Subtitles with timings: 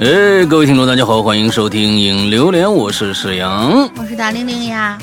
[0.00, 4.98] 哎，各位听众，大家好，欢迎收听《影榴莲》，我是沈阳，我是大玲玲呀。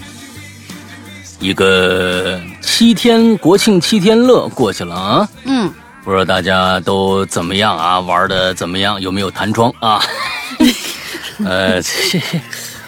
[1.39, 5.71] 一个七天国庆七天乐过去了啊，嗯，
[6.03, 7.99] 不知道大家都怎么样啊？
[8.01, 8.99] 玩的怎么样？
[8.99, 10.01] 有没有弹窗啊？
[11.45, 12.19] 呃，这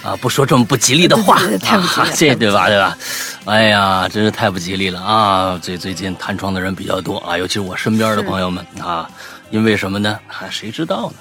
[0.03, 2.67] 啊，不说这么不吉利的话，太不吉利，这对吧？
[2.67, 2.97] 对吧？
[3.45, 5.57] 哎呀，真是太不吉利了啊！
[5.61, 9.09] 最最近弹窗的人比较多啊，尤其是我身边的朋友们啊。
[9.49, 10.19] 因为什么呢？
[10.27, 11.11] 啊，谁知道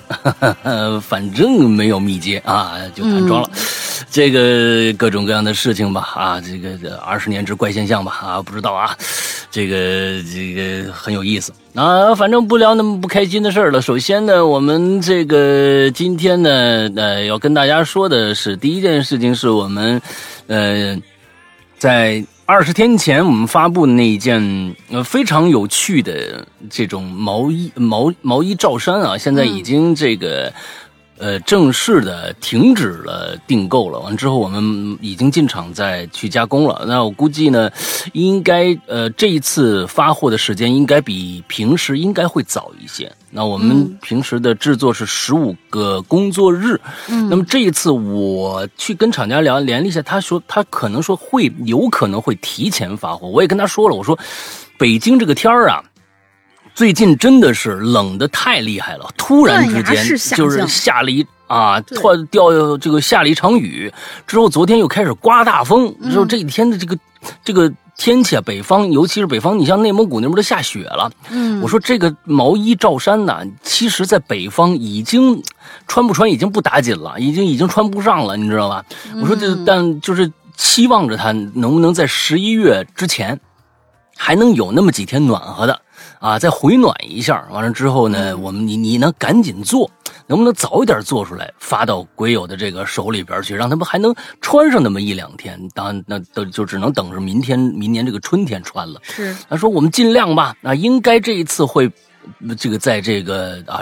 [0.63, 1.01] 呢？
[1.01, 3.51] 反正没有密接啊，就弹窗了。
[4.11, 8.97] 这个各种各样的事情吧，啊，这个二十年之怪现象吧，啊，不知道啊，
[9.51, 12.15] 这个这个很有意思啊。
[12.15, 13.81] 反正不聊那么不开心的事儿了。
[13.81, 20.01] 首先呢，我们这个今天呢，呃，要跟大家说的是，第一件事情是我们，
[20.47, 20.97] 呃，
[21.79, 22.25] 在。
[22.47, 30.53] 二十天前，我们发布的那一件呃非常有趣的这种毛衣毛毛衣罩衫啊，现在已经这个。
[31.19, 33.99] 呃，正式的停止了订购了。
[34.01, 36.85] 完之后，我们已经进厂再去加工了。
[36.87, 37.71] 那我估计呢，
[38.13, 43.11] 应该呃这一次发货的时间应该比平时应该会早一些。
[43.31, 46.81] 那我们平时的制作是十五个工作日。
[47.09, 47.29] 嗯。
[47.29, 53.27] 那么这一次我去跟厂家聊联系一下，他说他可能说会有可能会提前发货。
[53.27, 54.19] 我也跟他说了，我说
[54.79, 55.83] 北京这个天儿啊。
[56.77, 59.97] 最近真的是冷的太厉害了，突然之间
[60.37, 63.91] 就是下了一啊，突然掉这个下了一场雨，
[64.27, 66.99] 之后昨天又开始刮大风，之后这几天的这个
[67.43, 71.11] 这个天气啊，北方尤其是北方，你像内蒙古那边都下雪了。
[71.31, 75.43] 嗯，我说这个毛衣罩衫呢，其实在北方已经
[75.89, 78.85] 穿不穿已经不打紧了，已经已经穿不上了，你知道吧？
[79.23, 83.41] 我说这但就是期望着它能不能在十一月之前
[84.15, 85.81] 还能有那么几天暖和的。
[86.19, 89.91] 啊，再回暖一下，完了之后呢，我们你你呢赶紧做，
[90.27, 95.61] 能不能早一点做出来，发到鬼友的这个手里边去，让他们还能穿上那么一两天？
[95.75, 99.01] 当然，那都就只能等着明天、明年这个春天穿了。
[99.03, 101.91] 是，他说我们尽量吧，那应该这一次会，
[102.59, 103.81] 这个在这个啊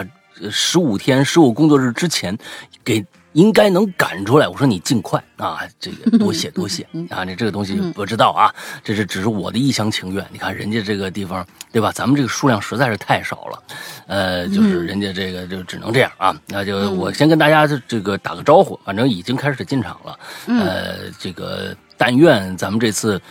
[0.49, 2.37] 十五天、十五工作日之前
[2.83, 3.05] 给。
[3.35, 4.47] 应该能赶出来。
[4.47, 7.23] 我说你尽快 啊，这个多谢多谢啊。
[7.23, 8.53] 你这个东西不知道啊，
[8.83, 10.25] 这是只是我的一厢情愿。
[10.31, 11.91] 你看人家这个地方，对吧？
[11.91, 13.63] 咱们这个数量实在是太少了，
[14.07, 16.35] 呃，就是人家这个就只能这样啊。
[16.47, 20.19] 那就我先跟大家这个打个招呼，反正已经开始进场了。
[20.47, 23.21] 呃，这个但愿咱们这次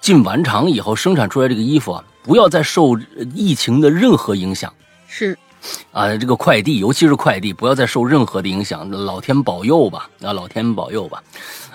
[0.00, 2.98] 进完厂以后生产出来这个衣服啊，不要再受
[3.34, 4.72] 疫情的任何影响。
[5.06, 5.36] 是。
[5.92, 8.88] 啊，这个快递，尤其是快递，不要再受任何的影响。
[8.90, 11.22] 老天保佑吧，啊，老天保佑吧，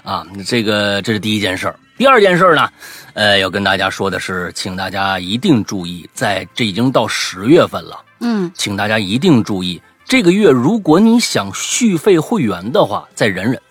[0.03, 1.79] 啊，这个这是第一件事儿。
[1.97, 2.69] 第二件事呢，
[3.13, 13.61] 呃，要跟大家说的是，请大家一定注意，在这已经到十月份了，嗯，请大家一定注意，这个月如果你想续费会员的话，再忍忍，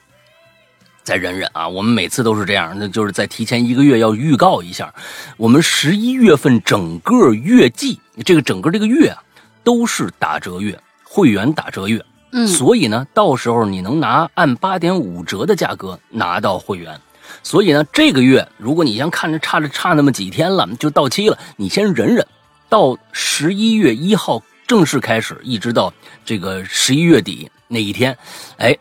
[1.02, 1.68] 再忍忍啊。
[1.68, 4.94] 我们每次都是这样，那就是在提前一个月要预告一下，
[5.36, 9.22] 我们十一月份整个月季，这个整个这个月啊。
[9.64, 17.00] 都是打折月，会员打折月，嗯，所以呢，到时候你能拿按八点五折的价格拿到会员，
[17.42, 22.24] 所以呢，这个月如果你先看着差着差那么几天了就到期了，你先忍忍，
[22.68, 25.92] 到十一月一号正式开始，一直到
[26.24, 28.16] 这个十一月底那一天，
[28.58, 28.76] 哎，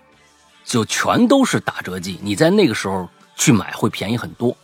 [0.66, 4.56] 就全都是打折季，你在那个时候去买会便宜很多。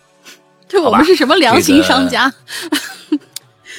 [0.67, 2.31] 这我们是什么良心商家？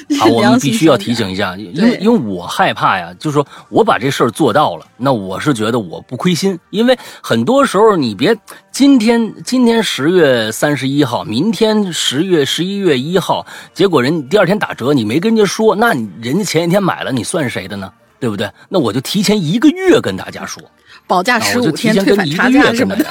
[0.20, 8.36] 啊，我们必须要提醒一下，因为因为我害怕呀，就是说我把这事儿做到了，那我是觉得我不亏心，因为很多时候你别
[8.70, 17.92] 今天今天十月三十一号，明天十月十一月一号，结果人第二天打折，你没跟人家说，那人家前一天买了，你算谁的呢？
[18.18, 18.50] 对不对？
[18.68, 20.62] 那我就提前一个月跟大家说，
[21.06, 23.06] 保价十五天退返差价什么的。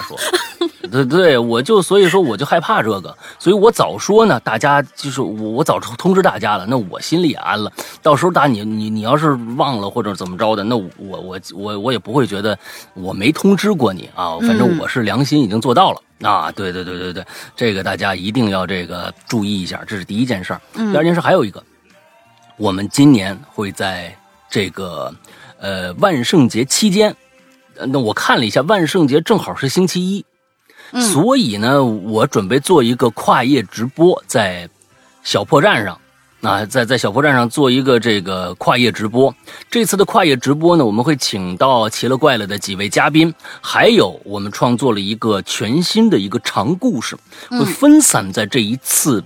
[0.92, 7.72] 对对，我就所以说我就害怕这个，所以我早说呢，大家就是我我早通知大家了，那我心里也安了。
[8.02, 12.58] 到时候大你你你要是忘了或者怎么着的，那我我我我也不会觉得
[12.94, 14.38] 我没通知过你啊。
[14.40, 16.52] 反正我是良心已经做到了啊。
[16.52, 20.62] 对对对对对，这个大家一定要这个注意一下，这是第一件事儿。
[20.74, 21.64] 第二件事还有一个，
[22.58, 24.16] 我们今年会在。
[24.52, 25.14] 这个，
[25.60, 27.16] 呃，万圣节期间，
[27.86, 30.26] 那我看了一下，万圣节正好是星期一，
[30.94, 34.70] 所以呢，我准备做一个跨页直播，在
[35.24, 36.00] 小破站上，
[36.42, 39.34] 啊，在在小破站上做一个这个跨页直播。
[39.70, 47.18] 这次的跨页直播呢，我们会请到奇了怪了的几位嘉宾，还有我们创作了一个全新的一个长故事，
[47.50, 49.24] 会分散在这一次。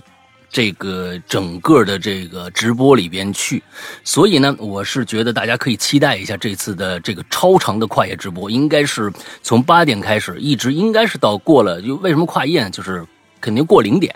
[0.54, 3.60] 这个整个的这个直播里边去，
[4.04, 9.12] 所以呢，我是觉得大家可以期待一下这次的这个超长的跨夜直播，应该是
[9.42, 12.70] 从八点开始，一直应该是到过了，就为什么跨夜呢？
[12.70, 13.04] 就是
[13.40, 14.14] 肯定过零点。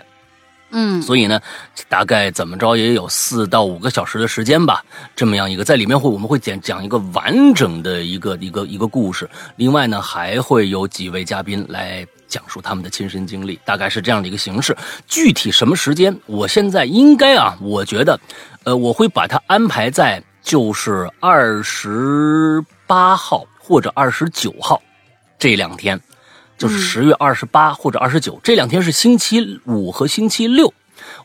[0.71, 1.41] 嗯，所以呢，
[1.89, 4.85] 大概怎么着也有四到五个小时的时间吧。
[5.17, 9.29] 这么样一个，在里面会我们会讲讲一个完整的一个一个一个故事。
[9.57, 14.77] 另外呢，还会有几位嘉宾来讲述他们的亲身经历，大概是这样的一个形式。
[15.07, 18.21] 具体什么时间，我现在应该啊，我觉得，
[18.65, 24.81] 呃，我会把它安排在就是二十八号或者二十九号
[25.39, 26.01] 这两天。
[26.57, 30.75] 就是十月二十八或者二十九，这两天是星期五和星期六，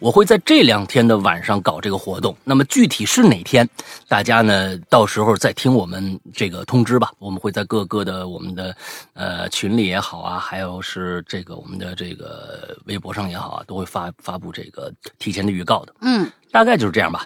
[0.03, 2.35] 我会在这两天的晚上搞这个活动。
[2.43, 3.67] 那么具体是哪天，
[4.09, 7.09] 大家呢到时候再听我们这个通知吧。
[7.19, 8.75] 我们会在各个的我们的
[9.13, 15.95] 呃群里也好啊，还有是这个我们的这个微博上也好啊，都会发发布这个提前的预告的。
[16.01, 17.25] 嗯，大概就是这样吧。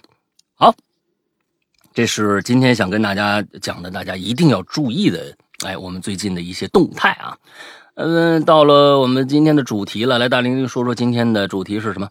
[0.54, 0.72] 好，
[1.96, 5.36] 这是今天想跟大家讲的，大家一定要注意的。
[5.66, 7.36] 哎，我们最近的一些动态啊。
[7.96, 12.08] 嗯，到了我们今天的主题了，来大玲玲说说今天的主题是什么？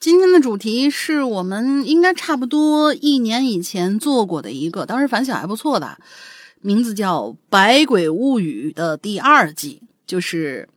[0.00, 5.96] 今天的主题是我们应该差不多一年以前做过的一个，当时反响还不错的，
[6.60, 10.68] 名字叫《百鬼物语》的第二季，就是。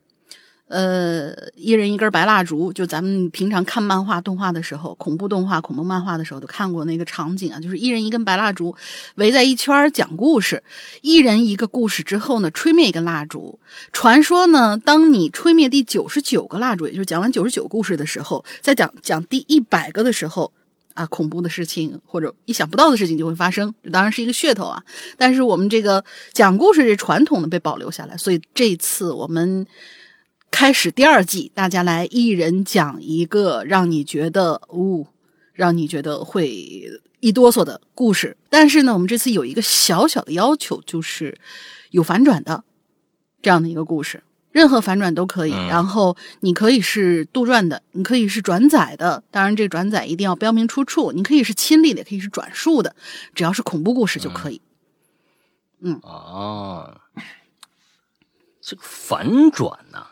[0.68, 8.76] 呃，一人一根白蜡烛，就咱们平常看漫画、动画的时候，恐怖动画、恐怖漫画的时候都看过那个场景啊，就是一人一根白蜡烛，
[9.16, 10.62] 围在一圈讲故事，
[11.02, 13.58] 一人一个故事之后呢，吹灭一根蜡烛。
[13.94, 20.52] 传说呢，当你吹灭第九十九个蜡烛，也就是讲完九十九故事的时候，在讲讲第一百个的时候
[20.96, 23.74] 啊，恐怖的事情或者意想不到的事情就会发生。
[23.82, 24.84] 这当然是一个噱头啊，
[25.16, 26.04] 但是我们这个
[26.34, 29.66] 讲故事这传统呢被保留下来，所以这次我们。
[30.60, 35.06] 开始第二季，大家来一人讲一个让你觉得呜，
[35.54, 38.36] 让你觉得会一哆嗦的故事。
[38.50, 41.38] 但是呢，我们这次有一个小小的要求，就是
[41.92, 42.64] 有反转的
[43.40, 45.52] 这样的一个故事，任何反转都可以。
[45.52, 51.12] 然后你可以是杜撰的，你可以是转载的，当然这转载一定要标明出处。
[51.12, 52.96] 你可以是亲历的，也可以是转述的，
[53.36, 54.60] 只要是恐怖故事就可以。
[55.82, 57.00] 嗯啊，
[58.60, 60.07] 这个反转呢？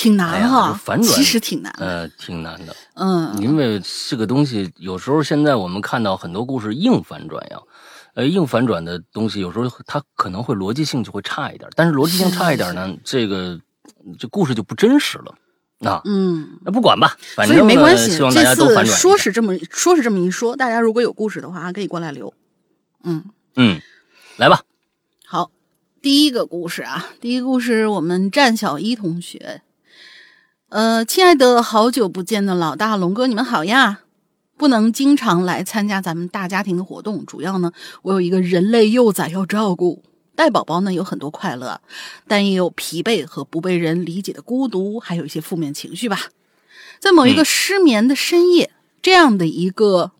[0.00, 7.58] 挺难哈，反转其实挺难，呃，挺难的，嗯，因为这个东西有时候现在我们看到很多故事硬反转呀，
[8.14, 13.60] 呃，硬反转的东西有时候它可能会逻辑性就会差一点，但是逻辑性差一点呢，这个
[14.18, 15.34] 这故事就不真实了，
[15.90, 18.86] 啊，嗯，那不管吧，反正没关系，希望大家都反转。
[18.96, 22.32] 说是这么说是这么一说，大家如果有故事的话，可以过来留，
[23.04, 23.22] 嗯。
[23.56, 23.78] 嗯，
[24.38, 24.62] 来吧，
[25.26, 25.50] 好，
[26.00, 29.60] 第一个故事啊，第一个故事我们战小一同学。
[30.70, 34.02] 呃，亲爱的，好久不见的老大龙哥，你们好呀！
[34.56, 37.72] 不能经常来参加咱们大家庭的活动，主要呢，
[38.02, 40.04] 我有一个人类幼崽要照顾。
[40.36, 41.80] 带宝宝呢，有很多快乐，
[42.28, 46.28] 但也有疲惫和不被人理解的孤独，还有一些负面情绪吧。
[47.00, 48.70] 在某一个失眠的深夜，
[49.02, 50.12] 这样的一个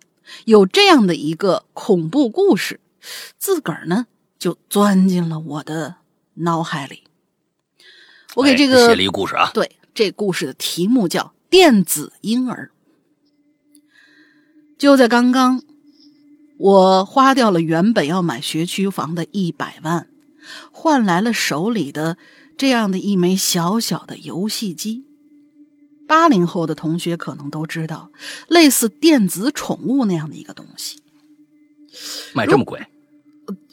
[0.47, 2.81] 有这样的一个恐怖故事，
[3.38, 4.06] 自个儿呢
[4.37, 5.94] 就钻进了我的
[6.35, 7.05] 脑海里。
[8.35, 9.76] 我给这个写了一个故事啊，对。
[10.00, 12.71] 这故事的题目叫《电子婴儿》。
[14.78, 15.62] 就在刚刚，
[16.57, 20.09] 我花掉了原本要买学区房的一百万，
[20.73, 22.16] 换来了手里的
[22.57, 25.04] 这样的一枚小小的游戏机。
[26.09, 28.11] 八零后的同学可能都知道，
[28.49, 31.02] 类似电子宠物那样的一个东西，
[32.33, 32.87] 卖这么贵？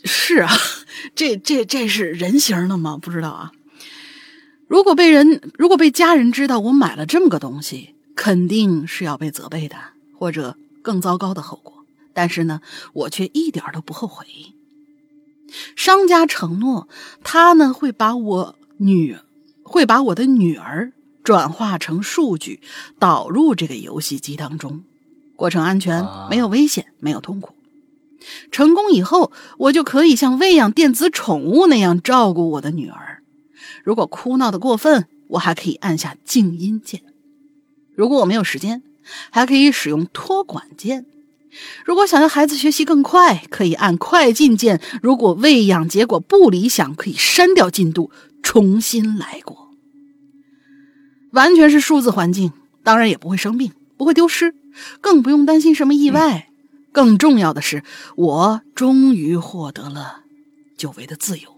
[0.04, 0.52] 是啊，
[1.16, 3.00] 这这这是人形的吗？
[3.02, 3.54] 不知道啊。
[4.68, 9.78] 如果被人，如果被家人知道我买了这么个东西，肯定是要被责备的，
[10.18, 11.74] 或者更糟糕的后果。
[12.14, 12.62] 但是呢，
[12.94, 14.26] 我却一点都不后悔。
[15.76, 16.90] 商家承诺，
[17.24, 19.16] 他呢会把我女，
[19.64, 20.92] 会把我的女儿
[21.24, 22.60] 转化成数据，
[23.00, 24.84] 导入这个游戏机当中，
[25.38, 27.54] 过程安全，没有危险，没有痛苦。
[28.52, 33.17] 成功以后，我就可以像喂养电子宠物那样照顾我的女儿。
[33.88, 37.00] 如果哭闹的过分，我还可以按下静音键；
[37.96, 38.84] 如果我没有时间，
[39.30, 41.06] 还可以使用托管键；
[41.86, 48.12] 如果想要孩子学习更快，可以按快进键；如果喂养结果不理想，可以删掉进度，
[48.44, 49.70] 重新来过。
[51.32, 52.52] 完全是数字环境，
[52.84, 54.54] 当然也不会生病，不会丢失，
[55.00, 56.50] 更不用担心什么意外。
[56.92, 57.84] 更重要的是，
[58.18, 60.24] 我终于获得了
[60.76, 61.57] 久违的自由。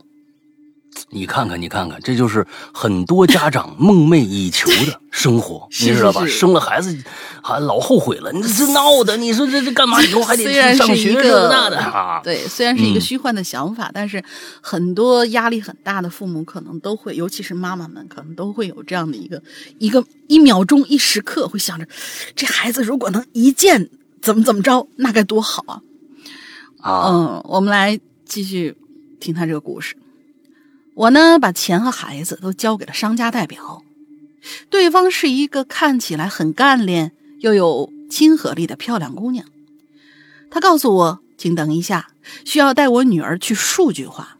[1.09, 6.25] 你看看，你看看，这就是很多家长梦寐以求的生活 你知道吧？
[6.27, 6.95] 生了孩子
[7.41, 10.01] 还老后悔了，你这闹的，你说这这干嘛？
[10.03, 12.21] 以后还得虽然上学这那的啊？
[12.23, 14.23] 对，虽然是一个嗯虚幻的想法，但是
[14.61, 19.41] 很多压力很大的父母可能都会，尤其是妈妈们，可能都会有这样的一个
[19.77, 21.87] 一个一秒钟一时刻会想着，
[22.35, 23.89] 这孩子如果能一见
[24.21, 25.81] 怎么怎么着，那该多好啊！
[26.81, 28.75] 啊，嗯，我们来继续
[29.19, 29.95] 听他这个故事。
[30.99, 33.83] 我呢，把钱和孩子都交给了商家代表，
[34.69, 39.45] 对方是一个看起来很干练又有亲和力的漂亮姑娘。
[40.51, 42.09] 她告诉我，请等一下，
[42.43, 44.39] 需要带我女儿去数据化。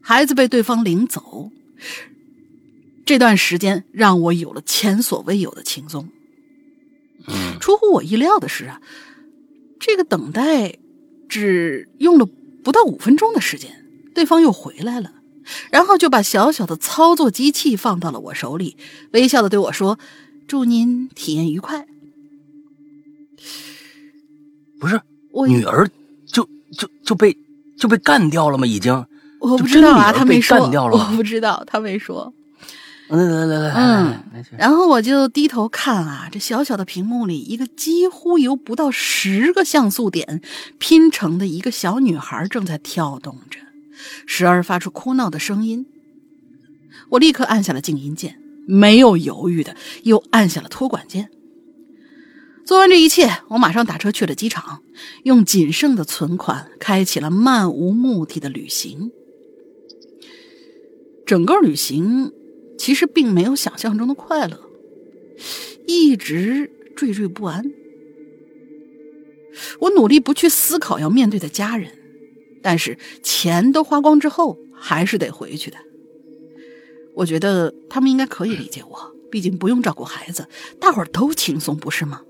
[0.00, 1.52] 孩子被对方领走，
[3.04, 6.08] 这段时间让我有了前所未有的轻松。
[7.28, 8.80] 嗯出乎我意料的是啊，
[9.78, 10.76] 这个等待
[11.28, 12.26] 只用了
[12.64, 15.12] 不到五分钟的时间，对方又回来了，
[15.70, 18.76] 然后就把小小的操作机器放到了我手里，
[19.12, 19.98] 微笑的对我说
[20.46, 21.86] ：“祝您体验愉快。
[24.78, 25.00] 不是，
[25.32, 25.88] 我女儿
[26.26, 27.36] 就就就被
[27.78, 28.66] 就被干掉了吗？
[28.66, 29.06] 已经？”
[29.40, 32.32] 我不知道啊，真女儿被他没说，干掉了我不知道，他没说。
[33.08, 40.40] 来来来来来，嗯然后我就低头看啊，这小小的屏幕里，一个几乎由不到十个像素点
[40.78, 43.58] 拼成的一个小女孩正在跳动着，
[44.26, 45.86] 时而发出哭闹的声音。
[47.10, 51.30] 我立刻按下了静音键，没有犹豫的又按下了托管键。
[52.64, 54.82] 做完这一切，我马上打车去了机场，
[55.24, 59.10] 用仅剩的存款开启了漫无目的的旅行。
[61.26, 62.32] 整个旅行
[62.78, 64.60] 其实并没有想象中的快乐，
[65.86, 67.72] 一直惴惴不安。
[69.80, 71.92] 我努力不去思考要面对的家人，
[72.62, 75.76] 但是钱都花光之后，还是得回去的。
[77.14, 80.46] 我觉得他们应该可以理解我，毕竟不用照顾孩子，
[80.78, 82.22] 大伙儿都轻松，不是吗？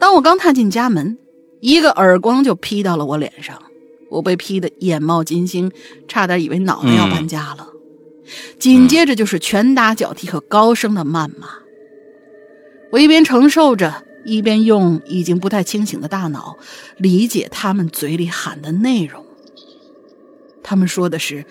[0.00, 1.18] 当我刚踏进家门，
[1.60, 3.62] 一个耳光就劈到了我脸上，
[4.10, 5.70] 我被劈得眼冒金星，
[6.06, 7.68] 差点以为脑袋要搬家了。
[8.58, 11.48] 紧接着就是拳打脚踢和高声的谩骂。
[12.90, 16.56] 我一边承受着，一边用已经不太清醒的大脑
[16.96, 19.24] 理解他们嘴里喊的内容。
[20.62, 21.46] 他们说的是，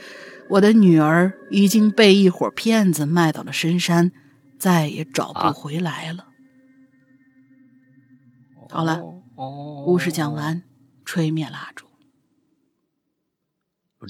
[0.49, 4.11] 我的女儿已经被一伙骗子卖到了深山，
[4.59, 6.25] 再也找不回来了。
[8.69, 9.01] 好了，
[9.35, 10.61] 哦，故事讲完，
[11.05, 11.85] 吹灭蜡烛。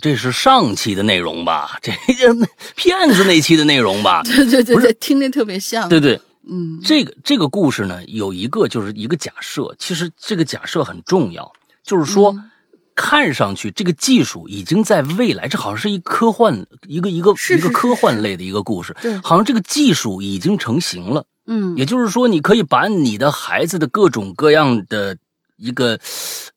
[0.01, 1.79] 这是上期的内容吧？
[1.81, 2.33] 这这
[2.75, 4.21] 骗子那期的内容吧？
[4.27, 5.87] 对对对对，听着特别像。
[5.87, 11.51] 对对，嗯，这个这个故事呢，有一个就是一个假设，其实这个假设很重要，
[11.83, 12.51] 就是说，嗯。
[12.99, 21.23] 看上去这个技术已经在未来，这好像是一科幻，一个一个一个科幻类的一个故事，对好像这个技术已经成型了。
[21.45, 21.77] 嗯。
[21.77, 25.15] 也就是说，你可以把你的孩子的各种各样的
[25.57, 25.99] 一个，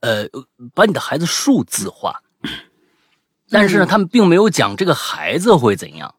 [0.00, 0.26] 呃，
[0.74, 2.22] 把你的孩子数字化，
[3.50, 6.14] 但是呢，嗯他们并没有讲这个孩子会怎样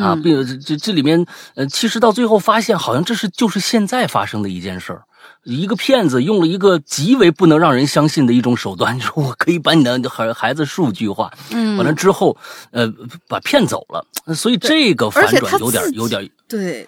[0.00, 5.02] 啊，嗯并这这这里面，呃，其实到最后发现，好像这是就是现在发生的一件事儿。
[5.44, 12.36] 一个骗子用了一个极为不能让人相信的一种手段，说我可以把你的孩孩子数据化，嗯，完了之后，
[12.70, 12.92] 呃，
[13.28, 14.06] 把骗走了。
[14.34, 16.86] 所以这个反转有点有点对，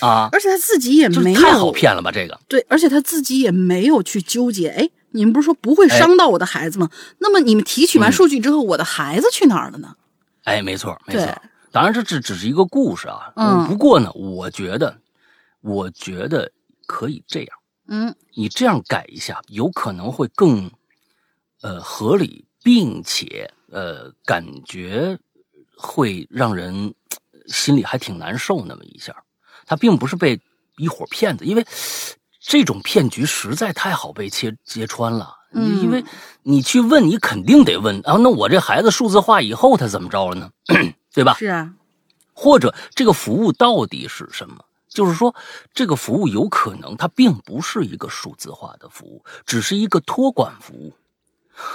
[0.00, 2.10] 啊，而且他自己也没有太好骗了吧？
[2.12, 2.38] 这个。
[2.46, 4.68] 对，而且他自己也没有去纠结。
[4.68, 6.90] 哎，你们不是说不会哎伤到我的孩子吗？
[7.18, 9.94] 那么你们提取完嗯数据之后，我的孩子去哪儿了呢？
[10.44, 11.26] 哎，没错，没错。
[11.74, 13.32] 当然，这只只是一个故事啊。
[13.34, 14.96] 嗯不过呢，我觉得，
[15.60, 16.48] 我觉得
[16.86, 20.70] 可以这样，嗯你这样改一下，有可能会更，
[21.62, 25.18] 呃，合理，并且呃，感觉
[25.76, 26.94] 会让人
[27.32, 29.12] 呃心里还挺难受那么一下。
[29.66, 30.40] 他并不是被
[30.76, 31.66] 一伙骗子，因为
[32.38, 35.34] 这种骗局实在太好被揭揭穿了。
[35.56, 36.04] 嗯因为
[36.44, 40.50] 你去问，你肯定得问啊，那我这孩子数字化以后他怎么着了呢？
[41.14, 41.34] 对吧？
[41.38, 41.72] 是啊，
[42.34, 44.64] 或者这个服务到底是什么？
[44.88, 45.34] 就是说，
[45.72, 50.92] 这个服务有可能它并不是一个数字化的服务，只是一个托管服务。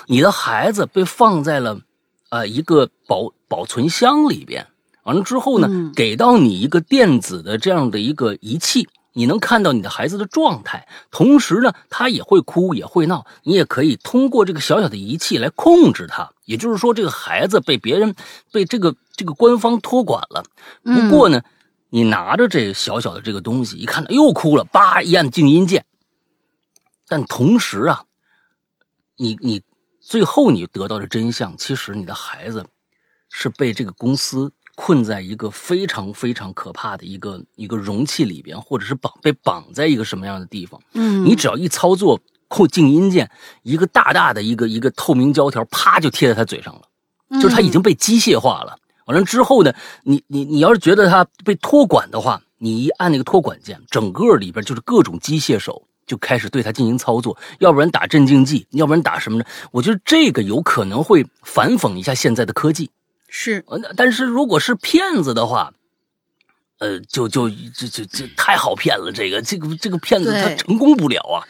[0.08, 1.82] 你的孩子被放在了
[2.30, 4.68] 呃一个保保存箱里边，
[5.04, 16.32] 完了之后呢，嗯给到你一个电子的这样的一个仪器，你能看到你的孩子的状态，同时呢，他也会哭也会闹，你也可以通过这个小小的仪器来控制他。
[16.46, 18.16] 也就是说，这个孩子被别人
[18.52, 20.46] 被这个这个官方托管了。
[20.82, 21.42] 不过呢，
[21.90, 25.84] 你拿着这小小的这个东西，一看到又哭了，叭一按静音键。
[27.06, 28.06] 但同时啊，
[29.18, 29.62] 你你
[30.00, 32.66] 最后你得到的真相，其实你的孩子
[33.30, 40.82] 是被这个公司困在一个非常非常可怕的一个一个容器里边，或者是绑被绑在一个什么样的地方？
[40.94, 43.30] 嗯，你只要一操作控静音键，
[43.64, 48.80] 一个大大的一个一个透明胶条，啪就贴在他嘴上了，就是他已经被机械化了。
[49.10, 49.74] 完了之后呢，
[50.04, 59.46] 你你你要是觉得他被托管的话，你一按那个托管键，整个里边就是各种机械手就开始对他进行操作，要不然打镇静剂，要不然打什么呢？
[59.72, 62.90] 我觉得这个有可能会反讽一下现在的科技。
[63.28, 65.74] 是，呃，但是如果是骗子的话，
[66.80, 69.12] 呃，就就这这这太好骗了。
[69.12, 71.44] 这个这个这个骗子他成功不了啊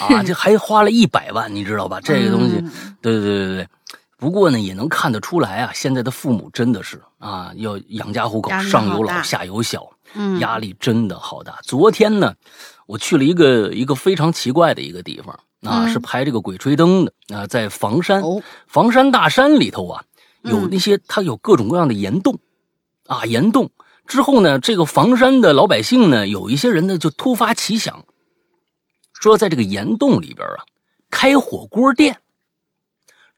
[0.00, 0.22] 啊！
[0.22, 2.00] 这还花了一百万，你知道吧？
[2.00, 3.68] 这个东西，嗯对对对对对。
[4.20, 11.58] 不过呢，也能看得出来啊，现在的父母真的是啊，要养家糊口上有老下有小，嗯，压力真的好大。
[11.62, 12.34] 昨天呢，
[12.86, 18.20] 我去了一个一个非常奇怪的一个地方啊，嗯是拍这个《鬼吹灯》的啊，在房山。
[18.20, 20.04] 哦，房山大山里头啊，
[20.42, 22.38] 有嗯那些它有各种各样的岩洞，
[23.06, 23.70] 啊，岩洞
[24.06, 28.04] 之后呢，这个房山的老百姓呢，有一些人呢就突发奇想，
[29.14, 30.64] 说在这个岩洞里边啊，
[31.08, 32.18] 开火锅店，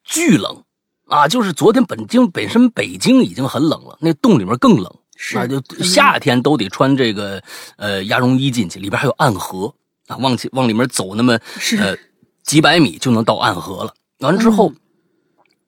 [0.03, 0.65] 巨冷
[1.06, 7.42] 啊，就是昨天本京本身北京已经很冷了，那洞里面更冷，是啊，就嗯夏天都得穿这个
[7.76, 9.75] 呃鸭绒衣进去，里边还有暗河
[10.06, 11.97] 啊，往起往里面走那么是呃
[12.42, 13.94] 几百米就能到暗河了。
[14.18, 14.76] 完之后，嗯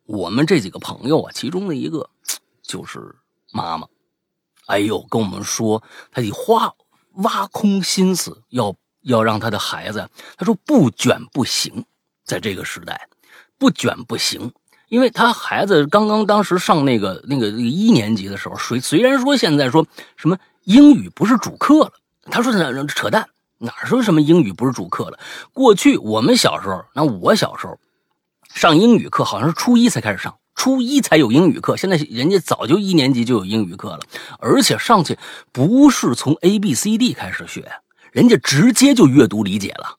[0.06, 2.10] 我们这几个朋友啊，其中的一个
[2.62, 3.16] 就是
[3.52, 3.86] 妈妈，
[4.66, 6.74] 哎呦，跟我们说，她得花
[7.14, 11.84] 挖空心思要要让她的孩子，她说不卷不行，
[12.22, 13.08] 在这个时代，
[13.56, 14.52] 不卷不行。
[14.94, 19.84] 因为他孩子刚刚当时上那个那个一年级的时候，虽虽然说现在说
[20.14, 21.92] 什么英语不是主课了，
[22.30, 25.18] 他说那扯淡，哪说什么英语不是主课了？
[25.52, 27.76] 过去我们小时候，那我小时候
[28.54, 31.76] 上英语课好像是初一才开始上，初一才有英语课。
[31.76, 34.00] 现在人家早就一年级就有英语课了，
[34.38, 35.18] 而且上去
[35.50, 37.68] 不是从 A B C D 开始学，
[38.12, 39.98] 人家直接就阅读理解了。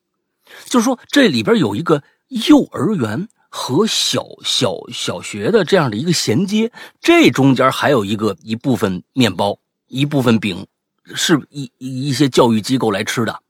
[0.63, 2.01] 就是说这里边有一个
[2.47, 10.67] 幼儿园和小小小学的这样的一个衔接，这中间还有一个一部分面包，一部分饼，
[11.15, 13.41] 是一一些教育机构来吃的。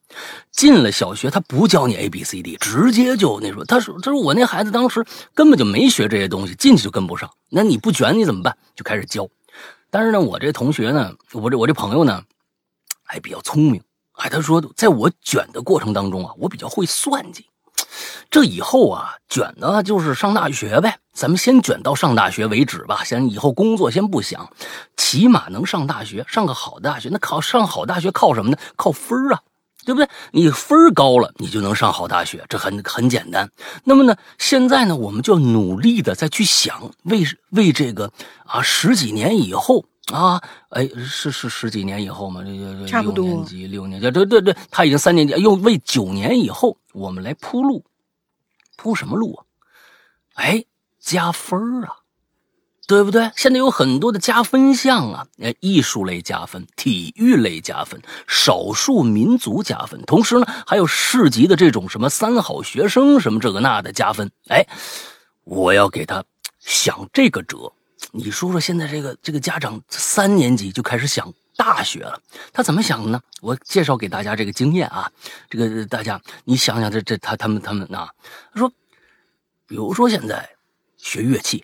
[0.51, 3.65] 进了小学，他不教你 A B C D，直接就那什么。
[3.65, 7.27] 他说：“他说我那孩子当时根本就没学这些东西，进去就跟不上。
[7.49, 8.55] 那你不卷你怎么办？
[8.75, 9.27] 就开始教。
[9.89, 12.21] 但是呢，我这同学呢，我这我这朋友呢，
[13.03, 13.81] 还比较聪明。
[14.11, 17.47] 哎，他说，在我卷的过程当中啊，我比较会算计。
[18.31, 20.97] 这以后啊，卷的就是上大学呗。
[21.13, 23.03] 咱们先卷到上大学为止吧。
[23.03, 24.49] 先以后工作先不想，
[24.97, 27.09] 起码能上大学，上个好大学。
[27.11, 28.57] 那考上好大学靠什么呢？
[28.75, 29.41] 靠分儿啊。
[29.85, 30.09] 对不对？
[30.31, 33.47] 你分儿高了，你就能上好大学，这很很简单。
[33.83, 38.11] 那么呢，现在呢，我们就要努力的再去想，为为这个
[38.47, 42.43] 啊，十几年以后啊，哎，是是十几年以后吗？
[42.43, 47.83] 这这六年级、六年级，对对对，他已经三年级，又为九年以后我们来铺路，
[48.75, 49.45] 铺什么路啊？
[50.35, 50.63] 哎，
[50.99, 51.95] 加分儿啊！
[52.87, 53.31] 对不对？
[53.35, 64.29] 现在有很多的加分项啊，呃，艺术类加分，体育类加分，少数民族加分，同时呢，还有市级的这种什么三好学生什么这个那的加分。
[64.49, 64.63] 哎，
[65.45, 66.23] 我要给他
[66.59, 67.73] 想这个辙。
[68.11, 72.19] 你说说，现在这个这个家长三年级就开始想大学了，
[72.53, 73.21] 他怎么想的呢？
[73.41, 75.11] 我介绍给大家这个经验啊，
[75.49, 78.09] 这个大家你想想这这他他们他们啊，
[78.53, 78.71] 他说，
[79.67, 80.49] 比如说现在
[80.97, 81.63] 学乐器。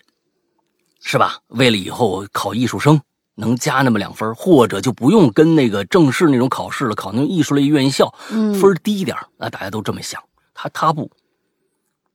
[1.04, 1.40] 是吧？
[1.48, 3.02] 为了以后考艺术生
[3.34, 10.22] 能加那么两分，或者就不用跟那个正式那种考试了，考那种艺术类院校，嗯分低一点啊大家都这么想。
[10.54, 11.10] 他他不，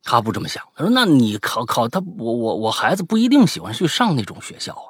[0.07, 0.63] 他不这么想。
[0.73, 4.87] 他说：“那你考考他，我我我孩子不一定喜欢去上那种学校啊。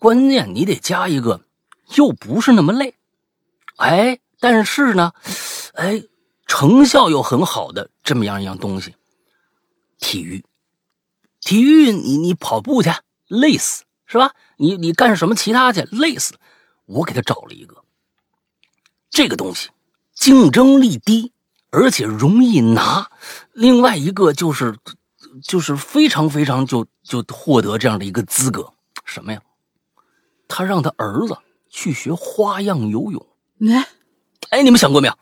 [0.00, 1.40] 关键你得加一个，
[1.94, 2.94] 又不是那么累，
[3.76, 5.12] 哎，但是呢，
[5.74, 6.02] 哎，
[6.46, 8.96] 成效又很好的这么样一样东西，
[9.98, 10.44] 体育。”
[11.40, 12.90] 体育你你跑步去
[13.26, 14.32] 累死是吧？
[14.56, 16.34] 你你干什么其他去累死？
[16.86, 17.82] 我给他找了一个，
[19.10, 19.70] 这个东西
[20.14, 21.31] 竞争力低，
[21.72, 23.10] 而且容易拿。
[23.52, 24.76] 另外一个就是
[25.42, 28.72] 就是非常非常就就获得这样的一个资格，
[29.04, 29.40] 什么呀？
[30.46, 31.36] 他让他儿子
[31.70, 33.26] 去学花样游泳。
[33.68, 33.88] 哎，
[34.50, 35.14] 哎，你们想过没有？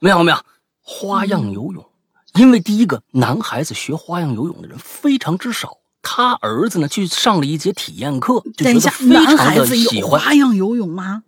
[0.00, 0.38] 没想过没有？
[0.82, 1.88] 花样游泳。
[2.34, 5.78] 因为第一个，男孩子学花样游泳的人非常之少。
[6.00, 10.20] 他儿子呢，去上了一节体验课，就觉得非常的喜欢。
[10.20, 11.22] 花样游泳吗？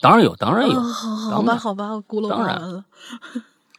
[0.00, 0.78] 当然有，当然有。
[0.78, 2.84] 哦好吧，好吧，我孤陋当然寡闻了。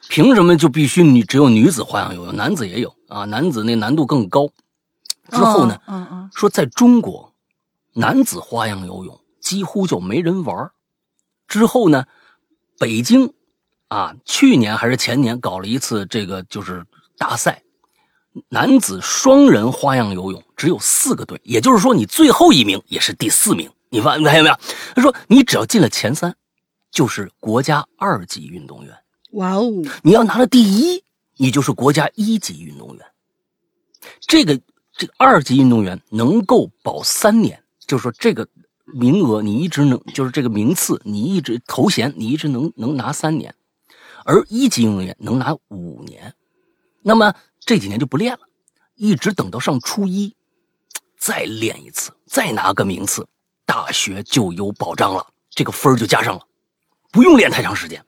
[0.09, 3.25] 凭什么就必须女只有女子花样游泳，男子也有啊？
[3.25, 4.49] 男子那难度更高。
[5.29, 7.33] 之后呢，嗯嗯说在中国
[7.93, 10.71] 男子花样游泳几乎就没人玩。
[11.47, 12.05] 之后呢，
[12.77, 13.33] 北京
[13.87, 16.85] 啊，去年还是前年搞了一次这个就是
[17.17, 17.63] 大赛，
[18.49, 23.71] 男子双人花样游泳只有四个队，也就是说你最后一名也是第四名。
[23.89, 24.59] 你发现没有？
[24.95, 26.35] 他说你只要进了前三，
[26.91, 28.95] 就是国家二级运动员。
[29.33, 29.71] 哇哦！
[30.03, 31.03] 你要拿了第一，
[31.37, 33.05] 你就是国家一级运动员。
[34.21, 34.59] 这个
[34.91, 38.47] 这个二级运动员能够保三年，就是说这个
[38.85, 43.55] 名额你一直能，就是这个名次你一直头衔你一直能能拿三年，
[44.23, 46.35] 而一级运动员能拿五年。
[47.01, 48.41] 那么这几年就不练了，
[48.95, 50.35] 一直等到上初一
[51.17, 53.27] 再练一次，再拿个名次。
[53.65, 56.45] 大学就有保障了，这个分就加上了，
[57.11, 58.05] 不用练太长时间。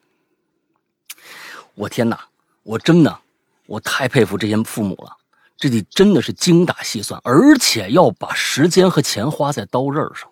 [1.75, 2.19] 我天哪，
[2.63, 3.19] 我真的，
[3.67, 5.15] 我太佩服这些父母了，
[5.57, 10.29] 这得真的是精打细算，而且要把时间和钱花在刀刃上，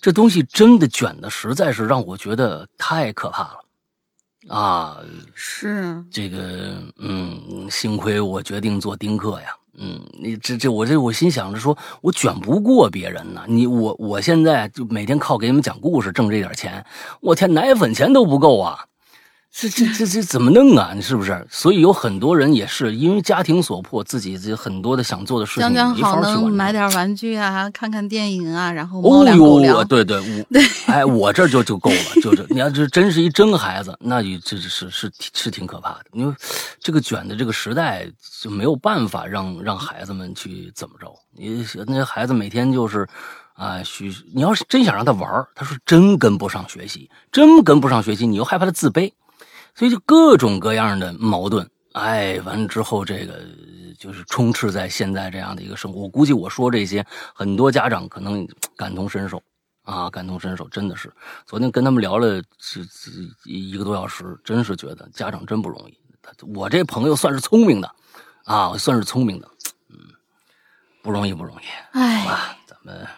[0.00, 4.98] 这东西真的卷的实在是让我觉得太可怕了，啊，
[5.34, 9.48] 是这个，嗯，幸亏我决定做丁克呀。
[9.82, 13.42] 嗯，你这这我这我心想着说，我卷不过别人呢。
[13.46, 16.84] 你我我现在就每天靠给你们讲故事挣这点钱，
[17.20, 18.84] 我天，奶粉钱都不够啊。
[19.52, 20.92] 这这这这怎么弄啊？
[20.94, 21.44] 你是不是？
[21.50, 36.04] 所以有很多人也是因为家庭所迫，自己这很多的想做的事情讲讲好能买点玩具啊，看看电影啊，然后哦呦，对对，我 哎，我这就就够了，就是你要这真是一真孩子，那就这是是是挺可怕的。
[36.12, 36.34] 因为
[36.78, 38.06] 这个卷的这个时代
[38.40, 41.12] 就没有办法让让孩子们去怎么着。
[41.36, 43.06] 你那些孩子每天就是
[43.54, 49.12] 啊，许你要是真想让他玩，他说真跟不上学习，真跟不上学习，你又害怕他自卑。
[49.80, 53.40] 所以就各种各样的矛盾，哎，完了之后，这个
[53.98, 56.02] 就是充斥在现在这样的一个生活。
[56.02, 57.02] 我估计我说这些，
[57.34, 59.42] 很多家长可能感同身受
[59.84, 61.10] 啊，感同身受，真的是。
[61.46, 63.10] 昨天跟他们聊了这这
[63.44, 65.98] 一个多小时，真是觉得家长真不容易。
[66.54, 67.90] 我这朋友算是聪明的
[68.44, 69.48] 啊，算是聪明的，
[69.88, 69.96] 嗯，
[71.02, 71.64] 不容易，不容易。
[71.92, 73.08] 哎，好吧，咱们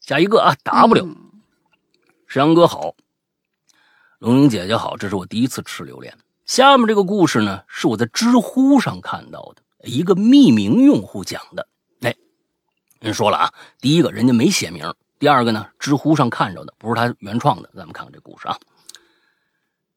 [0.00, 1.08] 下一个啊，W，
[2.26, 2.94] 石阳哥好。
[4.22, 6.16] 龙英姐姐好，这是我第一次吃榴莲。
[6.44, 11.68] 下面这个故事呢，是我在知乎上看到的，一个匿名用户讲的。
[12.02, 12.14] 哎，
[13.00, 17.68] 人说了啊，第一个人家没写名，第二个呢，知乎上看着的，不是他原创的。
[17.74, 18.56] 咱们看看这故事啊。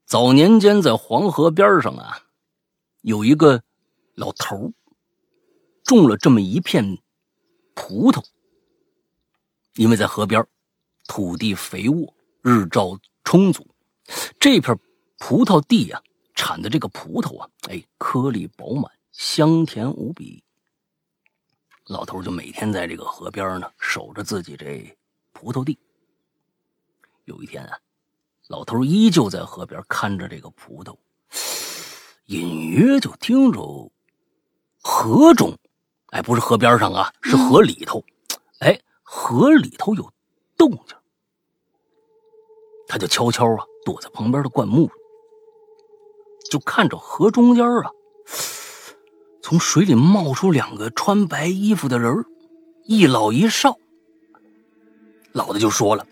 [0.07, 2.17] 早年间在黄河边上啊，
[3.01, 3.61] 有一个
[4.15, 4.73] 老头
[5.83, 6.97] 种了这么一片
[7.75, 8.23] 葡萄，
[9.75, 10.43] 因为在河边，
[11.07, 12.11] 土地肥沃，
[12.41, 13.67] 日照充足。
[14.39, 14.77] 这片
[15.17, 16.01] 葡萄地呀，
[16.35, 20.43] 产的这个葡萄啊，哎，颗粒饱满，香甜无比。
[21.87, 24.97] 老头就每天在这个河边呢，守着自己这
[25.33, 25.77] 葡萄地。
[27.25, 27.79] 有一天啊，
[28.47, 30.95] 老头依旧在河边看着这个葡萄，
[32.25, 33.91] 隐约就听着
[34.81, 35.57] 河中，
[36.07, 38.03] 哎，不是河边上啊，是河里头，
[38.59, 40.13] 哎，河里头有
[40.55, 40.95] 动静。
[42.87, 44.89] 他就悄悄啊躲在旁边的灌木，
[46.49, 47.91] 就看着河中间啊，
[49.41, 52.25] 从水里冒出两个穿白衣服的人
[52.83, 53.77] 一老一少。
[55.33, 56.05] 老的就说了：“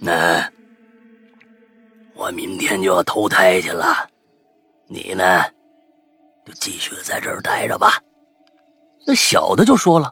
[0.00, 0.50] 那
[2.14, 4.08] 我明天就要投胎去了，
[4.86, 5.42] 你呢，
[6.46, 8.00] 就继续在这儿待着吧。”
[9.06, 10.10] 那小的就说了：“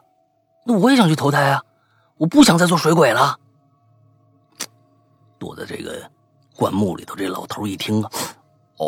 [0.67, 1.63] 那我也想去投胎啊，
[2.17, 3.39] 我不想再做水鬼了。”
[5.39, 6.09] 躲在这个
[6.55, 8.11] 灌木里头，这老头一听啊，
[8.77, 8.87] 哦，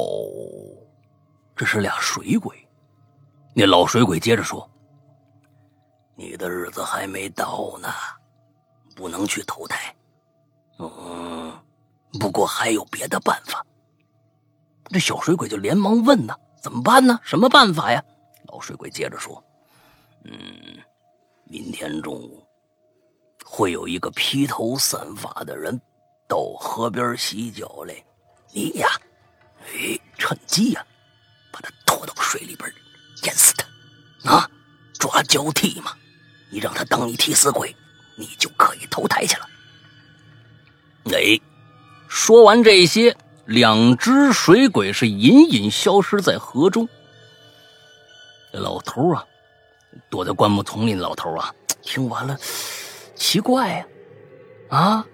[1.56, 2.56] 这是俩水鬼。
[3.54, 4.70] 那老水鬼接着说
[6.16, 7.90] ：“你的日子还没到呢，
[8.96, 9.94] 不能去投胎。
[10.80, 11.52] 嗯，
[12.20, 13.66] 不过还有别的办法。”
[14.90, 17.20] 这小水鬼就连忙问呢：“怎么办呢？
[17.24, 18.02] 什么办法呀？”
[18.48, 19.44] 老水鬼接着说
[20.24, 20.34] ：“嗯，
[21.44, 22.42] 明天中午
[23.44, 25.80] 会有一个披头散发的人。”
[26.28, 27.96] 到河边洗脚来，
[28.52, 28.90] 你呀，
[29.64, 30.86] 哎，趁机呀，
[31.52, 32.70] 把他拖到水里边，
[33.24, 34.50] 淹死他，啊，
[35.00, 35.94] 抓交替嘛，
[36.50, 37.74] 你让他当你替死鬼，
[38.18, 39.48] 你就可以投胎去了。
[41.14, 41.40] 哎，
[42.10, 46.88] 说完这些，两只水鬼是隐隐消失在河中。
[48.52, 49.26] 老头啊，
[50.10, 52.38] 躲在灌木丛里老头啊，听完了，
[53.16, 53.88] 奇怪呀，
[54.70, 55.06] 啊。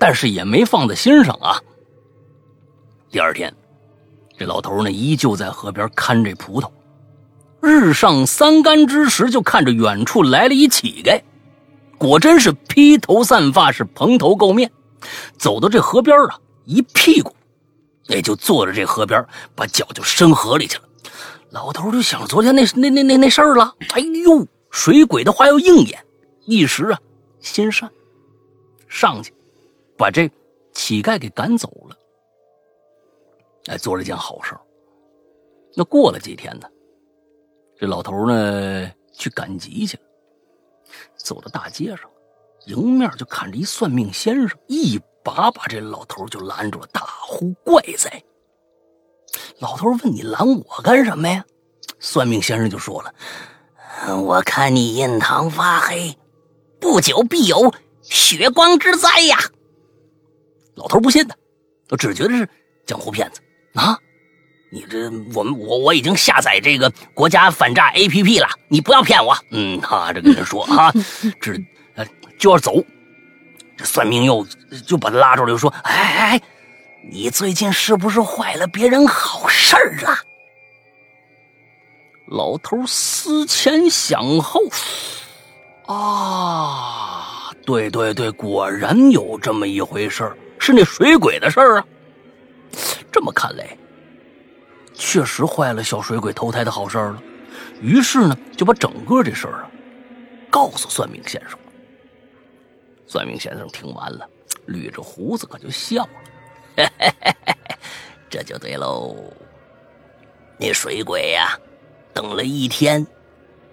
[0.00, 1.60] 但是也没放在心上啊。
[3.10, 3.54] 第二天，
[4.38, 6.70] 这老头呢依旧在河边看这葡萄。
[7.60, 11.20] 日上三竿之时，就看着远处来了一乞丐。
[11.98, 14.72] 果真是披头散发，是蓬头垢面，
[15.36, 17.36] 走到这河边啊，一屁股
[18.06, 19.22] 也就坐着这河边，
[19.54, 20.84] 把脚就伸河里去了。
[21.50, 23.74] 老头就想昨天那那那那那事儿了。
[23.90, 26.02] 哎呦，水鬼的话要应验，
[26.46, 26.98] 一时啊
[27.40, 27.90] 心善，
[28.88, 29.34] 上去
[30.00, 30.30] 把这
[30.72, 31.96] 乞丐给赶走了。
[33.66, 34.56] 哎，做了件好事。
[35.74, 36.66] 那过了几天呢，
[37.78, 40.02] 这老头呢去赶集去了。
[41.18, 42.10] 走到大街上，
[42.64, 48.24] 迎面就看着一算命先生，一把把这老头就拦住了，大呼怪哉！
[49.58, 51.44] 老头问：“你拦我干什么呀？”
[52.00, 53.14] 算命先生就说了
[54.24, 56.18] ：“我看你印堂发黑，
[56.80, 59.36] 不久必有血光之灾呀。”
[60.80, 61.36] 老头不信的，
[61.90, 62.48] 我只觉得是
[62.86, 63.40] 江湖骗子
[63.74, 63.98] 啊！
[64.72, 69.36] 你这我们我我已经下载这个国家反诈 APP 了，你不要骗我。
[69.50, 70.90] 嗯，哈，这跟人说啊，
[71.38, 71.54] 这
[72.38, 72.82] 就要走。
[73.76, 74.46] 这算命又
[74.86, 76.40] 就把他拉住了，就说：“哎哎，
[77.10, 80.16] 你最近是不是坏了别人好事儿了？”
[82.28, 84.60] 老头思前想后，
[85.86, 91.86] 啊，对对对，果然有这么一回事是那水鬼的事儿啊。
[93.10, 93.76] 这么看来。
[94.94, 97.22] 确实坏了小水鬼投胎的好事儿了，
[97.80, 99.70] 于是呢，就把整个这事儿啊
[100.50, 101.58] 告诉算命先生。
[103.06, 104.28] 算命先生听完了，
[104.68, 106.06] 捋着胡子可就笑
[106.76, 106.86] 了
[108.28, 109.16] ：“这就对喽。
[110.58, 111.58] 那水鬼呀，
[112.12, 113.04] 等了一天，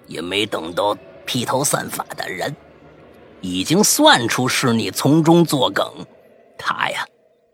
[0.07, 2.55] 也没等到披头散发的人，
[3.41, 5.85] 已经算出是你从中作梗。
[6.57, 7.05] 他呀，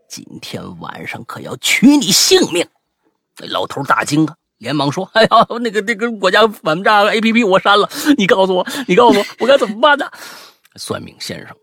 [0.08, 2.66] 今天晚上可要取你性命。”
[3.38, 5.28] 那老头大惊啊，连忙说：“哎呀，
[5.60, 10.08] 那个那个国家反诈 A P P 我删了，你告诉我，你告诉我，我该怎么办呢？”
[10.76, 11.56] 算命先生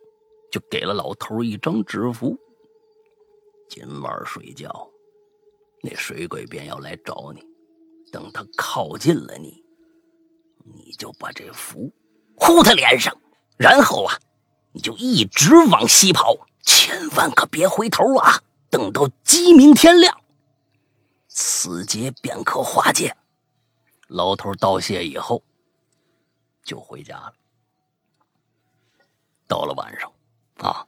[0.52, 2.38] 就给了老头一张纸符
[3.70, 4.90] ：“今晚睡觉，
[5.82, 7.42] 那水鬼便要来找你，
[8.12, 9.64] 等他靠近了你，
[10.76, 11.92] 你就把这符
[12.36, 13.16] 呼他脸上，
[13.58, 14.18] 然后啊，
[14.74, 18.42] 你就一直往西跑，千万可别回头啊！
[18.70, 20.18] 等到鸡鸣天亮。”
[21.28, 23.16] 此劫便可化解。
[24.08, 25.42] 老头道谢以后，
[26.64, 27.34] 就回家了。
[29.48, 30.12] 到了晚上，
[30.60, 30.86] 啊，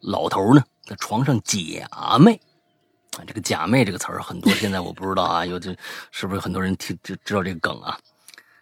[0.00, 1.56] 老头呢在床上假
[2.18, 2.38] 寐。
[3.18, 5.76] 啊，这个“假寐”这个词儿，很多现在我不知道啊， 有这
[6.10, 7.98] 是不是很多人听知知道这个梗啊？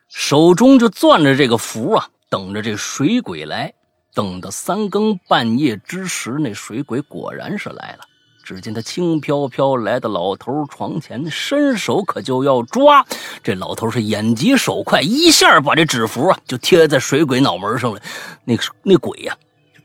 [0.09, 3.73] 手中就攥着这个符啊，等着这水鬼来。
[4.15, 8.01] 等到三更半夜之时，那水鬼果然是来了。
[8.43, 13.07] 只见他轻飘飘来到老头床前，伸手可就要抓。
[13.45, 18.01] 这老头是眼疾手快，一下把这纸符啊就贴在水鬼脑门上了。
[18.45, 19.37] 那个那鬼呀，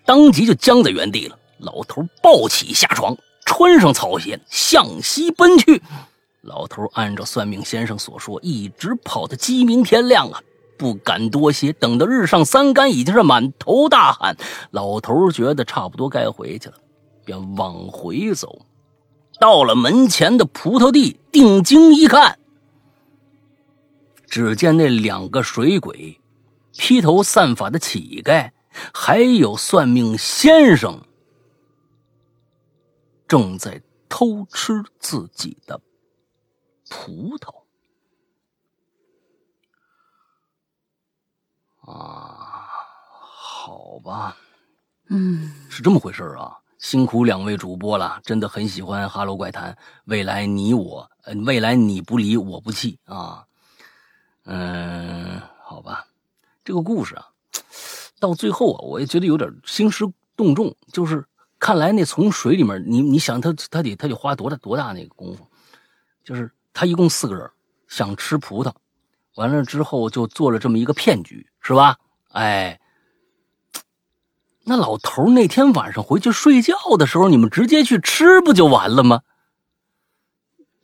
[0.04, 1.38] 当即就僵在原地了。
[1.60, 5.82] 老头抱起下床，穿上草鞋，向西奔去。
[6.42, 10.42] 老头按照算命先生所说，一直跑到鸡鸣天亮啊，
[10.78, 11.74] 不敢多歇。
[11.74, 14.36] 等到日上三竿，已经是满头大汗。
[14.72, 16.76] 老头觉得差不多该回去了。
[17.26, 18.68] 便往回走，
[19.40, 22.38] 到了门前的葡萄地，定睛一看，
[24.28, 26.22] 只见那两个水鬼、
[26.78, 28.52] 披头散发的乞丐，
[28.94, 31.02] 还有算命先生，
[33.28, 35.82] 正在偷吃自己的
[36.92, 37.65] 葡萄。
[41.86, 42.68] 啊，
[43.22, 44.36] 好吧，
[45.10, 46.58] 嗯，是这么回事啊。
[46.78, 49.72] 辛苦两位主播了，真的很喜欢《哈喽怪谈》。
[50.06, 53.46] 未来你我，呃，未来你不离我不弃啊。
[54.44, 56.06] 嗯，好吧，
[56.64, 57.28] 这个故事啊，
[58.20, 60.76] 到最后啊，我也觉得有点兴师动众。
[60.92, 61.26] 就是
[61.58, 65.48] 看来那从水里面，你你想他他得他得花多大多大那个功夫？
[66.24, 67.50] 就是他一共四个人
[67.88, 68.72] 想吃葡萄，
[69.36, 71.98] 完了之后就做了这么一个骗局，是吧？
[72.32, 72.80] 哎。
[74.68, 79.22] 那老头那天晚上回去睡觉的时候，你们直接去吃不就完了吗？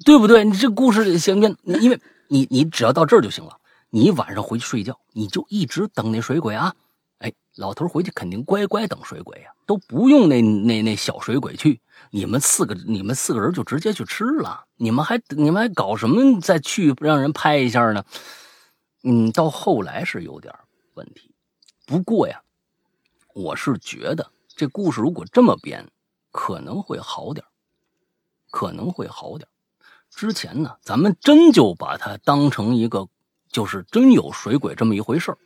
[0.06, 0.46] 对不对？
[0.46, 1.58] 你这故事行不行？
[1.82, 3.58] 因为你你只要到这儿就行了。
[3.90, 6.76] 你晚上回去睡觉，你就一直等那水鬼啊！
[7.18, 11.82] 哎，老头回去肯定乖乖等水鬼呀，都不用那那那小水鬼去。
[12.12, 14.66] 你们四个你们四个人就直接去吃了。
[14.78, 18.04] 你们还你们还搞什么再去让人拍一下呢？
[19.04, 20.54] 嗯，到后来是有点
[20.94, 21.34] 问题，
[21.86, 22.42] 不过呀。
[23.34, 25.88] 我是觉得这故事如果这么编，
[26.32, 27.46] 可能会好点
[28.50, 29.48] 可能会好点
[30.10, 33.08] 之前呢，咱们真就把它当成一个，
[33.50, 35.38] 就是真有水鬼这么一回事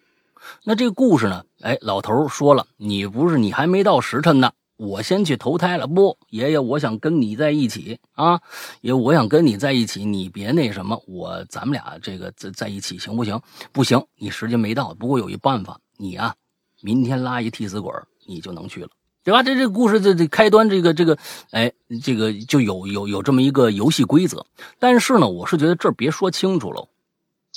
[0.64, 1.46] 那这故事呢？
[1.62, 5.88] 哎，老头说了，你不是你还没到时辰呢，我先去投胎了。
[5.88, 8.42] 不，爷爷，我想跟你在一起啊，
[8.82, 13.42] 爷，我想跟你在一起，你别那什么，我咱们俩这个在在一起行不行？
[13.72, 14.94] 不行，你时间没到。
[14.96, 16.36] 不过有一办法，你啊，
[16.82, 17.92] 明天拉一替死鬼，
[18.26, 18.90] 你就能去了。
[19.24, 19.42] 对吧？
[19.42, 21.18] 这这个故事这这开端，这个这个，
[21.50, 24.46] 哎，这个就有有有这么一个游戏规则。
[24.78, 26.88] 但是呢，我是觉得这别说清楚了。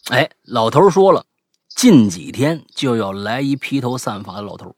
[0.09, 1.27] 哎，老头说了，
[1.69, 4.75] 近几天就要来一披头散发的老头。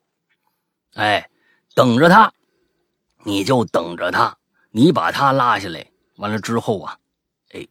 [0.95, 1.31] 哎，
[1.81, 2.31] 等着他，
[3.25, 4.37] 你就等着他，
[4.71, 5.87] 你把他拉下来，
[6.19, 6.95] 完了之后啊。
[7.55, 7.67] 哎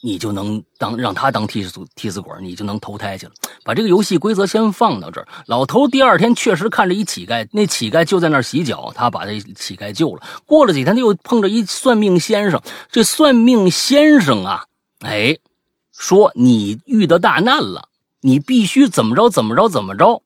[0.00, 3.32] 你就能当让他当替死替死鬼，你就能投胎去了。
[3.62, 5.28] 把这个游戏规则先放到这儿。
[5.46, 10.22] 老头第二天确实看着一乞丐，那乞丐就在那儿洗脚，他把这乞丐救了。
[10.46, 12.62] 过了几天，他又碰着一算命先生。
[12.90, 14.64] 这算命先生啊，
[15.00, 15.36] 哎，
[15.92, 17.90] 说你遇到大难了，
[18.22, 20.22] 你必须怎么着怎么着怎么着，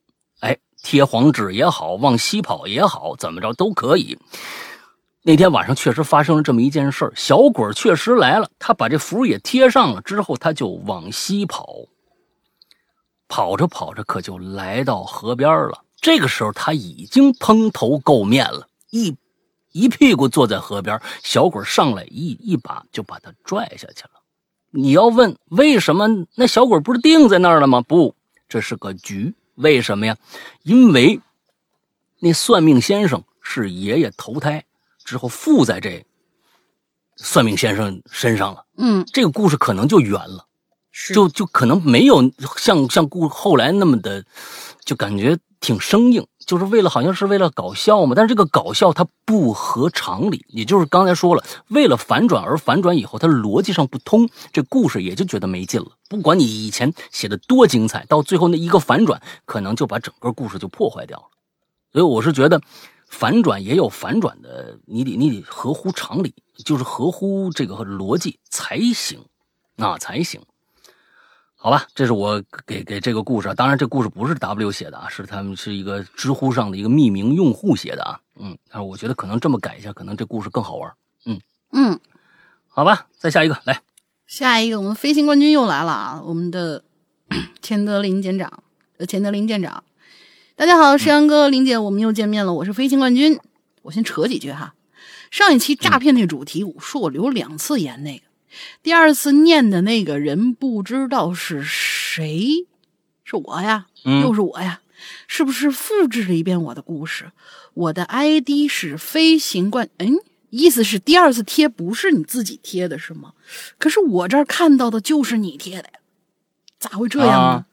[0.82, 4.18] 贴黄纸也好，往西跑也好，怎么着都可以。
[5.22, 11.68] 那天晚上确实发生了这么一件事小鬼确实来了，他把这符也贴上了之后，他就往西跑。
[13.28, 15.84] 跑着跑着，可就来到河边了。
[16.00, 19.14] 这个时候他已经蓬头垢面了，一
[19.72, 21.00] 一屁股坐在河边。
[21.22, 24.10] 小鬼上来一一把就把他拽下去了。
[24.70, 26.08] 你要问为什么？
[26.34, 27.82] 那小鬼不是定在那儿了吗？
[27.82, 28.14] 不，
[28.48, 29.34] 这是个局。
[29.60, 30.16] 为什么呀？
[30.62, 31.20] 因为
[32.18, 34.64] 那算命先生是爷爷投胎。
[35.02, 36.06] 之后附在这
[37.16, 40.46] 算命先生身上了，嗯，这个故事可能就圆了，
[41.12, 44.24] 就就可能没有像像故后来那么的，
[44.84, 48.14] 就感觉挺生硬，就是为了好像是为了搞笑嘛。
[48.16, 55.92] 但是这个搞笑它不合常理，也就是刚才说了，为了反转而反转以后，它逻辑上不通，这故事也就觉得没劲了。
[56.08, 61.24] 不管你以前写的多精彩，到最后那一个反转，可能就把整个故事就破坏掉了。
[61.92, 62.60] 所以我是觉得。
[63.12, 66.32] 反转也有反转的，你得你得合乎常理，
[66.64, 69.18] 就是合乎这个逻辑才行，
[69.74, 70.40] 那才行。
[71.62, 80.90] 好吧，这是我给给这个故事，当然这故事不是 W 写的啊，是他们是一个知乎上的一个匿名用户写的啊，嗯，但是我觉得可能这么改一下，可能这故事更好玩，
[81.26, 81.38] 嗯
[81.72, 82.00] 嗯，
[82.66, 83.82] 好吧，再下一个来，
[84.26, 86.82] 下一个我们飞行冠军又来了啊，我们的
[87.60, 88.62] 钱德林舰长，
[88.96, 89.84] 呃，钱德林舰长。
[90.56, 92.54] 大家好，石阳哥、林姐，我们又见面了。
[92.54, 93.38] 我是飞行冠军，
[93.82, 94.74] 我先扯几句哈。
[95.30, 98.24] 上一期诈骗那主题，我说我留两次言，那个
[98.82, 102.66] 第二次念的那个人不知道是谁，
[103.24, 103.86] 是我呀，
[104.22, 104.80] 又是我呀，
[105.26, 107.30] 是不是复制了一遍我的故事？
[107.74, 110.16] 我的 ID 是飞行冠，嗯，
[110.50, 113.32] 意思是第二次贴不是你自己贴的是吗？
[113.78, 116.00] 可是我这儿看到的就是你贴的呀，
[116.78, 117.66] 咋会这样呢？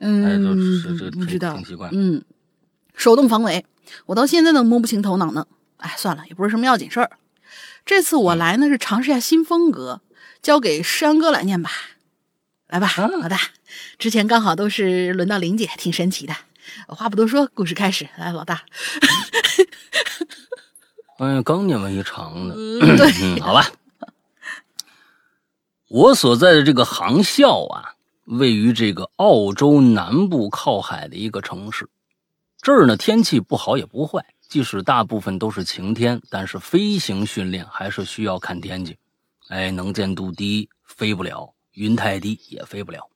[0.00, 1.58] 嗯，不知道，
[1.92, 2.22] 嗯，
[2.94, 3.64] 手动防伪，
[4.06, 5.46] 我到现在都摸不清头脑呢。
[5.78, 7.10] 哎，算了，也不是什么要紧事儿。
[7.84, 10.00] 这次我来呢，是尝试一下新风格，
[10.42, 11.70] 交给山哥来念吧。
[12.66, 13.38] 来吧，老大，
[13.98, 16.34] 之前刚好都是轮到玲姐，挺神奇的。
[16.88, 18.08] 话不多说，故事开始。
[18.16, 18.62] 来，老大。
[21.18, 22.54] 哎呀，刚念完一长的，
[22.96, 23.70] 对，好吧。
[25.88, 27.90] 我所在的这个航校啊。
[28.26, 31.86] 位于这个澳洲南部靠海的一个城市，
[32.62, 38.96] 这儿呢天气不好也不坏，即使大部分都是晴天，但是飞行训练还是需要看天气。
[39.48, 43.10] 哎，能见度低，飞不了；云太低，也飞不了。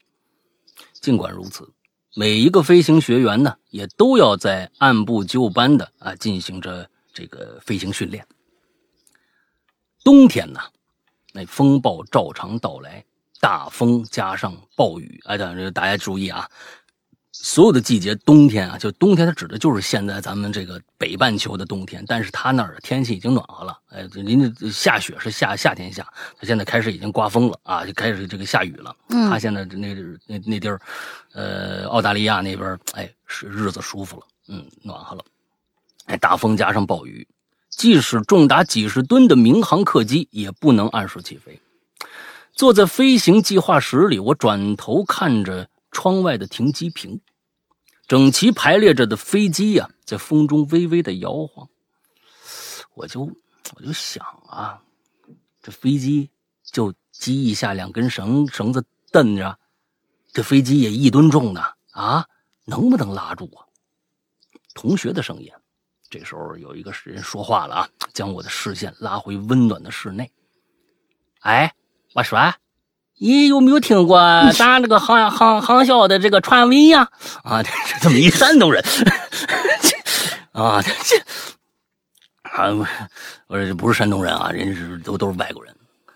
[0.95, 1.73] 尽管如此，
[2.17, 8.27] 每一个飞行学员呢，也都要在按部就班的啊进行着这个飞行训练。
[10.03, 10.59] 冬天呢，
[11.33, 13.05] 那风暴照常到来。
[13.39, 16.51] 大风加上暴雨，哎，这大家注意啊！
[17.41, 22.05] 所有的季节，冬天啊，就冬天，它指的就是现在咱们这个北半球的冬天。
[22.07, 28.95] 但是它那儿天气已经暖和了，哎，人家下雪是夏夏天下，它现在开始已经刮风了啊，就开始这个下雨了。
[29.11, 29.95] 嗯，他现在那
[30.27, 30.81] 那那地儿，
[31.33, 35.25] 呃，澳大利亚那边，哎，是日子舒服了，嗯，暖和了。
[36.07, 37.27] 哎，大风加上暴雨，
[37.71, 41.61] 即使重达几十吨的民航客机也不能按时起飞。
[42.53, 47.21] 坐在飞行计划室里，我转头看着窗外的停机坪，
[48.09, 51.69] 整齐排列着的飞机呀，在风中微微的摇晃。
[52.95, 53.21] 我就
[53.77, 54.83] 我就想啊，
[55.63, 56.31] 这飞机
[56.65, 58.83] 就机翼下两根绳绳子
[59.13, 59.59] 蹬着，
[60.33, 62.27] 这飞机也一吨重呢啊，
[62.65, 63.63] 能不能拉住啊？
[64.75, 65.53] 同学的声音，
[66.09, 70.33] 这时候有一个人说话了啊，将我的视线拉回温暖的室内。
[71.41, 71.73] 哎。
[72.15, 72.39] 我说，
[73.19, 74.19] 你有没有听过
[74.53, 77.09] 咱这个航航航校的这个传闻呀？
[77.43, 78.83] 啊，这这怎么一山东人？
[80.53, 81.17] 啊，这这
[82.51, 82.71] 啊，
[83.49, 85.75] 我说这不是山东人啊，人是都都是外国人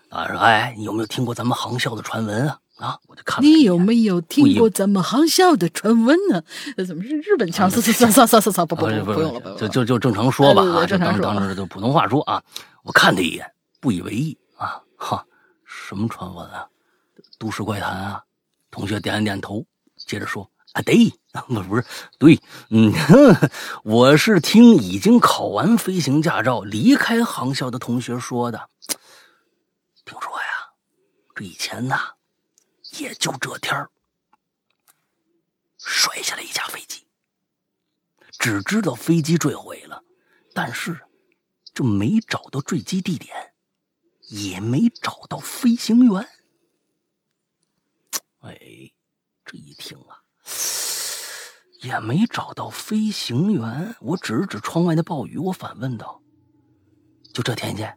[0.09, 0.27] 啊。
[0.27, 2.57] 说哎，你有没有听过咱们航校的传闻啊？
[2.77, 6.41] 啊，我就看你有没有听过咱们航校的传闻呢？
[6.85, 7.69] 怎么是日本腔？
[7.69, 12.41] 算算算算算算，不不不不用了，就就就正常说吧啊，正常说，当时就普通话说啊。
[12.83, 13.45] 我看他一眼，
[13.79, 15.25] 不以为意啊，哈，
[15.65, 16.65] 什么传闻啊？
[17.37, 18.23] 都市怪谈啊？
[18.71, 19.65] 同学点了点头，
[19.97, 21.13] 接着说啊，对，
[21.47, 21.85] 不 不是
[22.17, 22.91] 对，嗯，
[23.83, 28.69] 我是听已经考完飞行驾照离开航校的同学说的。
[30.05, 30.73] 听说呀，
[31.35, 32.13] 这以前呐。
[32.99, 33.89] 也就这天儿，
[35.79, 37.07] 摔下来一架飞机，
[38.37, 40.03] 只知道飞机坠毁了，
[40.53, 40.99] 但是
[41.73, 43.55] 这没找到坠机地点，
[44.29, 46.29] 也没找到飞行员。
[48.43, 48.59] 哎，
[49.45, 50.19] 这一听啊，
[51.81, 53.95] 也没找到飞行员。
[54.01, 56.21] 我指了指窗外的暴雨，我反问道
[57.33, 57.87] ：“就这天气，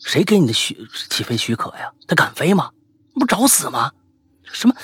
[0.00, 1.92] 谁给你的许起飞许可呀？
[2.08, 2.72] 他敢飞吗？”
[3.14, 3.92] 不找死吗？
[4.42, 4.74] 什么？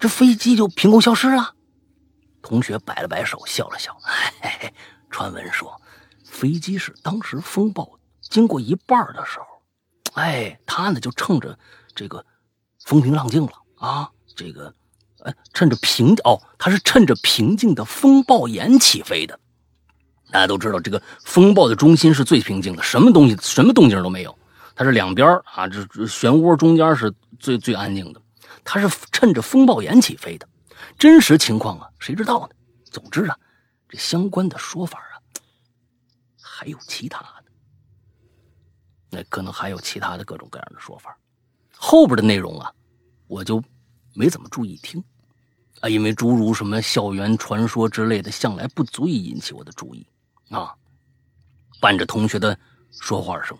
[0.00, 1.54] 这飞机就凭空消失了？
[2.42, 3.96] 同学摆了摆手，笑了笑。
[4.42, 4.74] 嘿嘿，
[5.08, 5.80] 传闻说，
[6.24, 9.46] 飞机是当时风暴经过一半的时候，
[10.14, 11.56] 哎，他呢就趁着
[11.94, 12.26] 这个
[12.84, 13.52] 风平浪静了
[13.84, 14.74] 啊，这个，
[15.24, 19.38] 哎，趁着平哦，他是趁着平静的风暴眼起飞的。
[20.30, 24.36] 大家都知道，这个风暴的中心是最平静的，什么东西、什么动静都没有。
[24.74, 27.12] 它是两边啊，这漩涡中间是。
[27.40, 28.22] 最最安静的，
[28.64, 30.48] 他是趁着风暴眼起飞的，
[30.98, 32.54] 真实情况啊，谁知道呢？
[32.90, 33.36] 总之啊，
[33.86, 35.20] 这相关的说法啊，
[36.40, 37.50] 还有其他的，
[39.10, 41.14] 那可能还有其他的各种各样的说法。
[41.76, 42.72] 后边的内容啊，
[43.26, 43.62] 我就
[44.14, 45.02] 没怎么注意听
[45.80, 50.06] 啊，因为诸如什么校园传说之类的，向来不足以引起我的注意
[50.48, 50.74] 啊。
[51.80, 52.58] 伴着同学的
[53.00, 53.58] 说话声，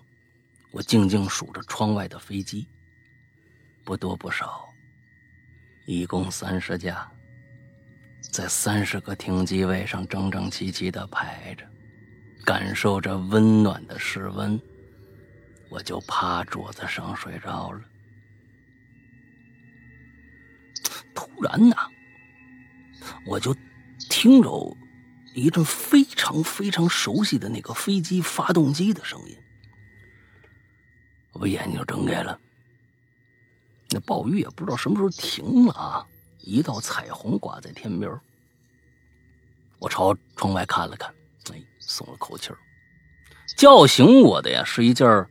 [0.73, 2.67] 我静静数着窗外的飞机。
[3.85, 4.67] 不多不少，
[5.87, 7.07] 一共三十架，
[8.33, 11.67] 在三十个停机位上整整齐齐的排着，
[12.47, 14.59] 感受着温暖的室温，
[15.69, 17.81] 我就趴桌子上睡着了。
[21.15, 21.77] 突然呐，
[23.25, 23.55] 我就
[24.11, 24.77] 听着
[25.35, 29.37] 一阵非常非常熟悉的那个飞机发动机的声音，
[31.33, 32.39] 我把眼睛睁开了。
[33.91, 36.07] 那暴雨也不知道什么时候停了啊！
[36.41, 38.11] 一道彩虹挂在天边
[39.79, 41.15] 我朝窗外看了看，
[41.53, 42.59] 哎，松了口气儿。
[43.57, 45.27] 叫醒我的呀，是一件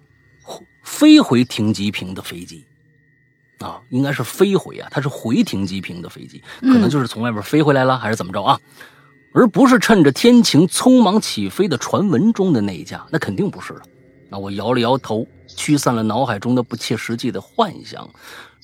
[0.84, 2.66] 飞回停机坪的飞机
[3.64, 8.60] 啊，应该是飞回啊，它是回停机坪的飞机，可能就是从外边飞回来了，还是怎么着啊？
[9.34, 13.82] 而不是趁着天晴匆忙起飞的传闻中的那一架，那肯定不是了。
[14.30, 15.28] 那我摇了摇头。
[15.56, 18.10] 驱散了脑海中的不切实际的幻想，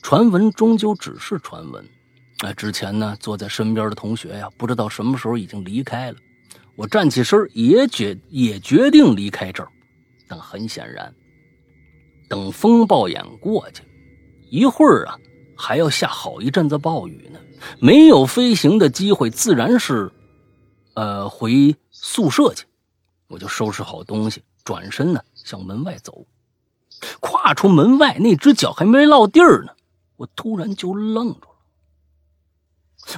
[0.02, 1.86] 传闻终究只是传闻。
[2.40, 6.18] 哎，之前呢，坐在身边的同学呀，不知道什么时候已经离开了。
[6.76, 9.70] 我站起身，也决也决定离开这儿。
[10.28, 11.14] 但很显然，
[12.28, 13.84] 等风暴眼过去，
[14.50, 15.18] 一会儿啊，
[15.56, 17.40] 还要下好一阵子暴雨呢，
[17.80, 20.12] 没有飞行的机会，自然是，
[20.96, 22.66] 呃，回宿舍去。
[23.28, 26.26] 我就收拾好东西，转身呢，向门外走。
[27.20, 29.74] 跨出门外，那只脚还没落地儿呢，
[30.18, 31.56] 我突然就愣住了。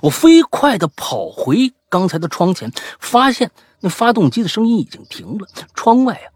[0.02, 5.48] 我飞快地跑回刚才的窗前，发现那发动机的声音已经停了。
[5.74, 6.28] 窗外啊，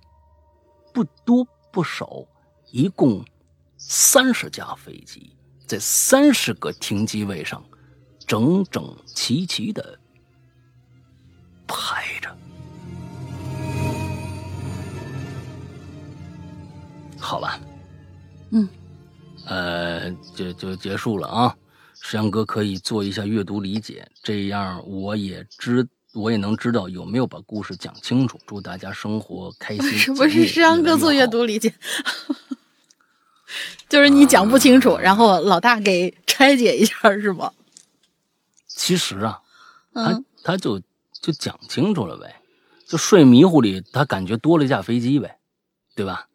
[0.93, 2.09] 不多不少，
[2.71, 3.23] 一共
[3.77, 5.35] 三十架飞机，
[5.67, 7.63] 在三十个停机位上，
[8.25, 9.99] 整整齐齐的
[11.67, 12.35] 排着。
[17.19, 17.59] 好了，
[18.51, 18.69] 嗯，
[19.45, 21.55] 呃，就就结束了啊。
[22.01, 28.39] 石阳哥可以做一下阅读理解，这样我也知，我也能知道有没有把故事讲清楚。
[28.45, 29.89] 祝大家生活开心。
[29.97, 31.73] 什么是石阳哥做阅读理解？
[33.87, 37.51] 就是你讲不清楚，然后老大给拆解一下，是吗？
[38.67, 39.41] 其实啊，
[39.93, 40.79] 他他就
[41.21, 42.35] 就讲清楚了呗，
[42.87, 45.37] 就睡迷糊里，他感觉多了一架飞机呗，
[45.95, 46.27] 对吧？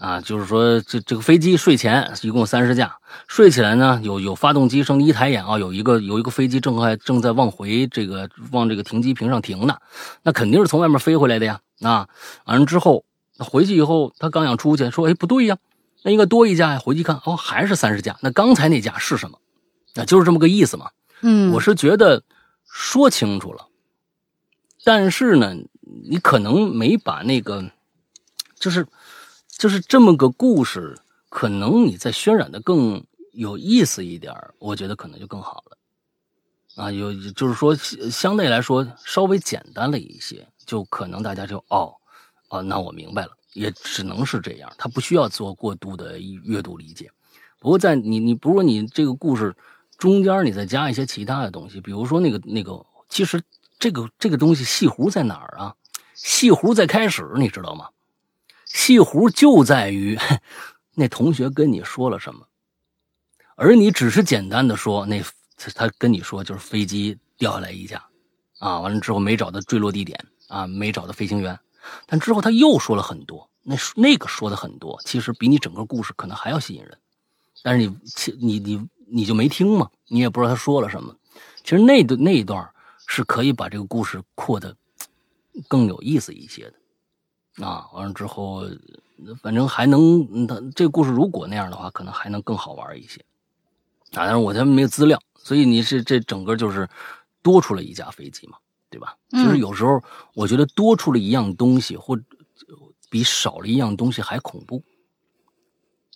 [0.00, 2.98] 啊，就是说，这这个飞机睡前一共三十架，
[3.28, 9.78] 睡起来呢，有有发动机声，一抬眼啊，有一个有一个飞机正在正在往回这个往这个停机坪上停呢，
[10.22, 11.60] 那肯定是从外面飞回来的呀。
[11.80, 12.08] 啊，
[12.44, 13.04] 完了之后
[13.38, 15.56] 回去以后，他刚想出去，说，哎，不对呀，
[16.04, 16.78] 那应该多一架呀。
[16.78, 18.16] 回去一看，哦，还是三十架。
[18.20, 19.40] 那刚才那架是什么？
[19.94, 20.90] 那就是这么个意思嘛。
[21.22, 22.22] 嗯，我是觉得
[22.66, 23.66] 说清楚了，
[24.84, 25.56] 但是呢，
[26.08, 27.70] 你可能没把那个，
[28.56, 28.86] 就是
[29.48, 30.98] 就是这么个故事，
[31.30, 33.02] 可能你再渲染的更
[33.32, 35.78] 有意思一点我觉得可能就更好了。
[36.76, 41.94] 啊，有就是说相对来说稍微简单了一些，就可能大家就哦
[42.48, 47.10] 哦，那我明白了，也只能是这样，他不需要做过度的阅读理解。
[47.58, 49.56] 不过在你你不是说你这个故事。
[49.96, 53.40] 中间你再加一些其他的东西，比如说那个那个，其实
[53.78, 55.72] 这个这个东西戏弧在哪儿啊？
[56.14, 57.88] 戏弧在开始，你知道吗？
[58.66, 60.18] 戏弧就在于
[60.94, 62.44] 那同学跟你说了什么，
[63.54, 65.22] 而你只是简单的说那
[65.76, 68.04] 他跟你说就是飞机掉下来一架，
[68.58, 71.56] 啊，完了之后没找到坠落地点啊，没找到飞行员，
[72.06, 76.98] 但之后他又说了很多，那那个说的很多，其实比你整个故事可能还要吸引人，
[77.62, 77.98] 但是你
[78.38, 78.88] 你你。
[79.06, 79.90] 你就没听嘛？
[80.08, 81.14] 你也不知道他说了什么。
[81.62, 82.68] 其实那那一段
[83.06, 84.74] 是可以把这个故事扩的
[85.68, 86.72] 更有意思一些
[87.56, 87.86] 的啊。
[87.92, 88.64] 完了之后，
[89.42, 93.20] 反正还能，他这个故事如果那样的话，可能还能更好玩一些
[94.12, 94.24] 啊。
[94.24, 96.88] 但是我他没有资料，所以你是这整个就是
[97.42, 98.56] 多出了一架飞机嘛，
[98.94, 99.16] 对吧？
[99.30, 100.00] 其实有时候
[100.34, 102.16] 我觉得多出了一样东西，或
[103.10, 104.80] 比少了一样东西还恐怖。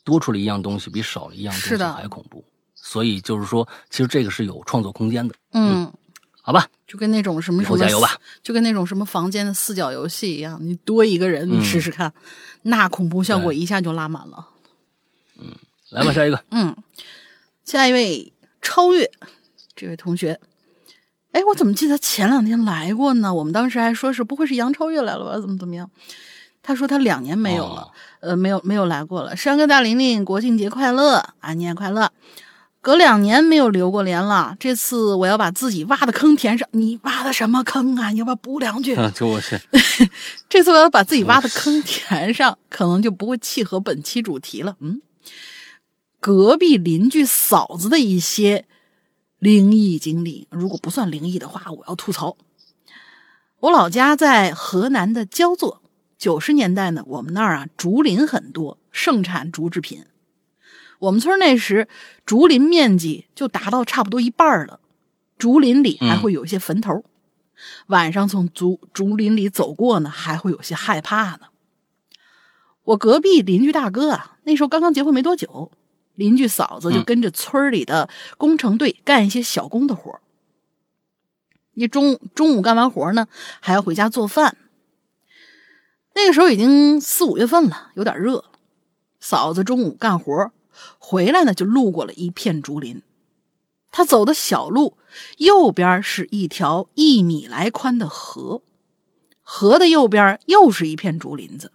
[0.04, 2.44] 多出了一样东西，比少了一样东西还恐怖。
[2.74, 5.34] 所以就是说，其实这个是有创作空间的。
[5.52, 5.92] 嗯，
[6.40, 12.14] 好吧，就跟那种什么什么，加油吧，就跟那种什么房间的四角游戏一样，你多一个人，你试试看，
[12.62, 14.48] 那恐怖效果一下就拉满了。
[15.40, 15.54] 嗯，
[15.90, 16.44] 来吧，下一个。
[16.52, 16.74] 嗯，
[17.64, 19.10] 下一位超越
[19.76, 20.40] 这位同学，
[21.32, 23.32] 哎，我怎么记得前两天来过呢？
[23.32, 25.40] 我们当时还说是不会是杨超越来了吧？
[25.40, 25.90] 怎么怎么样？
[26.62, 27.88] 他说他两年没有了，
[28.20, 29.36] 呃，没有没有来过了。
[29.36, 32.10] 山哥大玲玲，国庆节快乐啊，你也快乐。
[32.80, 36.66] 隔两年没有留过连了，这次我要把自己挖的坑填上。
[36.72, 38.10] 你挖的什么坑啊？
[38.10, 38.96] 你要不要补两句？
[39.14, 39.58] 就我去。
[40.48, 44.76] 这次我要把自己挖的坑填上，可能就不会契合本期主题了。
[44.80, 45.00] 嗯，
[46.20, 48.64] 隔壁邻居嫂子的一些
[49.38, 52.36] 灵异经历，如果不算灵异的话，我要吐槽。
[53.60, 55.80] 我老家在河南的焦作，
[56.16, 60.04] 九十年代呢，我们那儿啊竹林很多，盛产竹制品。
[60.98, 61.86] 我们村那时
[62.26, 64.80] 竹林面积就达到差不多一半了，
[65.38, 67.04] 竹林里还会有一些坟头，
[67.86, 71.42] 晚上从竹竹林里走过呢，还会有些害怕呢。
[72.82, 75.70] 我隔壁邻居大哥啊，那时候刚刚结婚没多久，
[76.18, 80.18] 邻居嫂子就跟着村里的工程队干一些小工的活
[81.74, 83.28] 你中中午干完活呢，
[83.60, 84.56] 还要回家做饭。
[86.16, 88.46] 那个时候已经四五月份了，有点热，
[89.20, 90.50] 嫂子中午干活。
[90.98, 93.00] 回来呢，就路过了一片竹林。
[93.92, 94.98] 他走的小路
[95.36, 98.62] 右边是一条一米来宽的河，
[99.42, 101.70] 河的右边又是一片竹林子。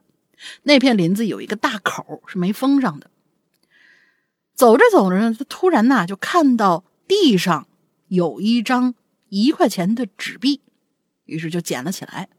[0.63, 3.09] 那片林子有一个大口，是没封上的。
[4.55, 7.67] 走着走着呢，他突然呐就看到地上
[8.07, 8.95] 有一张
[9.29, 10.61] 一块钱的纸币，
[11.25, 12.29] 于是就捡了起来。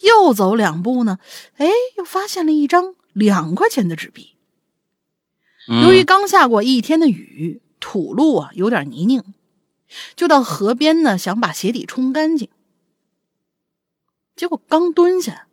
[0.00, 1.18] 又走两步呢，
[1.56, 1.66] 哎，
[1.96, 4.36] 又发现了一张两块钱的纸币。
[5.82, 9.24] 由于刚下过一天的雨，土路啊有点泥泞，
[10.14, 12.50] 就到河边呢，想把鞋底冲干净。
[14.36, 15.48] 结果刚蹲下，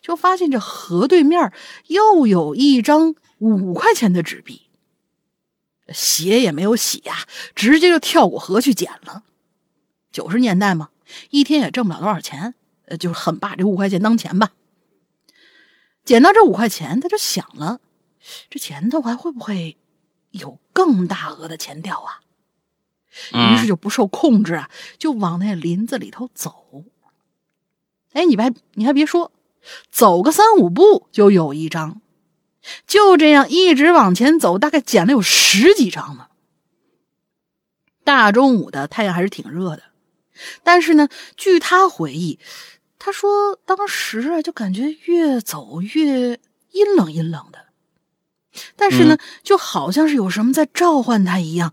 [0.00, 1.52] 就发现这河对面
[1.88, 4.69] 又有一张五块钱的纸币。
[5.92, 9.24] 鞋也没有洗呀，直接就跳过河去捡了。
[10.12, 10.90] 九十年代嘛，
[11.30, 12.54] 一天也挣不了多少钱，
[12.86, 14.52] 呃，就很把这五块钱当钱吧。
[16.04, 17.80] 捡到这五块钱，他就想了。
[18.48, 19.76] 这前头还会不会
[20.30, 22.20] 有更大额的钱掉啊？
[23.32, 26.84] 于是就不受控制啊，就往那林子里头走。
[28.12, 29.30] 哎，你还你还别说，
[29.90, 32.00] 走个三五步就有一张。
[32.86, 36.28] 就这样一直往前走，大概捡了有十几张呢。
[38.04, 39.82] 大中午的太阳还是挺热的，
[40.62, 42.38] 但是呢，据他回忆，
[42.98, 46.40] 他说当时啊就感觉越走越
[46.72, 47.66] 阴冷阴冷的。
[48.74, 51.72] 但是呢，就好像是有什么在召唤他一样，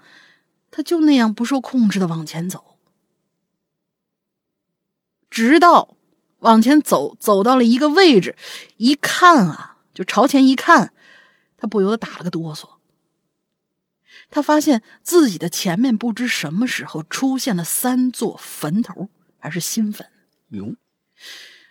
[0.69, 2.77] 他就那样不受控制的往前走，
[5.29, 5.97] 直到
[6.39, 8.35] 往前走走到了一个位置，
[8.77, 10.93] 一看啊，就朝前一看，
[11.57, 12.69] 他不由得打了个哆嗦。
[14.29, 20.07] 他发现自己的前面不知什么时候出现了三座坟头，还是新坟。
[20.49, 20.75] 哟，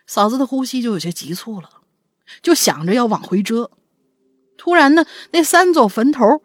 [0.09, 1.71] 嫂子的呼吸就有些急促了，
[2.43, 3.71] 就想着要往回遮。
[4.59, 6.43] 突然呢，那三座坟头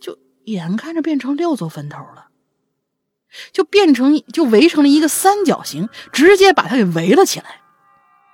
[0.00, 2.28] 就眼看着变成六座坟头了，
[3.50, 7.62] 就变成就围成了一个三角形，直接把他给围了起来，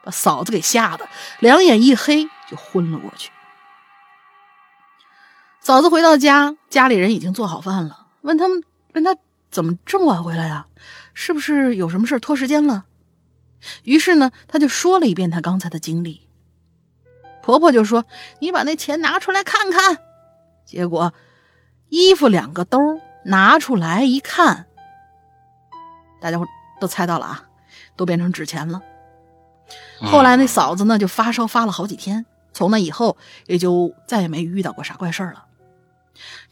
[0.04, 1.08] 把嫂子给吓得
[1.38, 3.30] 两眼一黑，就昏了过去。
[5.60, 9.16] 嫂子回到家，家里人已经做好饭了，问他们问他
[9.50, 10.66] 怎么这么晚回来呀？
[11.12, 12.86] 是不是有什么事拖时间了？
[13.84, 16.26] 于是呢，他就说了一遍他刚才的经历。
[17.42, 18.04] 婆婆就说
[18.40, 19.98] ：“你把那钱拿出来看看。”
[20.64, 21.12] 结果，
[21.88, 22.78] 衣服两个兜
[23.24, 24.66] 拿出来一看，
[26.20, 26.46] 大家伙
[26.80, 27.44] 都猜到了啊，
[27.96, 28.80] 都变成纸钱了。
[30.02, 32.24] 后来那嫂子呢就发烧发了好几天，
[32.60, 35.46] 从那以后也就再也没遇到过啥怪事儿了。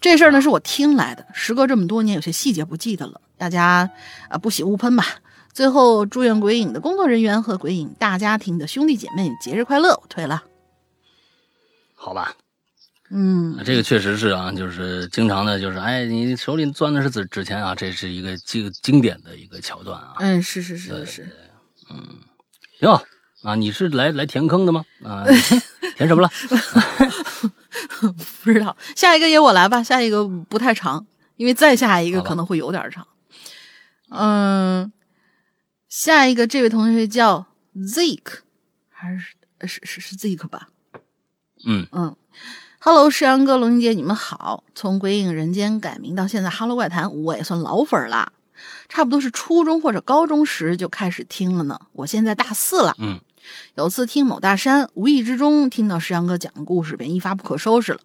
[0.00, 3.90] 这事儿呢是我听来的，时隔这么多年，有些细节不记得了，大家
[4.30, 5.04] 啊不喜勿喷吧。
[5.52, 9.90] 最后祝愿鬼影的工作人员和鬼影大家庭的兄弟姐妹节日快乐！
[9.90, 10.42] 我退了。
[11.94, 12.34] 好吧，
[13.10, 20.14] 嗯，这个确实是啊，就是经常的，就是哎，你手里攥的是纸纸钱啊，这是一个经经典的一个桥段啊。
[20.20, 21.28] 嗯，是是是是，
[21.90, 22.02] 嗯，
[22.78, 22.98] 哟
[23.42, 24.84] 啊，你是来来填坑的吗？
[25.04, 25.24] 啊，
[25.96, 26.30] 填什么了？
[28.42, 33.06] 不知道，下一个也我来吧，下一个不太长，因为再下一个可能会有点长。
[34.10, 34.92] 嗯，
[35.88, 38.38] 下一个这位同学叫 Zeke，
[38.88, 39.34] 还是
[39.66, 40.68] 是是是 Zeke 吧？
[41.66, 42.16] 嗯嗯
[42.80, 44.64] ，Hello，世阳哥、龙英姐，你们好！
[44.74, 48.32] 从《鬼影人间》改名到现在《Hello 怪谈》，我也算老粉啦，
[48.88, 51.78] 差不多是初中或者高中时就开始听了呢。
[51.92, 53.20] 我现在大四了，嗯，
[53.74, 58.00] 有次听某大山，无意之中听到石阳哥讲的故事，便一发不可收拾了。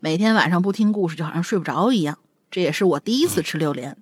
[0.00, 2.18] 每天晚上不听故事，就好像睡不着一样。
[2.50, 3.96] 这也是我第一次吃榴莲，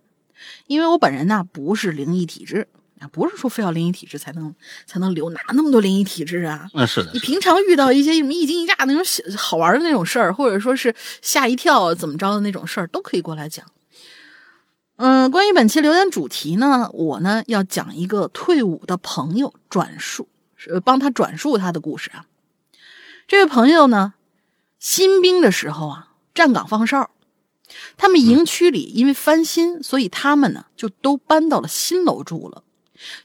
[0.66, 2.68] 因为我本人呢不是灵异体质
[2.99, 3.09] 啊。
[3.11, 4.55] 不是说非要灵异体质才能
[4.86, 6.68] 才能留，哪那么多灵异体质啊？
[6.74, 7.11] 嗯，是的。
[7.12, 13.64] 你平常遇到一些什么一惊一乍那种小好玩的那种事儿，或者说是吓一跳怎么着的那种事儿，都可以过来讲。
[14.97, 20.28] 嗯，关于本期榴莲主题呢，我呢要讲一个退伍的朋友转述，
[20.65, 22.27] 是帮他转述他的故事啊。
[23.27, 24.15] 这位朋友呢，
[24.79, 27.11] 新兵的时候啊，站岗放哨，
[27.97, 32.63] 他们营区里因为翻新，所以他们呢就都搬到了新楼住了。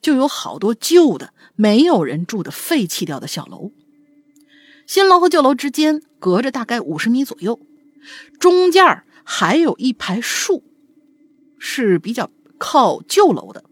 [0.01, 3.71] 就有好多旧的、没有人住的废弃掉的小楼。
[4.87, 7.59] 新楼和旧楼之间隔着大概五十米左右，
[8.39, 10.63] 中间还有一排树，
[11.59, 13.65] 是比较靠旧楼的。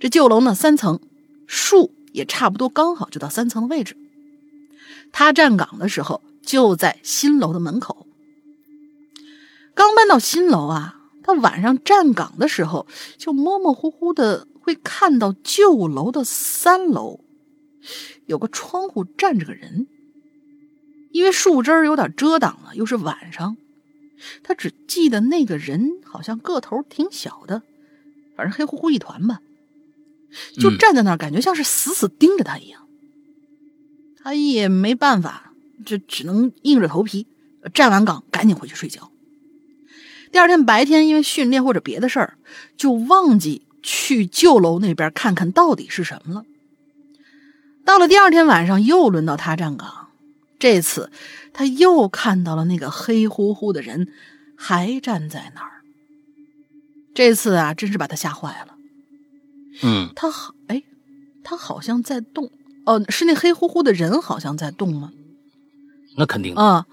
[0.00, 1.00] 这旧楼呢三层，
[1.46, 3.94] 树也差不多刚好就到三层的位置。
[5.12, 8.06] 他站岗的时候就在新楼的门口。
[9.74, 12.86] 刚搬到新楼啊，他晚上站岗的时候
[13.18, 14.48] 就模模糊糊的。
[14.64, 17.20] 会看到旧楼的三楼
[18.24, 19.86] 有个窗户站着个人，
[21.10, 23.58] 因为树枝儿有点遮挡了，又是晚上，
[24.42, 27.60] 他只记得那个人好像个头挺小的，
[28.36, 29.42] 反正黑乎乎一团吧，
[30.58, 32.86] 就站在那儿，感觉像是死死盯着他一样。
[34.22, 35.52] 他也没办法，
[35.84, 37.26] 这只能硬着头皮
[37.72, 39.10] 站完岗赶紧回去睡觉。
[40.32, 42.38] 第二天白天因为训练或者别的事儿，
[42.76, 43.62] 就忘记。
[43.86, 46.46] 去旧楼那边看看到底是什么了。
[47.84, 50.08] 到了第二天晚上，又轮到他站岗，
[50.58, 51.12] 这次
[51.52, 54.08] 他又看到了那个黑乎乎的人，
[54.56, 55.82] 还站在那儿。
[57.12, 58.73] 这次啊，真是把他吓坏了。
[59.82, 60.82] 嗯，他好，哎，
[61.42, 62.50] 他好像在动。
[62.86, 65.12] 哦，是那黑乎乎的人好像在动吗？
[66.16, 66.86] 那肯定啊，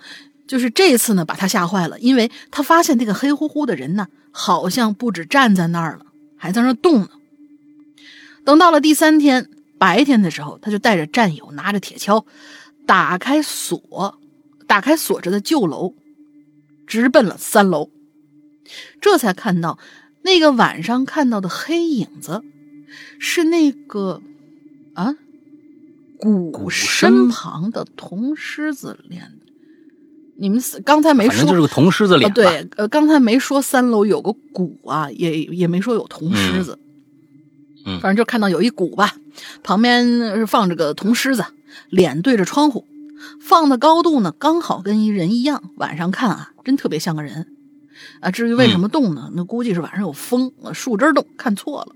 [0.48, 6.06] 就是这次呢，把他吓坏了，因为他发现那个黑乎乎的人呢，好像不止站在那儿了。
[6.38, 7.10] 还在那动呢。
[8.44, 12.26] 等到了第三天白天的时候，他就带着战友，拿着铁锹，
[12.88, 14.18] 打开锁，
[14.66, 15.94] 打开锁着的旧楼，
[16.88, 17.92] 直奔了三楼。
[19.00, 19.78] 这才看到
[20.24, 22.42] 那个晚上看到的黑影子，
[23.20, 24.22] 是那个
[24.94, 25.16] 啊，
[26.20, 29.34] 鼓身旁的铜狮子脸。
[30.38, 32.32] 你们刚才没说，就是个铜狮子脸。
[32.34, 36.80] 对，呃，刚才没说三楼有个鼓啊，也也没说有铜狮子。
[37.86, 39.16] 嗯，反正就看到有一鼓吧，
[39.62, 41.46] 旁边放着个铜狮子，
[41.90, 42.86] 脸对着窗户，
[43.40, 45.62] 放的高度呢，刚好跟一人一样。
[45.76, 47.48] 晚上看啊，真特别像个人
[48.20, 48.32] 啊。
[48.32, 49.32] 至于为什么动呢？
[49.36, 51.96] 那估计是晚上有风，树枝动，看错了。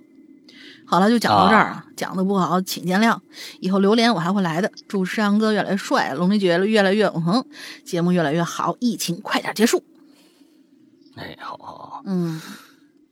[0.88, 3.20] 好了，就讲到这儿啊，讲的不好，请见谅。
[3.60, 4.72] 以后榴莲我还会来的。
[4.88, 7.46] 祝山羊哥越来越帅，龙鳞姐越来越永恒，
[7.84, 9.84] 节目越来越好，疫情快点结束。
[11.16, 12.42] 哎，好好好，嗯，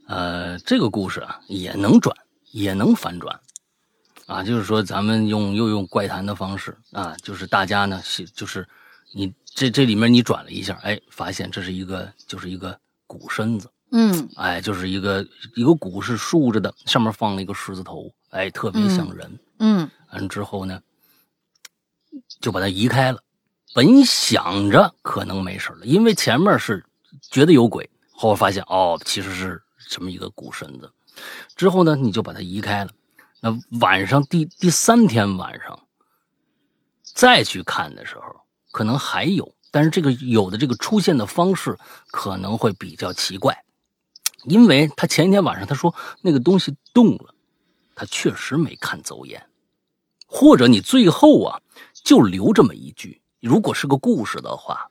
[0.08, 2.16] 呃，这个故事啊，也能转，
[2.52, 3.40] 也能反转
[4.28, 8.68] 啊，就是说咱们用又用怪谈的方式啊，就是大家呢是就是
[9.14, 15.26] 你这这里面你转了一下，哎，发现这是一个就是一个鼓身子，嗯哎，就是一个
[15.56, 19.39] 一个鼓是竖着的，上面放了一个狮子头，哎，特别像人。
[19.60, 20.82] 嗯完之后呢，
[22.41, 23.20] 就把它移开了。
[23.76, 26.84] 本想着可能没事了，因为前面是
[27.32, 30.91] 觉得有鬼，后来发现哦，其实是什么一个鼓身子。
[31.56, 32.91] 之后呢，你就把它移开了。
[33.41, 35.80] 那晚上第第三天晚上
[37.04, 38.24] 再去看的时候，
[38.72, 41.78] 可能还有，但是这个有的这个出现的方式
[42.12, 43.64] 可能会比较奇怪，
[44.46, 47.34] 因为他前一天晚上他说那个东西动了，
[47.96, 49.44] 他确实没看走眼。
[50.26, 51.62] 或者你最后啊，
[52.04, 54.89] 就留这么一句，如果是个故事的话，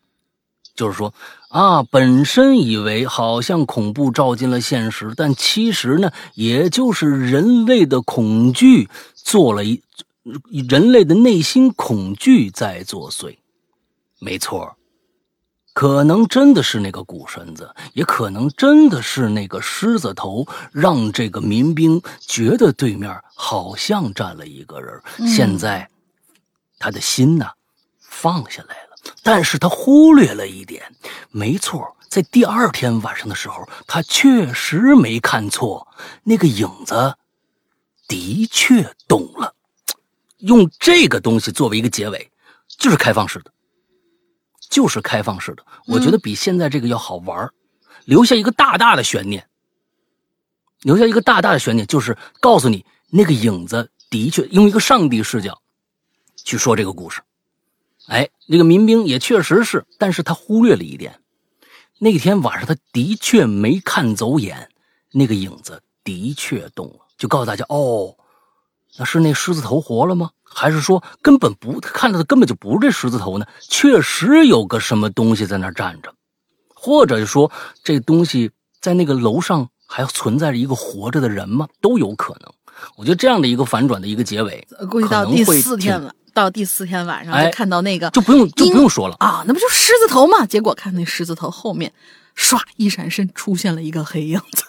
[0.74, 1.12] 就是说
[1.48, 9.82] 啊，本身以为好像恐怖照进了现实，但其实呢，也就是人类的恐惧做了一，
[10.68, 13.36] 人类的内心恐惧在作祟。
[14.20, 14.76] 没错，
[15.74, 25.02] 可能真的是那个鼓神子，也可能真的是那个狮子头，让这个民兵觉得对面好像站了一个人。
[25.26, 25.88] 现在，
[26.78, 27.52] 他的心呐
[28.00, 30.94] 放下来了，但是他忽略了一点，
[31.30, 35.88] 没错，在第二天晚上的时候，他确实没看错，
[36.24, 37.16] 那个影子
[38.06, 39.54] 的确动了。
[40.38, 42.30] 用这个东西作为一个结尾，
[42.66, 43.50] 就是开放式的。
[44.72, 47.50] 就是开放式的，我觉得比现在这个要好玩
[48.06, 49.46] 留下一个大大的悬念，
[50.80, 55.60] 留下一个大大的悬念，就是告诉你那个影子的确用一个上帝视角
[56.42, 57.20] 去说这个故事。
[58.06, 61.20] 哎，那个民兵也确实是，但是他忽略了一点，
[61.98, 64.70] 那天晚上他的确没看走眼，
[65.12, 68.21] 那个影子的确动了，就告诉大家哦，那
[69.04, 70.30] 是那狮子头活了吗？
[70.54, 73.46] 还是说根本不看到的根本就不是这狮子头呢？
[73.62, 76.12] 确实有个什么东西在那站着，
[76.74, 77.50] 或者说
[77.82, 81.66] 这东西在那个楼上还存在着一个活着的人吗？
[81.80, 82.52] 都有可能。
[82.96, 90.44] 我觉得这样的一个反转的一个结尾，估计到第四天了，到第四天晚上就看到那个就不用就不用说了啊，那不就狮子头吗？
[90.44, 91.90] 结果看那狮子头后面，
[92.36, 94.66] 唰一闪身出现了一个黑影子。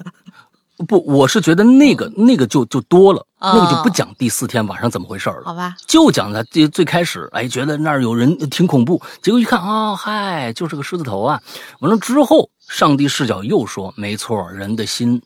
[0.84, 5.75] 不，我是觉得那个那个就就多了，那个就不讲第四天晚上怎么回事了，好吧？
[5.88, 11.41] 就讲他最最开始，哎，觉得那儿有人挺恐怖，结果一看啊，嗨，就是个狮子头啊。
[11.79, 15.21] 完了之后，上帝视角又说，没错，人的心，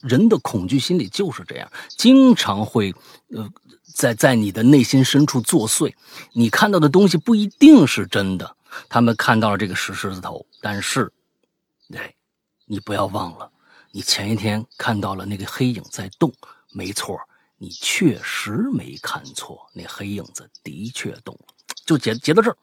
[0.00, 2.94] 人的恐惧心理就是这样，经常会
[3.34, 3.48] 呃
[3.94, 5.92] 在在你的内心深处作祟。
[6.32, 8.56] 你看到的东西不一定是真的，
[8.88, 11.10] 他们看到了这个石狮子头，但是，
[11.94, 12.14] 哎，
[12.66, 13.50] 你不要忘了。
[13.92, 16.32] 你前一天看到了那个黑影在动，
[16.72, 17.18] 没错，
[17.58, 21.54] 你确实没看错，那黑影子的确动了。
[21.84, 22.56] 就结结到这儿，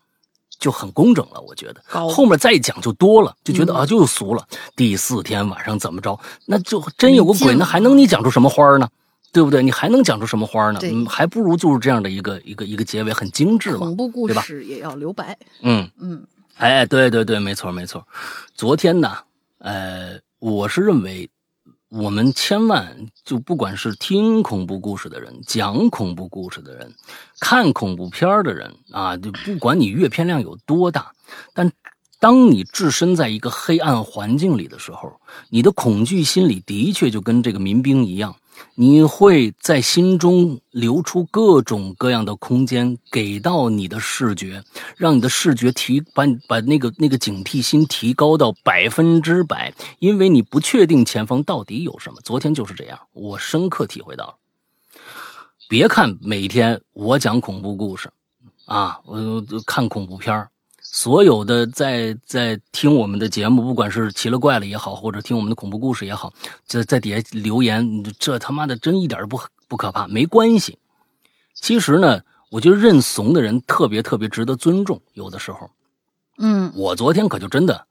[0.58, 1.42] 就很工整了。
[1.42, 4.48] 我觉得后面再讲就多了，就觉得、嗯、啊就俗了。
[4.76, 8.90] 第四天晚上怎么着，那就真有个鬼，那还能你讲出什么花呢？
[9.34, 9.62] 对不对？
[9.62, 10.80] 你还能讲出什么花呢？
[10.84, 13.80] 嗯，还不如就是这样的一个一个一个结尾，很精致嘛。
[13.80, 15.38] 恐怖故事也要留白。
[15.62, 16.26] 嗯嗯，
[16.56, 18.08] 哎，对对对，没错没错。
[18.56, 19.18] 昨天呢，
[19.60, 20.18] 呃。
[20.40, 21.30] 我是认为，
[21.90, 26.94] 我们千万就不管是听恐怖故事的人、讲恐怖故事的人、
[27.40, 31.12] 看恐怖片的人啊，就不管你阅片量有多大，
[31.56, 31.72] 但
[32.20, 35.20] 当你置身在一个黑暗环境里的时候，
[35.50, 38.36] 你的恐惧心理的确就跟这个民兵一样，
[38.76, 44.64] 你会在心中留出各种各样的空间给到你的视觉，
[44.96, 52.20] 让你的视觉提把把那个那个警惕心提高到百分之百，因为你不确定前方到底有什么。
[52.24, 54.36] 昨天就是这样，我深刻体会到了。
[55.68, 58.10] 别看每天我讲恐怖故事，
[58.66, 60.48] 啊，我看恐怖片。
[60.90, 66.34] 所有的在在听我们的节目，不管是奇了怪了也好，或者听我们的恐怖故事也好，
[66.66, 70.80] 在在底下留言，这他妈的真一点不不可怕，没关系。
[71.54, 75.00] 其实呢，我觉得认怂的人特别特别值得尊重。
[75.14, 75.70] 有的时候，
[76.38, 77.86] 嗯，我昨天可就真的，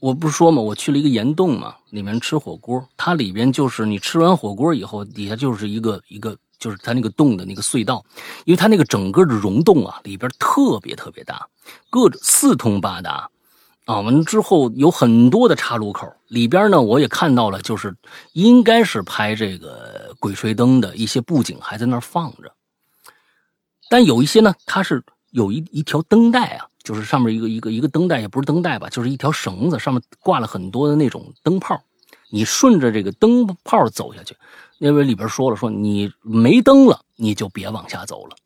[0.00, 6.36] 我不是说嘛，我去了一个岩洞嘛，里面吃火锅，它里边就是你吃完火锅以后，底下就是一个一个。
[6.58, 8.04] 就是它那个洞的那个隧道，
[8.44, 11.48] 因为它那个整个的溶洞啊，里边特别特别大，
[11.90, 13.30] 各四通八达，
[13.84, 17.94] 啊，完了之后有很多的岔路口，里边呢我也看到了，就是
[18.32, 22.52] 应该是拍这个《鬼吹灯》的一些布景还在那儿放着，
[23.88, 31.80] 但有一些呢，它是有一一条灯带啊，就是上面一个一个一个灯带，也不是灯带吧，就是一条绳子，上面挂了很多的那种灯泡，
[32.30, 34.34] 你顺着这个灯泡走下去。
[34.78, 38.36] 因为里边说了，说你没灯了，你就别往下走了。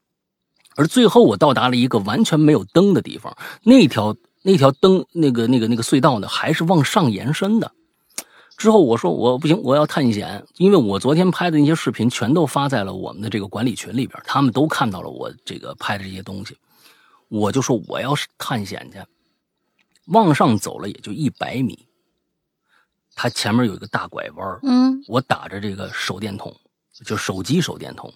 [0.77, 7.73] 而最后我到达了一个完全没有灯的地方，那条那条灯那个那个那个隧道呢，还是往上延伸的。
[8.57, 16.57] 之后我说我不行，我要探险，因为我昨天拍的那些视频全都发在了我们的这个管理群里边，他们都看到了我这个拍的这些东西。
[17.29, 18.99] 我就说我要探险去，
[20.07, 21.87] 往上走了也就一百米，
[23.23, 26.57] 它前面有一个大拐弯嗯我打着这个手电筒，
[27.05, 28.11] 就手机手电筒，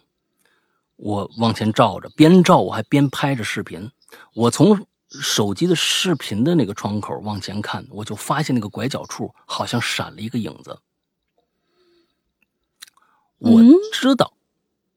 [0.97, 3.91] 我往前照着，边照我还边拍着视频。
[4.33, 10.79] 我从手机的视频的那个窗口往前看，我就发现那个拐角处好像闪了一个影子。
[13.37, 14.33] 我嗯知道，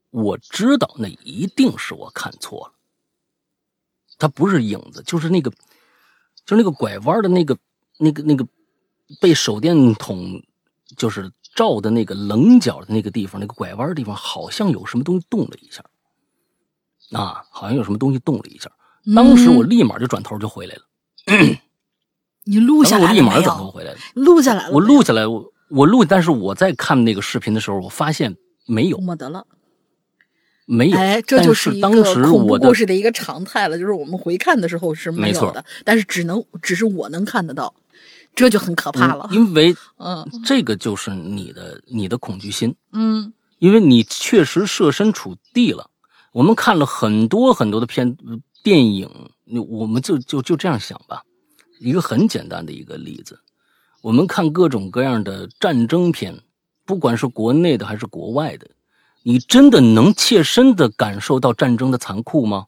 [0.08, 2.72] 我知道那一定是我看错了。
[4.16, 5.50] 它不是影子，就是那个，
[6.46, 7.58] 就是那个拐弯的那个、
[7.98, 8.48] 那个、那个
[9.20, 10.42] 被手电筒
[10.96, 15.84] 就是照的那个棱角的那个地方，那个拐弯的地方，好像有什么东西动了一下。
[17.12, 18.70] 啊，好像有什么东西动了一下。
[19.14, 20.82] 当时我立马就转头就回来了，
[22.44, 23.40] 你录下当时我立马？
[23.40, 23.98] 转头回来了。
[24.14, 28.36] 录下来了，我录下来，我我录，但是我在看那个视频的时候，我发现
[28.66, 29.46] 没有，没得了。
[30.66, 30.98] 没有。
[30.98, 37.74] 哎，这但就是一当时个恐怖我的故事的一个常态了，就是我们回看的时候是没有的，但是只能只是我能看得到，
[38.38, 39.34] 这就很可怕了嗯。
[39.36, 45.90] 因为 嗯这个就是你的你的恐惧心，嗯因为你确实设身处地了。
[46.32, 48.16] 我们看了很多很多的片
[48.62, 49.10] 电影，
[49.44, 51.22] 你我们就就就这样想吧，
[51.80, 53.40] 一个很简单的一个例子，
[54.02, 56.38] 我们看各种各样的战争片，
[56.84, 58.68] 不管是国内的还是国外的，
[59.24, 62.66] 你真的能切身的感受到战争的残酷吗？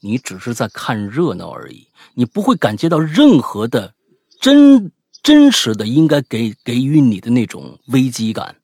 [0.00, 3.94] 你只是在看热闹而已，你不会感觉到任何的
[4.42, 4.90] 真
[5.22, 8.56] 真实的应该给给予你的那种危机感。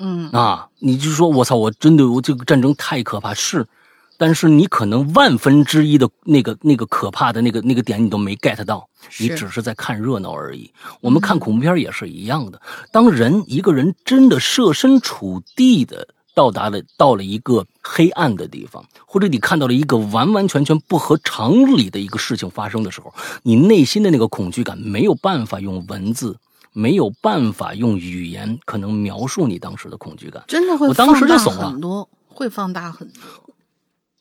[0.00, 3.66] 嗯啊，你就说我操，我真的我这个战争太可怕是，
[4.16, 8.88] 但是你可能万分之一的那个那个可怕的那个那个点你都没 get 到，
[9.18, 10.72] 你只是在看热闹而已。
[11.00, 12.60] 我们看恐怖片也是一样的，
[12.92, 16.08] 当人一个人真的设身处地的
[16.38, 23.12] 到达了到了一个黑暗的地方，或者你看到了一个完完全全不合常理的一个事情发生的时候，
[23.42, 26.36] 你内心的那个恐惧感没有办法用文字。
[26.74, 30.44] 没有办法用语言可能描述你当时的恐惧感。
[30.46, 33.47] 真的会我当时就放大怂了很多，会放大很多。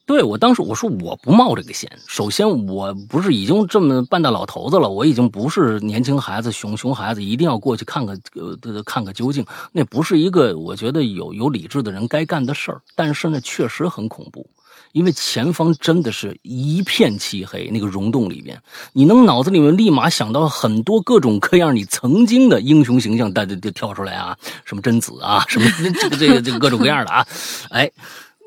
[0.08, 1.92] 对我当时我说我不冒这个险。
[2.08, 8.18] 首先我不是已经这么半大老头子了，我已经不是年轻孩子、熊熊孩子，一定要过去看个
[8.64, 9.46] 呃看个究竟。
[9.74, 12.82] 那不是一个我觉得有有理智的人该干的事儿。
[12.96, 14.50] 但是呢，确实很恐怖，
[14.94, 18.58] 因为前方真的是一片漆黑，那个溶洞里边，
[18.94, 27.28] 你能脑子里面立马想到很多各种各样你曾经的英雄形象，大家就跳出来啊，什么贞子啊，什么这个这个这个各种各样的啊，
[27.72, 27.92] 哎，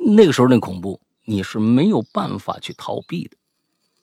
[0.07, 0.99] 那个时候那恐怖。
[1.31, 3.37] 你是没有办法去逃避的，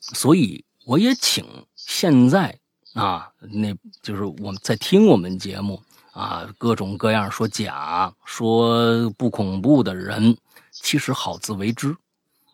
[0.00, 1.44] 所以我也请
[1.76, 2.58] 现在
[2.94, 10.34] 啊，那就是我们在听我们节目啊，各种各样说假、说不恐怖的人，
[10.72, 11.94] 其实好自为之，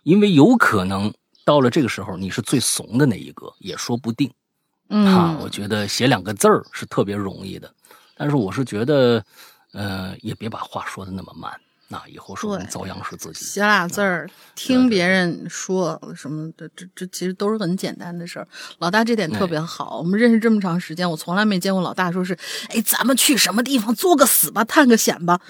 [0.02, 1.14] 因为有可能
[1.44, 4.28] 到了这个时候，你是最怂的那一个，也说不定。
[4.88, 7.72] 嗯，啊，我觉得写两个字儿是特别容易的，
[8.16, 9.24] 但是我是觉得，
[9.72, 11.60] 呃，也别把话说的那么慢。
[11.94, 13.44] 那以后说对遭殃是自己。
[13.44, 18.48] 写俩字儿，听别人说什么的，这这其实都是很简单的事儿。
[18.78, 22.36] 老大这点特别好，我们认识这么长时间，我从来没见过老大说是，
[22.70, 25.40] 哎，咱们去什么地方作个死吧，探个险吧。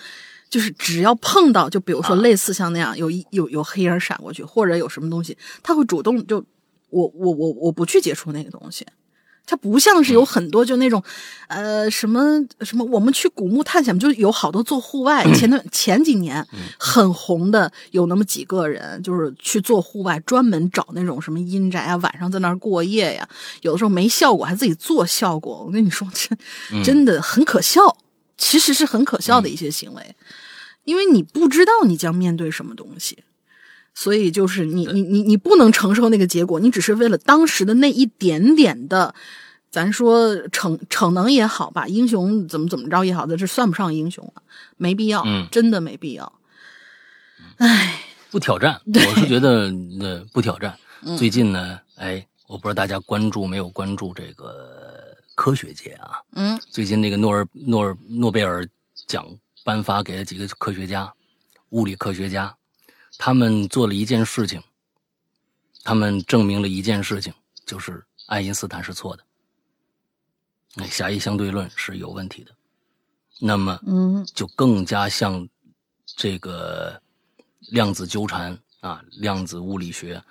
[0.51, 6.45] 就是只要碰到，就比如说类似像那样有一有有黑影闪过去，或者有什么东西，他会主动就
[6.90, 8.86] 我我我我不去接触那个东西。
[9.47, 11.03] 它不像是有很多就那种，
[11.49, 15.22] 呃，什么什么，我们去古墓探险，就有好多做户外。
[15.34, 16.47] 前段前几年
[16.78, 23.28] 很红的，有那么几个人，就是去做户外，专门找那种什么阴宅啊，晚上在那儿过夜呀。
[23.61, 25.62] 有的时候没效果，还自己做效果。
[25.66, 27.99] 我跟你说，真真的很可笑，
[28.38, 30.16] 其实是很可笑的一些行为，
[30.84, 33.24] 因为你不知道你将面对什么东西。
[33.95, 39.14] 所以就是你你你你不能承受那个结果，你只是为了当时的那一点点的，
[39.70, 44.42] 咱说逞逞能也好吧，英雄怎么怎么着也好，这这算不上英雄了，
[44.76, 46.32] 没必要，嗯真的没必要。
[47.59, 50.76] 唉，不挑战， 我是觉得呃不挑战。
[51.16, 56.18] 最近呢，哎，我不知道大家关注没有关注这个科学界啊？
[56.34, 58.66] 嗯最近那个诺尔诺尔诺贝尔
[59.07, 59.24] 奖
[59.64, 61.12] 颁发给了几个科学家，
[61.70, 62.55] 物理科学家，
[63.19, 64.62] 他们做了一件事情，
[65.83, 67.33] 他们证明了一件事情，
[67.65, 69.23] 就是爱因斯坦是错的，
[70.75, 72.53] 那狭义相对论是有问题的，
[73.41, 75.49] 那么嗯就更加像
[76.17, 77.01] 这个
[77.71, 80.23] 量子纠缠啊，量子物理学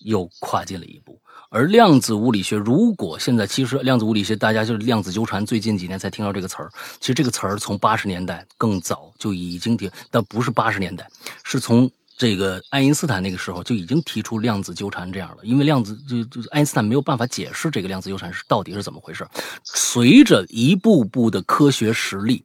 [0.00, 1.20] 又跨进了一步。
[1.50, 6.72] 而量子物理学，如果现在其实量子物理学，大家就是量子纠缠，最近几年才听到这个词儿。
[6.98, 11.06] 其实这个词儿从八十年代更早就已经听，但不是八十年代，
[11.44, 15.38] 是从这个爱因斯坦那个时候就已经提出量子纠缠这样了。
[15.42, 19.26] 因为量子就就爱因斯坦没有办法解释这个量子纠缠是到底是怎么回事。
[19.64, 22.44] 随着一步步的科学实力，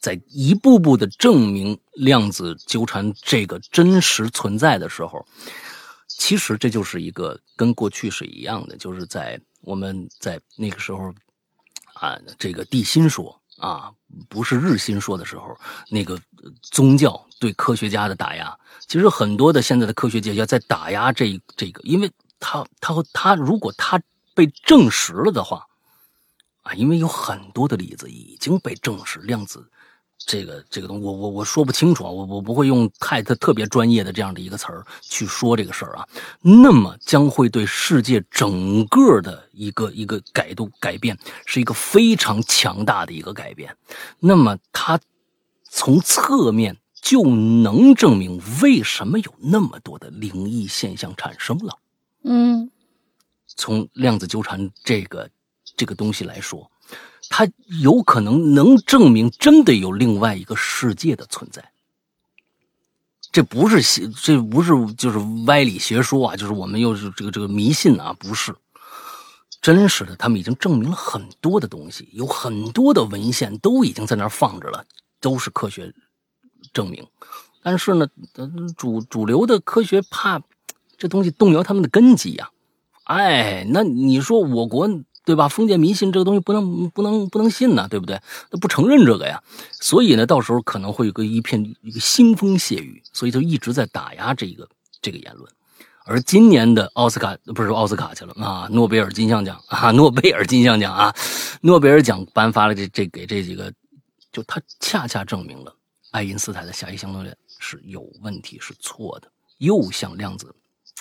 [0.00, 5.26] 在一步步的证明量子纠缠这个真实存在的时候。
[6.08, 11.14] 其实这就是一个跟过去是一样的，就是在我们在那个时候，
[11.94, 13.90] 啊，这个地心说啊，
[14.28, 15.56] 不是日心说的时候，
[15.88, 16.20] 那个
[16.62, 24.00] 宗教对科学家的打压，其实很多的现在的科学界要在打压这这个，因为他他他如果他
[24.34, 25.66] 被证实了的话，
[26.62, 29.68] 啊，因为有很多的例子已经被证实量子。
[30.26, 36.06] 这个这个东西，我我我说不清楚啊，我我不会用太特特别专业的这样的一个词儿去说这个事儿啊。
[36.42, 43.74] 那么将会对世界整个的一个一个改动改变，是一个非常强大的一个改变。
[44.18, 45.00] 那么它
[45.70, 51.78] 从侧面就能证明为什么有那么多的灵异现象产生了。
[52.24, 52.70] 嗯，
[53.46, 55.30] 从量子纠缠这个
[55.76, 56.70] 这个东西来说。
[57.32, 57.48] 它
[57.80, 61.70] 有可能能证明真的有另外一个世界的存在，
[63.30, 68.52] 这不是邪，这不是就是歪理邪说啊，就是我们又是这个这个迷信啊，不是
[69.60, 70.16] 真实的。
[70.16, 74.84] 他们已经证明了很多的东西，有很多的文献都已经在那儿放着了，
[75.20, 75.92] 都是科学
[76.72, 77.06] 证明。
[77.62, 78.08] 但是呢，
[78.76, 80.40] 主主流的科学怕
[80.96, 82.50] 这东西动摇他们的根基呀。
[83.04, 84.88] 哎，那你说我国？
[85.22, 85.46] 对吧？
[85.48, 88.20] 封建迷信这个东西不能不能不能信呢，对不对？
[88.50, 89.40] 他不承认这个呀，
[89.70, 94.66] 所以呢，到时候可能会有个一片一个腥风血雨，所以就一直在打压这个
[95.02, 95.48] 这个言论。
[96.04, 101.14] 而今年的奥斯卡不是奥斯卡去了啊，诺贝尔金像奖啊，诺贝尔金像奖啊，
[101.60, 103.72] 诺贝尔奖颁发了这这给这几个，
[104.40, 105.76] 就他恰恰证明了
[106.12, 110.54] 爱因斯坦的狭义相对论是有问题，是错的，又向量子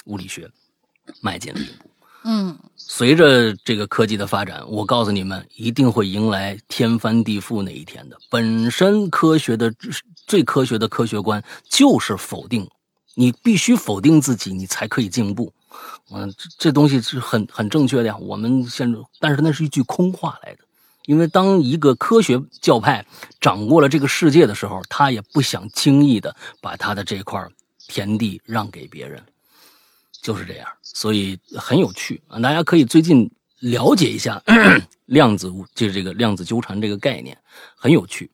[0.05, 0.49] 物理学
[1.21, 1.89] 迈进了一步。
[2.25, 8.17] 嗯，随着这个科技的发展，我告诉你们，一定会迎来天翻地覆那一天的。
[8.29, 9.73] 本身科学的
[10.27, 12.69] 最科学的科学观就是否定，
[13.15, 15.53] 你必须否定自己，你才可以进步。
[16.11, 18.17] 嗯，这这东西是很很正确的呀。
[18.17, 20.63] 我们现在，但是那是一句空话来的，
[21.09, 23.03] 因为当一个科学教派
[23.41, 27.43] 掌握了这个世界的时候，他也不想轻易的把他的这块
[27.87, 29.19] 田地让给别人。
[30.21, 32.37] 就是这样，所以很有趣啊！
[32.39, 33.27] 大家可以最近
[33.61, 34.39] 了解一下
[35.07, 37.35] 量子物，就是这个量子纠缠这个概念，
[37.75, 38.29] 很有趣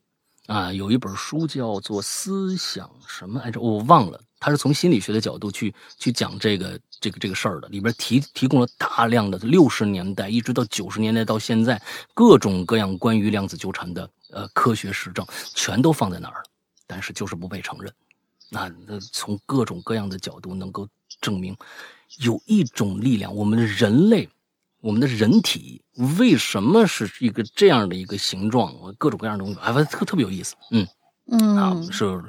[0.46, 0.70] 啊。
[0.70, 4.20] 有一本书叫做《思想什么来着》，我忘了。
[4.38, 11.80] 它是从心理学的角度去去讲这个这个这个事儿的，里边提提供了大量的六十年代一直到九十年代到现在
[12.14, 16.44] 各种各样关于量子纠缠的呃科学实证，全都放在那儿了，
[16.86, 17.92] 但是就是不被承认。
[18.50, 20.88] 那那从各种各样的角度能够。
[21.18, 21.56] 证明
[22.18, 24.28] 有一种力量，我们的人类，
[24.82, 25.80] 我们的人体
[26.18, 28.74] 为什么是一个这样的一个形状？
[28.98, 30.54] 各种各样的东西，哎，特特别有意思。
[30.72, 30.86] 嗯
[31.28, 32.22] 嗯，啊是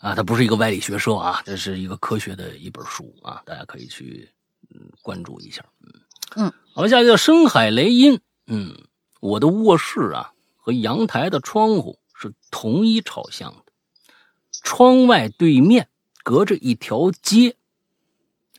[0.00, 4.28] 啊，它不是一个歪理学说啊，这是一个科学的一本书啊，大家可以去
[4.70, 5.64] 嗯关注一下。
[5.80, 5.92] 嗯
[6.36, 8.20] 嗯，好，下一个叫深海雷音。
[8.46, 8.76] 嗯，
[9.20, 13.72] 我的卧室啊和阳台的窗户是同一朝向的，
[14.52, 15.88] 窗外对面
[16.22, 17.56] 隔着一条街。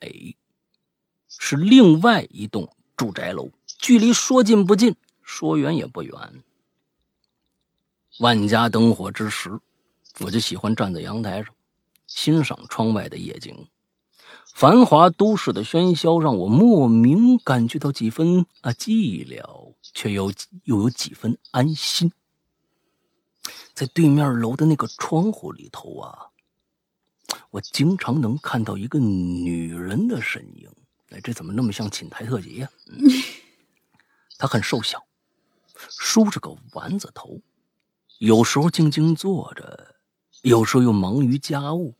[0.01, 0.35] 哎，
[1.27, 6.43] 是另外一栋住宅楼，距离说近不近，说远也不远。
[8.19, 9.59] 万家灯火之时，
[10.19, 11.53] 我就喜欢站在阳台上，
[12.07, 13.67] 欣赏窗外的夜景。
[14.53, 20.33] 繁华都市的喧嚣让我莫名感觉到几分啊寂寥，却又
[20.65, 22.11] 又有几分安心。
[23.73, 26.25] 在对面楼的那个窗户里头啊。
[27.51, 30.69] 我经常能看到一个女人的身影，
[31.09, 32.69] 哎，这怎么那么像寝台特辑呀？
[34.37, 35.03] 她很瘦小，
[35.89, 37.39] 梳着个丸子头，
[38.17, 39.95] 有时候静静坐着，
[40.41, 41.95] 有时候又忙于家务。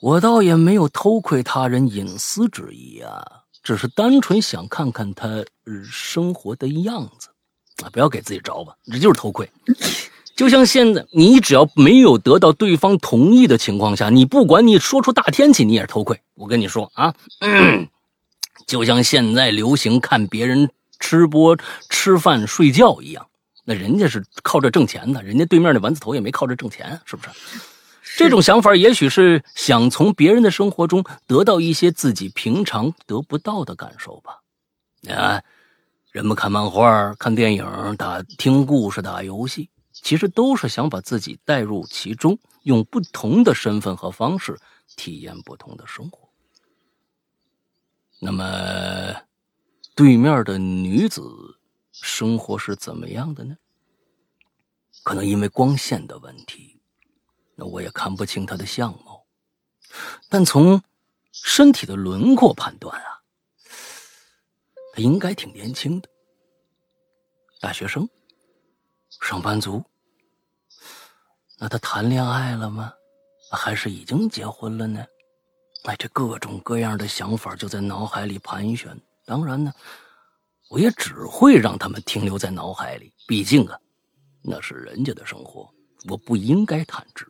[0.00, 3.24] 我倒也没有偷窥他人隐私之意啊，
[3.62, 5.44] 只是单纯想看看她
[5.90, 7.28] 生活的样子
[7.82, 7.88] 啊！
[7.90, 9.50] 不要给自己找吧，这就是偷窥。
[10.36, 16.20] 就像现在，你只要没有得到对方同意的情况下，你不管你说出大天气，你也是偷窥。
[16.34, 17.14] 我跟你说啊，
[18.66, 21.56] 就像现在流行看别人吃播、
[21.88, 23.26] 吃饭、睡觉一样，
[23.68, 27.30] 那人家是靠这挣钱的，人家对面那丸子头也没靠这挣钱，是不是？
[28.16, 34.40] 这种想法也许是想从别人的生活中得到一些自己平常得不到的感受吧。
[35.12, 35.42] 啊，
[36.12, 44.56] 人们看漫画、看电影、打听故事、打游戏，其实都是想把自己带入其中，用不同的身份和方式
[44.96, 46.28] 体验不同的生活。
[48.20, 49.14] 那么，
[49.94, 51.20] 对面的女子
[52.02, 53.56] 生活是怎么样的呢？
[55.02, 56.80] 可能因为光线的问题，
[57.54, 59.24] 那我也看不清他的相貌，
[60.28, 60.82] 但从
[61.30, 63.22] 身体的轮廓判断啊，
[64.92, 66.08] 他应该挺年轻的，
[67.60, 68.08] 大学生，
[69.20, 69.84] 上班族。
[71.58, 72.92] 那他谈恋爱了吗？
[73.52, 75.06] 还是已经结婚了呢？
[75.84, 79.00] 哎，这各种各样的想法就在脑海里盘旋。
[79.24, 79.72] 当然呢，
[80.68, 83.12] 我也只会让他们停留在脑海里。
[83.26, 83.78] 毕竟啊，
[84.42, 85.68] 那是人家的生活，
[86.08, 87.26] 我不应该探知。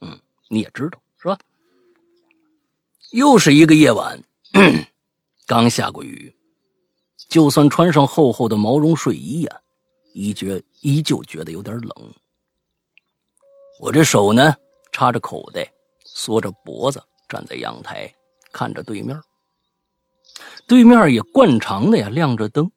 [0.00, 0.18] 嗯，
[0.48, 1.38] 你也知道是吧？
[3.12, 4.22] 又是一个夜晚，
[5.46, 6.34] 刚下过雨，
[7.28, 9.60] 就算穿上厚厚的毛绒睡衣呀，
[10.12, 12.14] 依觉依旧觉得有点冷。
[13.80, 14.54] 我这手呢，
[14.92, 15.70] 插着口袋，
[16.04, 17.02] 缩着脖子。
[17.26, 18.14] 站在阳台，
[18.52, 19.18] 看着对面，
[20.66, 22.70] 对面也惯常的呀，亮着灯，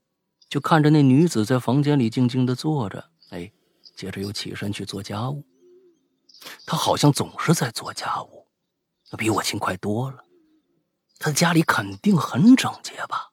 [0.50, 3.10] 就看着那女子在房间里静静的坐着。
[3.30, 3.52] 哎，
[3.96, 5.44] 接着又起身去做家务。
[6.66, 8.48] 她好像总是在做家务，
[9.18, 10.24] 比我勤快多了。
[11.20, 13.32] 她家里肯定很整洁吧？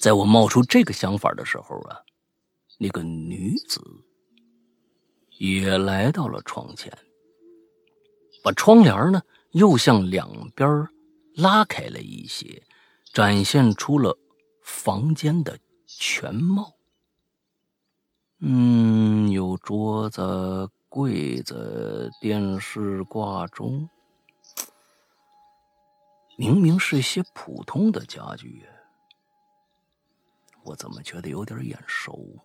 [0.00, 2.00] 在我冒出这个想法的时候啊，
[2.78, 3.80] 那个女子
[5.38, 6.96] 也来到了窗前，
[8.42, 9.22] 把窗帘呢。
[9.52, 10.86] 又向两边
[11.36, 12.62] 拉开了一些，
[13.12, 14.18] 展现出了
[14.62, 16.74] 房间的全貌。
[18.38, 23.88] 嗯，有桌子、柜子、电视挂钟，
[26.36, 28.66] 明明是些普通的家具，
[30.62, 32.42] 我怎么觉得有点眼熟呢？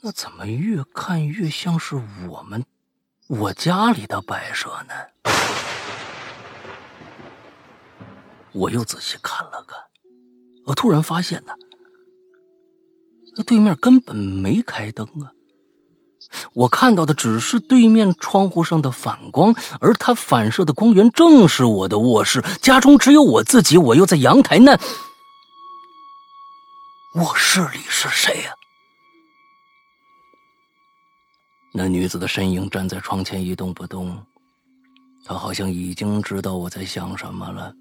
[0.00, 1.96] 那怎么越看越像是
[2.28, 2.64] 我们
[3.28, 4.94] 我家里的摆设呢？
[8.52, 9.78] 我又仔细看了看，
[10.64, 11.52] 我突然发现呢，
[13.36, 15.28] 那对面根本没开灯啊！
[16.54, 22.42] 我看到的只是对面窗户上的反光，而它反射的光源正是我的卧室。
[22.62, 24.72] 家中只有我自己，我又在阳台，那
[27.16, 28.54] 卧室里是谁呀？
[31.72, 34.20] 那女子的身影站在窗前一动不动，
[35.24, 37.72] 她好像已经知道我在想什么了。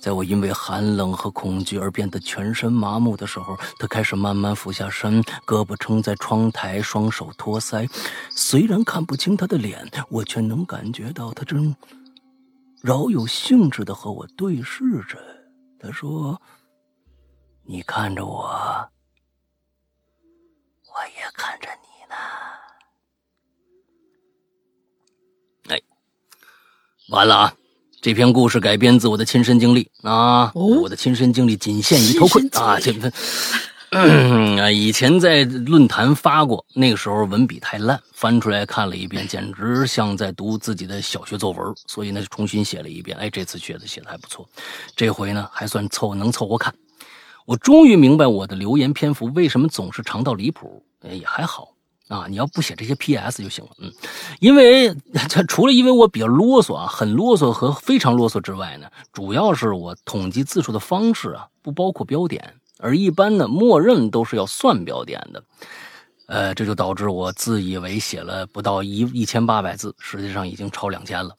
[0.00, 7.88] 在我因为寒冷和恐惧而变得全身麻木的时候，她开始慢慢俯下身，胳膊撑在窗台，双手托腮。
[8.30, 11.76] 虽然看不清她的脸，我却能感觉到她正
[12.82, 15.18] 饶有兴致的和我对视着。
[15.78, 16.40] 她说
[17.62, 18.42] ：“你看着我，
[20.86, 21.81] 我也看着你。”
[27.08, 27.54] 完了啊！
[28.00, 32.78] 这篇故事改编自我的亲身经历啊，我的亲身经历仅限于头盔啊。
[32.80, 33.12] 这份
[34.58, 43.16] 啊，以前在论坛发过，那个时候文笔太烂，翻出来看了一遍，简直像在读自己的小学作文，所以呢，重新写了一遍。
[43.18, 44.48] 哎，这次觉得写的还不错，
[44.96, 46.74] 这回呢还算凑能凑合看。
[47.44, 51.71] 我终于明白我的留言篇幅为什么总是长到离谱，也还好。
[52.12, 53.90] 啊，你要不写这些 P.S 就行了，嗯，
[54.38, 54.94] 因为
[55.30, 65.42] 这除了因为我比较啰嗦啊，很啰嗦和非常啰嗦之外呢，主要是我统计字数的方式啊不包括标点，而一般呢默认都是要算标点的，
[66.26, 71.34] 呃，这就导致我自以为写了不到一一千八百字，实际上已经超两千了。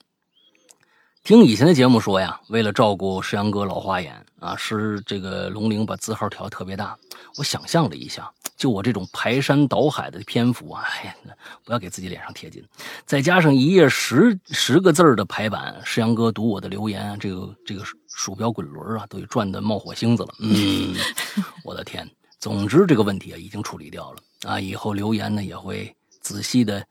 [1.23, 6.97] 听以前的节目说呀，为了照顾石阳哥老花眼啊，是这个龙鳞把字号调特别大。
[7.37, 11.15] 我想象了一下，就我这种排山倒海的篇幅啊，哎呀，
[11.63, 12.61] 不要给自己脸上贴金。
[13.05, 20.35] 再加上一页十十个字的排版，石阳哥读我的留言，这个这个鼠标滚轮啊，都转的冒火星子了。
[20.39, 20.93] 嗯，
[21.63, 22.07] 我的天！
[22.37, 26.85] 总之这个问题啊，已经处理掉了啊，以后留言呢也会仔细的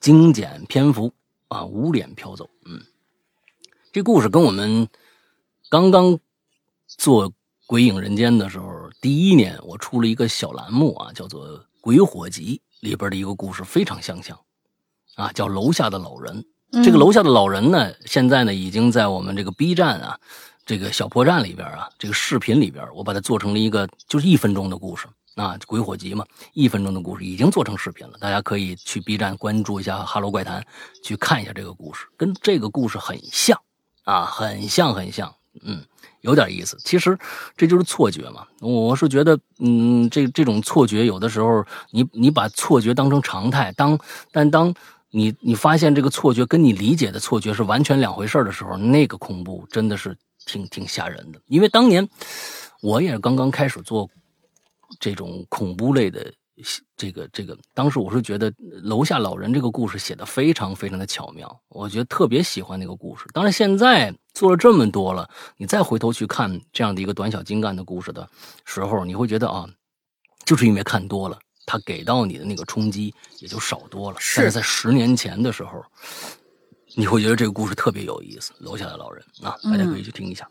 [0.00, 1.12] 精简篇幅
[1.46, 2.50] 啊，无脸飘走。
[2.64, 2.82] 嗯。
[3.92, 4.88] 这故事跟我们
[5.70, 6.18] 刚刚
[6.96, 7.30] 做
[7.66, 11.46] 《鬼影人间》的时候，第一年我出了一个小栏目啊，叫做
[11.80, 14.38] 《鬼火集》里边的一个故事非常相像，
[15.14, 16.44] 啊，叫楼下的老人。
[16.84, 20.18] 这个楼下的老人呢，现在呢已经在我们这个 B 站啊，
[20.64, 25.06] 这个小破站里边啊，这个视频里边，我把它做成了一个就是一分钟的故事。
[25.36, 26.24] 啊，鬼火集嘛，
[26.54, 30.62] 一分钟的故事已经做成视频了，大家可以去 B 站关注一下《哈喽怪谈》，
[31.04, 33.60] 去看一下这个故事，跟这个故事很像
[34.04, 35.84] 啊，很像很像，嗯，
[36.26, 36.76] 有点意思。
[36.84, 37.18] 其实
[37.56, 43.98] 这就是错觉嘛，我是觉得，嗯，这这种错觉有的时候，你你把错觉当成常态，当
[44.30, 44.74] 但当
[45.10, 51.40] 你你发现这个错觉跟你理解的错觉是完全两回事的时候，那个恐怖真的是挺挺吓人的。
[51.46, 52.06] 因为当年
[52.82, 54.10] 我也刚刚开始做。
[55.00, 56.32] 这种恐怖类的，
[56.96, 58.52] 这个这个，当时我是觉得
[58.82, 63.26] 楼下老人这个故事写的非常非常的巧妙，我觉得特别喜欢那个故事。
[63.32, 68.28] 当然，现在做了这么多了，你再回头去看这样的一个短小精干的故事的
[68.64, 69.68] 时候，你会觉得啊，
[70.44, 74.16] 就是因为看多了，它给到你的那个冲击也就少多了。
[74.36, 75.84] 但是在十年前的时候，
[76.94, 78.54] 你会觉得这个故事特别有意思。
[78.60, 80.48] 楼下的老人啊，大家可以去听一下。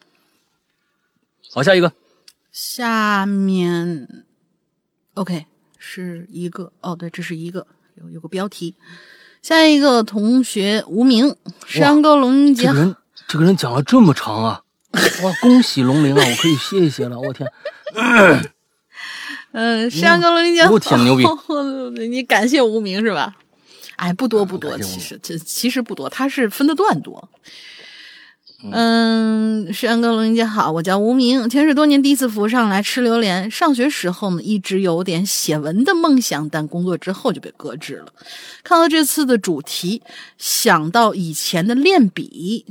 [1.52, 1.92] 好，下一个。
[2.52, 4.26] 下面
[5.16, 5.46] ，OK，
[5.88, 8.74] 是一个哦，对，这是一个有有个标题。
[9.44, 11.36] 下一个同学无名
[11.68, 12.96] 山高龙江，这个人
[13.28, 14.64] 这个人讲了这么长啊！
[15.22, 16.26] 哇，恭喜龙鳞啊！
[16.28, 17.20] 我可以歇一歇了。
[17.20, 17.48] 我天，
[19.54, 21.24] 嗯，山高龙江，我天，牛逼！
[22.10, 23.36] 你感谢无名是吧？
[23.98, 27.30] 哎，不多不多，其实这其实不多，他是分的段多。
[28.72, 33.50] 嗯，山哥龙姐好，我叫无名，潜水多年，第一次浮上来吃榴莲。
[33.52, 38.14] 上学时候呢，一直有点写文的梦想，但工作之后就被搁置了。
[38.64, 40.02] 看到这次的主题，
[40.38, 42.66] 想到以前的练笔，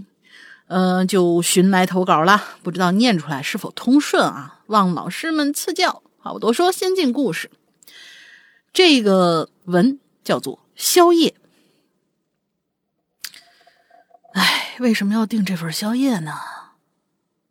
[0.66, 2.42] 嗯，就寻来投稿了。
[2.62, 4.60] 不知道念出来是否通顺啊？
[4.66, 6.02] 望老师们赐教。
[6.18, 7.50] 好，我多说，先进故事。
[8.72, 11.34] 这个文叫做宵夜。
[14.34, 16.32] 唉，为什么要订这份宵夜呢？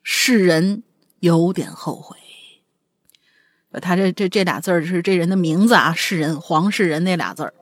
[0.01, 0.84] 世人
[1.19, 2.18] 有点后悔。
[3.81, 7.53] 他这这这俩字儿是这人的名字啊，世人黄世仁那俩字儿。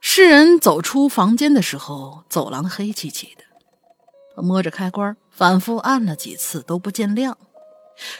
[0.00, 7.36] 世人走出房间的时候，走廊黑漆漆的，摸着开关，反复按了几次都不见亮，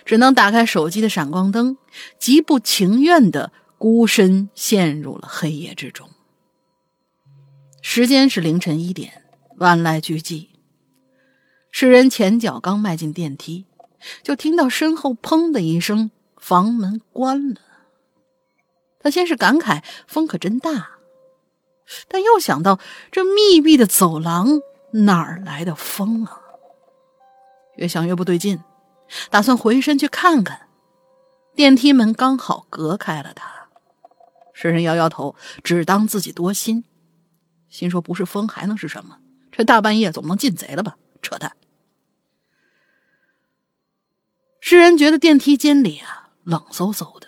[0.05, 1.79] 只能打开手机的闪光灯，
[2.19, 6.11] 极不情愿的孤身陷入了黑夜之中。
[7.81, 9.20] 时间是凌晨一点。
[9.61, 10.49] 万籁俱寂，
[11.71, 13.67] 诗人前脚刚迈进电梯，
[14.23, 17.61] 就听到身后“砰”的一声，房门关了。
[19.01, 20.93] 他先是感慨风可真大，
[22.09, 22.81] 但又想到
[23.13, 24.63] 这密闭的走廊
[24.93, 26.41] 哪儿来的风啊？
[27.77, 28.61] 越想越不对劲，
[29.29, 30.69] 打算回身去看看。
[31.55, 33.69] 电梯门刚好隔开了他，
[34.55, 36.83] 诗人摇摇头，只当自己多心，
[37.69, 39.19] 心说不是风还能是什么？
[39.61, 40.97] 这大半夜总能进贼了吧？
[41.21, 41.55] 扯淡！
[44.59, 47.27] 诗人觉得电梯间里啊冷飕飕的。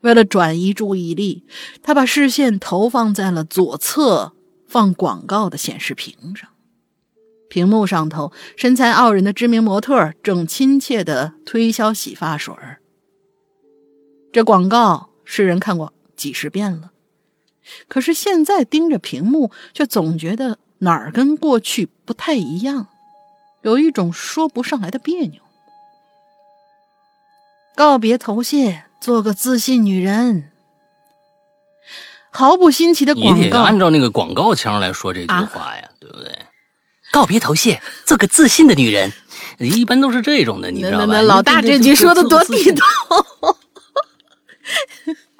[0.00, 1.46] 为了转移注意力，
[1.82, 4.32] 他把视线投放在了左侧
[4.66, 6.48] 放广告的显示屏上。
[7.50, 12.54] 屏幕上头，身材傲人的知名模特正亲切的推销洗发水
[14.32, 16.92] 这广告，诗人看过几十遍了，
[17.86, 20.58] 可是现在盯着屏幕，却总觉得。
[20.80, 22.86] 哪儿跟过去不太一样，
[23.62, 25.40] 有一种说不上来的别扭。
[27.74, 30.50] 告别头屑，做个自信女人，
[32.30, 33.34] 毫不新奇的广告。
[33.36, 36.36] 你得按照那个广告腔来说这句话呀，对不对？
[37.10, 39.12] 告别头屑，做个自信的女人，
[39.58, 41.22] 一般都是这种的，你知道吧？
[41.22, 42.84] 老大这句说的多地道。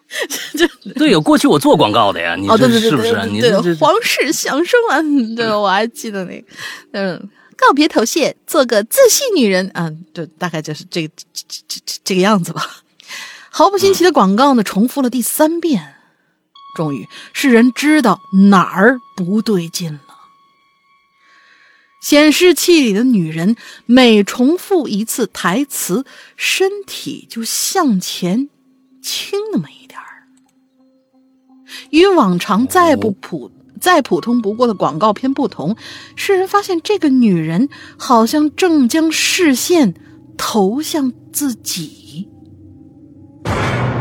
[0.57, 3.27] 这对有过去我做广告的呀，你这是不是？
[3.27, 4.99] 你这皇室享受啊！
[5.37, 6.47] 对，我还记得那个，
[6.93, 9.91] 嗯，告别头屑，做个自信女人啊！
[10.15, 12.83] 对，大概就是这这这这这个样子吧。
[13.51, 15.97] 毫不新奇的广告呢，重复了第三遍，
[16.75, 18.19] 终于世人知道
[18.49, 20.01] 哪儿不对劲了。
[22.01, 26.07] 显示器里的女人每重复一次台词，
[26.37, 28.49] 身体就向前
[29.03, 29.78] 倾那么一。
[31.91, 33.51] 与往常再不普、
[33.81, 35.77] 再普通不过的广告片不同，
[36.17, 37.69] 世人发现这个女人
[37.99, 39.95] 好像正将视线
[40.37, 42.29] 投向自己。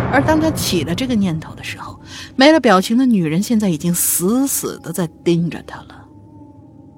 [0.09, 1.99] 而当他起了这个念头的时候，
[2.35, 6.07] 没了表情的女人现在已经死死的在盯着他了。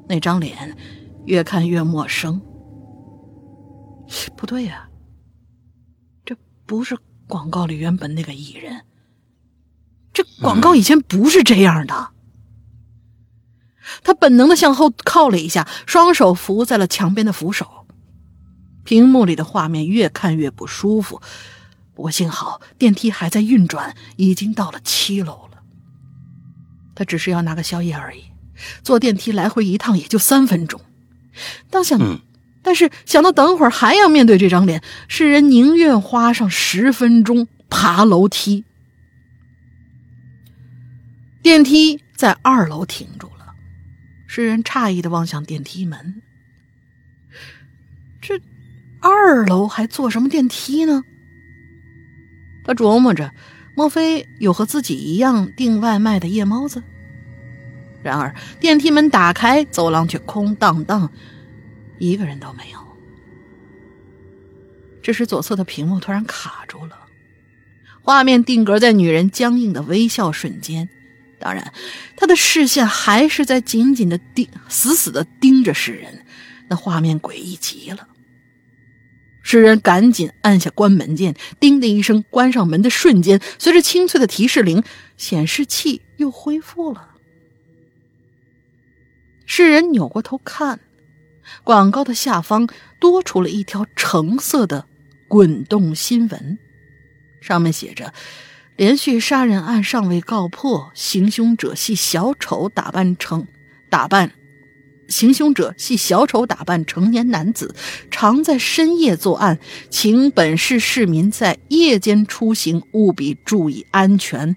[0.08, 0.76] 那张脸
[1.26, 2.40] 越看越陌生。
[4.36, 4.88] 不对呀，
[6.26, 6.36] 这
[6.66, 6.98] 不是
[7.28, 8.82] 广告里原本那个艺人。
[10.40, 12.12] 这广告以前不是这样的。
[14.04, 17.86] 他本能的向后靠了一下，双手扶在了墙边的扶手。
[18.84, 21.22] 屏幕里的画面越看越不舒服，
[21.94, 25.60] 不过幸好电梯还在运转，已经到了七楼了。
[26.96, 28.24] 他只是要拿个宵夜而已，
[28.84, 30.82] 坐电梯来回一趟也就三分钟。
[31.70, 32.00] 当想，
[32.64, 38.66] 但是想到等会儿还要面对这张脸，世人宁愿花上十分钟爬楼梯。
[41.42, 43.56] 电梯在二楼停住了，
[44.28, 46.22] 世人诧异的望向电梯门。
[48.22, 48.42] 这
[49.00, 51.04] 二楼还坐什么电梯呢？
[52.66, 53.32] 他琢磨着，
[53.76, 56.84] 莫非有和自己一样订外卖的夜猫子？
[58.04, 61.10] 然而电梯门打开，走廊却空荡荡，
[61.98, 62.80] 一个人都没有。
[65.02, 67.08] 这时，左侧的屏幕突然卡住了，
[68.02, 70.90] 画面定格在女人僵硬的微笑瞬间。
[71.40, 71.74] 当然，
[72.18, 76.26] 他的视线还是在紧紧的盯、死死的盯着世人，
[76.68, 78.08] 那画面诡异极了。
[79.42, 84.84] 世人赶紧按下关门键，叮的一声关上门的瞬间，随着清脆的提示铃，
[85.18, 87.16] 显示器又恢复了。
[89.46, 90.80] 世人扭过头看，
[91.64, 94.86] 广告的下方多出了一条橙色的
[95.28, 96.60] 滚动新闻，
[97.42, 98.14] 上面写着。
[98.80, 103.46] 连续杀人案尚未告破，行凶者系小丑打扮成
[103.90, 104.32] 打扮，
[105.10, 107.76] 行凶者系小丑打扮成年男子，
[108.10, 114.56] 常在深夜作案，请本市市民在夜间出行务必注意安全，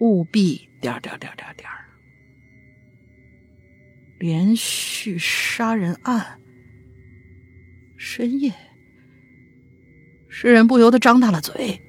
[0.00, 1.70] 务必点点点点点。
[4.18, 6.38] 连续杀人案，
[7.96, 8.52] 深夜，
[10.28, 11.81] 诗人不由得张大了嘴。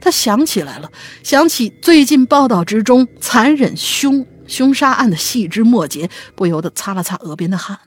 [0.00, 0.90] 他想起来了，
[1.22, 7.78] 想起最近报道之中残忍凶凶杀案的细枝末节，不由得擦了擦额边的汗。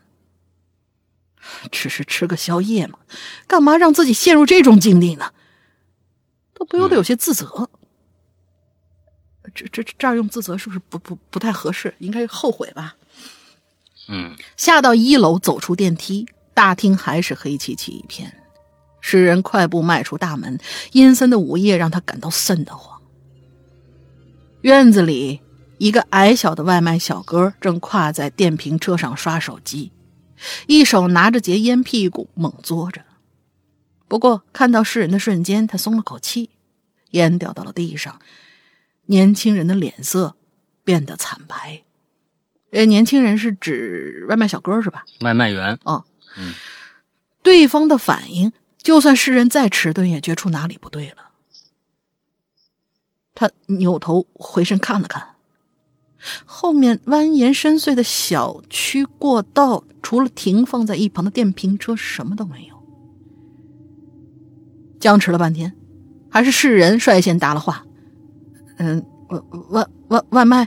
[1.72, 3.00] 只是吃个宵夜嘛，
[3.48, 5.32] 干嘛让自己陷入这种境地呢？
[6.54, 7.70] 都不由得有些自责。
[9.56, 11.96] 这这这儿用自责是不是不不不太合适？
[12.00, 12.96] 应该后悔吧。
[14.10, 18.44] 嗯，下到一楼，走出电梯，大厅还是黑漆漆一片。
[19.10, 20.60] 诗人快步迈出大门，
[20.92, 23.02] 阴森的午夜让他感到瘆得慌。
[24.60, 25.40] 院子里，
[25.78, 29.94] 一个矮小的外卖小哥正跨在电瓶车上刷手机，
[30.68, 33.02] 一手拿着截烟屁股猛嘬着。
[34.10, 36.50] 不过看到诗人的瞬间，他松了口气，
[37.12, 38.20] 烟掉到了地上。
[39.06, 40.36] 年轻人的脸色
[40.84, 41.84] 变得惨白。
[42.72, 45.06] 呃，年轻人是指外卖小哥是吧？
[45.22, 45.80] 外卖员。
[45.86, 46.04] 哦，
[46.38, 46.54] 嗯，
[47.42, 48.52] 对方的反应。
[48.88, 51.18] 就算世人再迟钝，也觉出哪里不对了。
[53.36, 55.36] 他扭头回身看了看，
[56.46, 62.76] 后面蜿蜒深邃的小区过道，除了停放在一旁的电瓶车，什么都没有。
[65.02, 65.76] 僵持了半天，
[66.30, 67.86] 还是世人率先答了话
[68.80, 70.66] ：“嗯，外外外外卖。”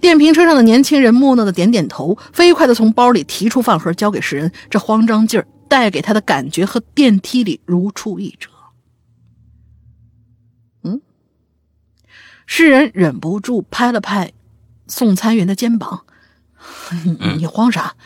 [0.00, 5.48] 电瓶车上的年轻人木讷的点点头，飞快的从包里提出饭盒交给世人，这慌张劲儿。
[5.74, 8.48] 带给他的感觉和电梯里如出一辙。
[10.84, 11.02] 嗯，
[12.46, 14.32] 诗人忍不住拍了拍
[14.86, 16.06] 送餐员的肩膀
[17.04, 17.96] ：“你你慌啥？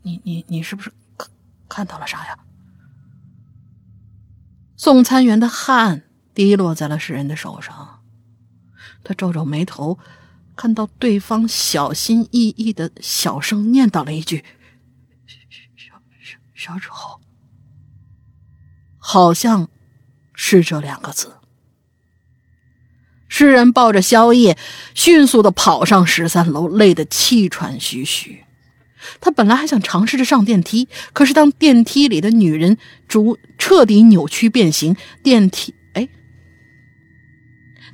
[0.00, 1.28] 你你你是不是看
[1.68, 2.38] 看到了啥呀？”
[4.74, 8.00] 送餐员的汗滴落在了世人的手上，
[9.04, 9.98] 他皱皱眉头，
[10.56, 14.46] 看到对方小心翼翼的小声念叨了一句。
[16.58, 17.20] 小丑，
[18.98, 19.68] 好像
[20.34, 21.36] 是这两个字。
[23.28, 24.58] 诗人抱着宵夜，
[24.92, 28.44] 迅速的跑上十三楼，累得气喘吁吁。
[29.20, 32.76] 他本来还想尝试着上电梯，可是当电梯里的女人
[33.06, 35.76] 逐彻底扭曲变形，电梯，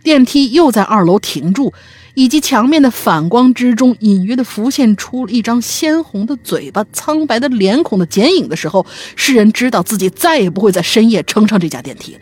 [0.05, 1.75] 电梯又在二楼停住。
[2.17, 8.87] 以及墙面的反光之中，隐约的浮现出一张鲜红的嘴巴、苍白的脸孔的剪影的时候，
[9.17, 12.21] 世人知道自己再也不会在深夜乘上这架电梯了。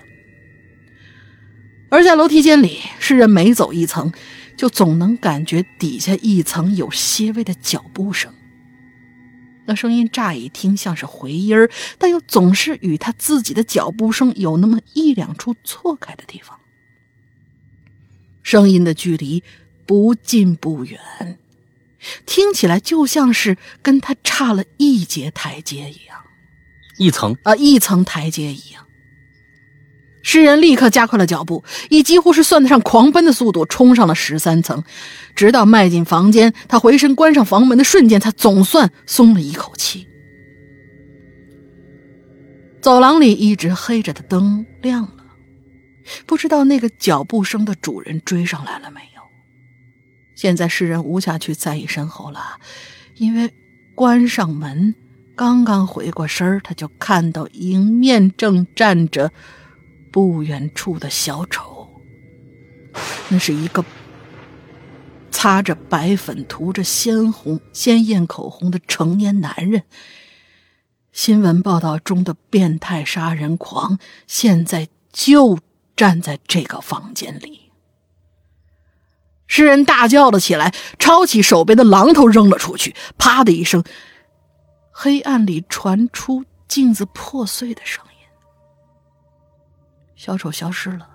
[1.90, 4.10] 而在楼梯间里，世人每走一层，
[4.56, 8.32] 就总能感觉底下一层有些微的脚步声。
[9.66, 11.68] 那声音乍一听像是回音儿，
[11.98, 16.58] 但又总是与他自己的脚步声有那么一两处错开的地方。
[18.42, 19.42] 声音的距离。
[19.84, 20.98] 不近不远，
[22.24, 26.16] 听起来就像是跟他差了一节台阶一样，
[26.98, 28.86] 一层啊，一层台阶一样。
[30.22, 34.82] 诗人立刻加快了脚步，以几乎是算得上狂奔的速度冲上了十三层，
[35.34, 40.06] 直到迈进房间，他回身关上房门的瞬间，他总算松了一口气。
[42.80, 45.21] 走廊里一直黑着的灯亮了，
[46.26, 49.22] 不知道那个脚步声的主人追上来了没有。
[50.34, 52.58] 现在世人无暇去在意身后了，
[53.16, 53.52] 因为
[53.94, 54.94] 关上门，
[55.36, 59.30] 刚刚回过身他就看到迎面正站着
[60.10, 61.88] 不远处的小丑。
[63.28, 63.84] 那是一个
[65.30, 69.84] 擦着白粉、涂着鲜红鲜艳口红的成年男人。
[71.12, 75.58] 新闻报道中的变态杀人狂，现在就
[76.02, 77.70] 站在这个房间里。
[79.46, 83.84] 诗人大叫了起来，抄起手边的榔头扔了出去，啪的一声，
[84.90, 88.26] 黑暗里传出镜子破碎的声音。
[90.16, 91.08] 小丑消失了，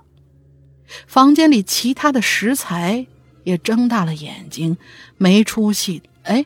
[1.06, 3.06] 房间里其他的食材
[3.44, 4.78] 也睁大了眼睛，
[5.18, 6.02] 没出息。
[6.24, 6.46] 哎。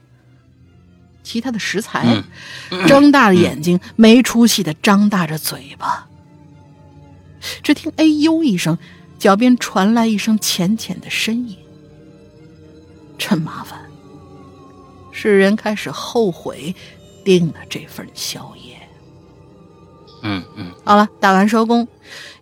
[1.22, 2.24] 其他的食材
[2.88, 6.08] 睁大了眼睛，没出息的张大着嘴巴。
[7.64, 8.78] 只听“哎呦”一声，
[9.18, 11.56] 脚边传来一声浅浅的呻吟。
[13.18, 13.80] 真麻烦，
[15.12, 16.76] 世人开始后悔
[17.24, 18.78] 订了这份宵夜。
[20.24, 21.88] 嗯嗯，好了，打完收工。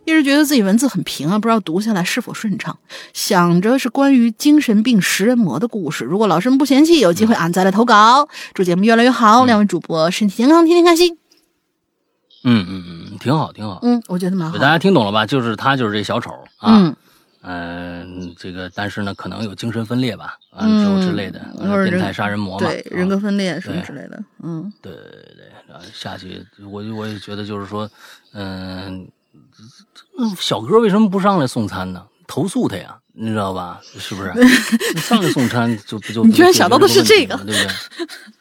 [0.06, 2.76] 一直觉得自己文字很平啊，不知道读下来是否顺畅。
[3.14, 6.04] 想着是关于精神病食人魔的故事。
[6.04, 8.28] 如果老师们不嫌弃，有机会俺再来投稿。
[8.56, 11.19] 祝节目越来越好，两位主播身体健康，天天开心。
[12.44, 13.80] 嗯嗯嗯，挺好挺好。
[13.84, 14.58] 嗯，我觉得蛮好。
[14.58, 15.26] 大家听懂了吧？
[15.26, 16.96] 就是他就是这小丑啊。
[17.42, 21.40] 嗯这个但是呢，可能有精神分裂吧，啊，之后之类的，
[21.90, 24.22] 变态杀人魔嘛，对，人格分裂什么之类的。
[24.44, 25.02] 嗯，对对
[25.36, 27.90] 对，然后下去，我我也觉得就是说，
[28.34, 29.08] 嗯。
[30.38, 32.06] 小哥为什么不上来送餐呢？
[32.28, 33.82] 投诉他呀，你知道吧？
[34.00, 34.32] 是不是？
[34.98, 36.24] 上来送餐就不就？
[36.24, 37.68] 你居然想到的是这个，对不对？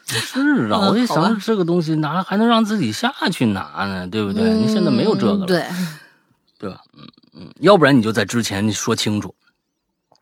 [0.06, 0.40] 是
[0.72, 4.06] 啊， 我一想这个东西拿还能让自己下去拿呢？
[4.06, 4.54] 对不对？
[4.54, 5.64] 你现在没有这个了，对
[6.58, 6.80] 对吧？
[6.96, 9.34] 嗯嗯，要不然你就在之前说清楚，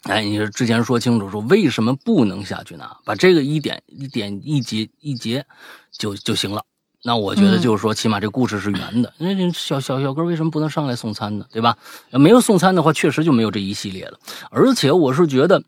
[0.04, 5.44] 哎，你是之前说清楚，说为什么不能下去拿，把这个一点一点一节一节
[5.92, 6.64] 就就行了。
[7.06, 9.14] 那我觉得就是说，起码这故事是圆的。
[9.18, 11.46] 那小小小哥为什么不能上来送餐呢？
[11.52, 11.78] 对吧？
[12.10, 14.18] 没有送餐的话，确实就没有这一系列了。
[14.50, 15.62] 而且我是觉得，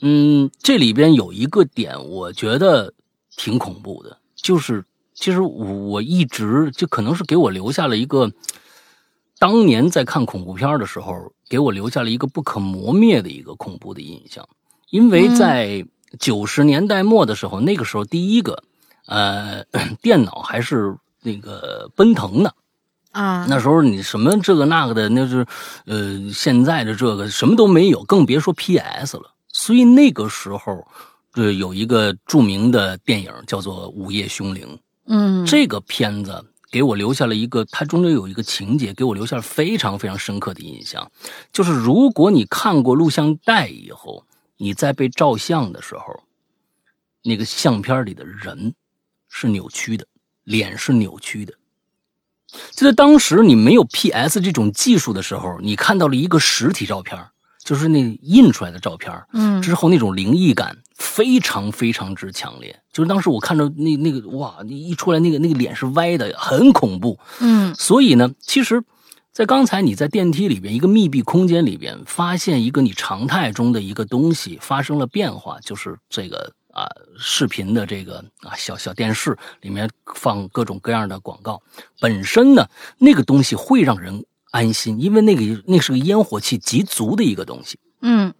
[0.00, 2.94] 嗯，这里边有一个点，我觉得
[3.36, 4.82] 挺恐怖的，就是
[5.12, 8.32] 其实我一直就可能是给我留下了一个，
[9.38, 14.48] 当年在看恐怖片的时候，给我留下了一个不可磨灭的一个恐怖的印象。
[14.88, 15.86] 因为在
[16.18, 18.62] 九十年代末的时候，那个时候第一个。
[19.10, 19.64] 呃，
[20.00, 22.54] 电脑还是那个奔腾的
[23.10, 23.44] 啊。
[23.48, 25.44] 那时候你什么这个那个的，那是
[25.84, 29.34] 呃现在的这个什么都没有，更别说 PS 了。
[29.48, 30.86] 所以那个时候，
[31.34, 34.64] 呃，有一个著名的电影叫做《午夜凶铃》。
[35.06, 41.10] 嗯，这个片子给我留下了一个，它中间有一个情节给我留下了非常非常深刻的印象，
[41.52, 44.24] 就是如果你看过录像带以后，
[44.56, 46.22] 你在被照相的时候，
[47.24, 48.72] 那个相片里的人。
[49.30, 50.06] 是扭曲的，
[50.44, 51.54] 脸是扭曲的。
[52.72, 57.16] 就在当时你没有 PS 这种技术的时候，你看到了一个实体照片，
[57.64, 62.76] 就是那印出来的照片，嗯，之后那种灵异感非常非常之强烈。
[62.92, 67.72] 就是当时我看着那那个哇，一出来那个那个脸是歪的，很恐怖，嗯。
[67.76, 68.82] 所以呢，其实，
[69.30, 76.52] 在刚才你在电梯里边一个密闭空间里边发现一个你常态中的一个东西发生了变化，就是这个。
[76.72, 76.88] 啊，
[77.18, 81.62] 视频的这个啊小小电视里面放各种各样的广告，
[82.00, 82.68] 本身呢
[82.98, 87.78] 那个东西会让人安心，因为那个那是个烟火气极足的一个东西。
[88.02, 88.34] 嗯。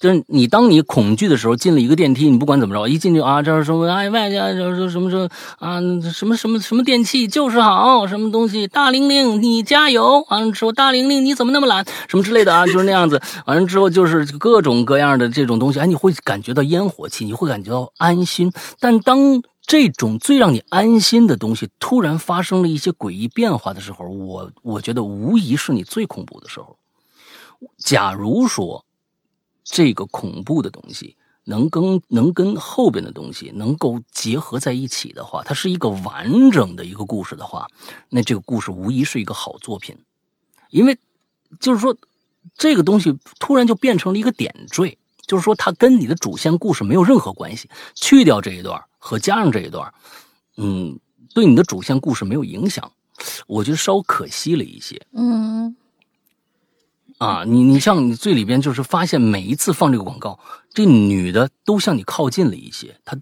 [0.00, 3.84] 就是你，当你恐惧的时候，进了一个电梯，你不管怎么着，一进去啊，这是什么？
[3.92, 5.80] 哎，外家这是什么什么啊？
[6.12, 8.68] 什么什么什么电器就是好，什么东西？
[8.68, 10.24] 大玲玲，你加油！
[10.30, 11.84] 完了之后，大玲玲，你怎么那么懒？
[12.06, 12.64] 什么之类的啊？
[12.64, 13.20] 就是那样子。
[13.46, 18.52] 完了之后，就是各种各样的这种东西，哎，你会感觉到烟火气，你会感觉到安心。
[18.78, 26.76] 但当这种最让你安心的东西突然发生了一些诡异变化的时候，我我觉得无疑是你最恐怖的时候。
[27.76, 28.84] 假如说。
[29.70, 31.14] 这个恐怖的东西
[31.44, 37.66] 能跟能跟后边的东西能够结合在一起的话，它是一个完整的一个故事的话，
[38.08, 39.96] 那这个故事无疑是一个好作品。
[40.70, 40.98] 因为
[41.60, 41.94] 就是说，
[42.56, 44.96] 这个东西突然就变成了一个点缀，
[45.26, 47.68] 就是说它跟你的主线故事没有任何关系。
[47.94, 49.92] 去掉这一段和加上这一段，
[50.56, 50.98] 嗯，
[51.34, 52.90] 对你的主线故事没有影响，
[53.46, 55.00] 我觉得稍可惜了一些。
[55.12, 55.76] 嗯。
[57.18, 60.38] 啊，你你像你最里边就是发现每一次放这个广告，
[60.72, 63.18] 这女的都向你靠近了一些，她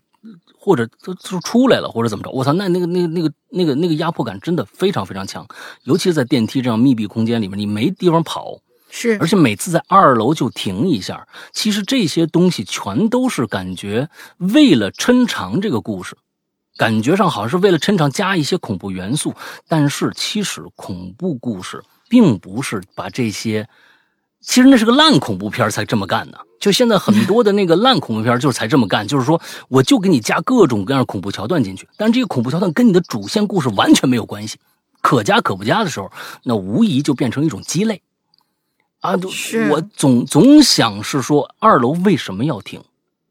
[0.59, 2.31] 或者就就出来了，或者怎么着？
[2.31, 5.47] 我操，那那个那个那个那个那个压迫感真的非常非常强，
[5.85, 8.59] 尤其是在电梯这样密闭空间里面，你没地方跑，
[8.91, 11.27] 是，而且每次在二楼就停一下。
[11.53, 16.19] 其实这些东西全都是感觉为了抻长这个故事，
[16.77, 19.35] 感觉上好像是为了抻长加一些恐怖元素，
[19.69, 23.67] 但是其实恐怖故事并不是把这些。
[24.47, 34.57] 其实那是个烂恐怖片才这么干的，就现在很多的那个烂恐怖片就是才这么干， 就是说我就给你加各种各样恐怖桥段进去，但是这个恐怖桥段跟你的主线故事完全没有关系，
[35.03, 36.11] 可加可不加的时候，
[36.45, 38.01] 那无疑就变成一种鸡肋。
[39.01, 39.15] 啊！
[39.69, 42.81] 我总总想是说二楼为什么要停，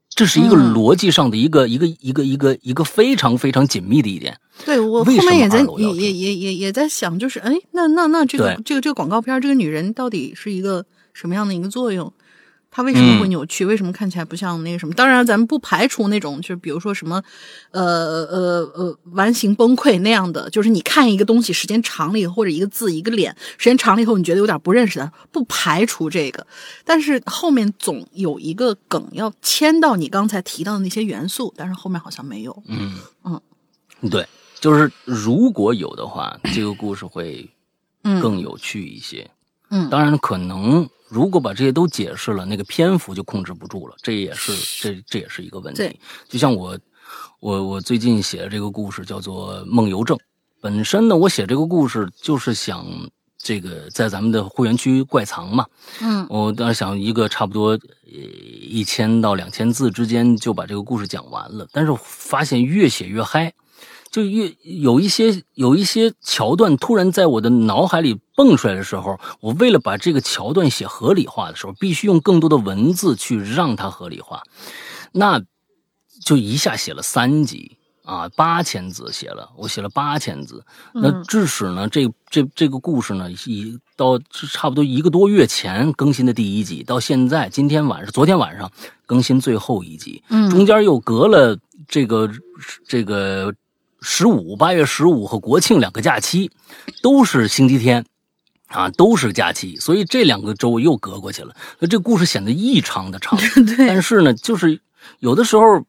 [0.10, 4.38] 这是一个逻辑上的一个一个一个一个一个非常非常紧密的一点。
[4.66, 10.86] 对我后面也在也也也也也在想，就是哎，那那那这个这个这个广告片，这个女人到底是一个。
[11.16, 12.12] 什么样的一个作用？
[12.70, 13.66] 它为什么会扭曲？
[13.66, 14.94] 为什么看起来不像那个什么？
[14.96, 17.24] 当然，咱们不排除那种，就是比如说什么，
[17.72, 17.82] 呃
[18.26, 20.50] 呃呃，完形崩溃那样的。
[20.50, 26.46] 就是你看一个东西时间长了以后，或者一个字、一个脸，时间长了以后，你觉得有点不认识的，不排除这个。
[26.84, 32.62] 但是后面总有一个梗要牵到你刚才提到的那些元素，但是后面好像没有。
[32.68, 32.92] 嗯
[33.24, 33.42] 嗯，
[34.12, 34.28] 对，
[34.60, 37.50] 就是如果有的话，这个故事会
[38.04, 39.32] 更有趣一些。
[39.70, 44.52] 嗯，当然可能，如果把这些都解释了，那个篇幅就控制不住了，这也是
[44.84, 45.98] 这这也是一个问题。
[46.28, 46.78] 就像我，
[47.40, 50.18] 我我最近写的这个故事叫做《梦游症》，
[50.60, 52.86] 本身呢，我写这个故事就是想
[53.38, 55.66] 这个在咱们的会员区怪藏嘛。
[56.02, 63.54] 嗯，我当时想一个差不多一千到两千字之间就把这个故事讲完了，但是发现越写越嗨。
[64.16, 74.44] 就越有一些有一些桥段突然在我的脑海里蹦出来的时候，我为了把这个桥段写合理化的时候，必须用更多的文字去让它合理化，
[75.12, 75.44] 那
[76.24, 77.76] 就一下写了三集
[78.06, 80.64] 啊，八千字写了，我写了八千字。
[80.94, 84.18] 那致使呢，这这这个故事呢，一到
[84.50, 88.72] 差不多一个多月前更新的第一集，到现在今天晚上、昨天晚上
[89.06, 92.32] 更新最后一集，嗯，中间又隔了这个
[92.88, 93.54] 这个。
[94.02, 96.52] 十五八月十五和国庆两个假期，
[97.02, 98.06] 都是星期天，
[98.68, 101.56] 啊，都是假期，所以这两个周又隔过去了。
[101.80, 103.40] 那这故事显得异常的长。
[103.78, 104.80] 但是呢，就是
[105.20, 105.84] 有的时候，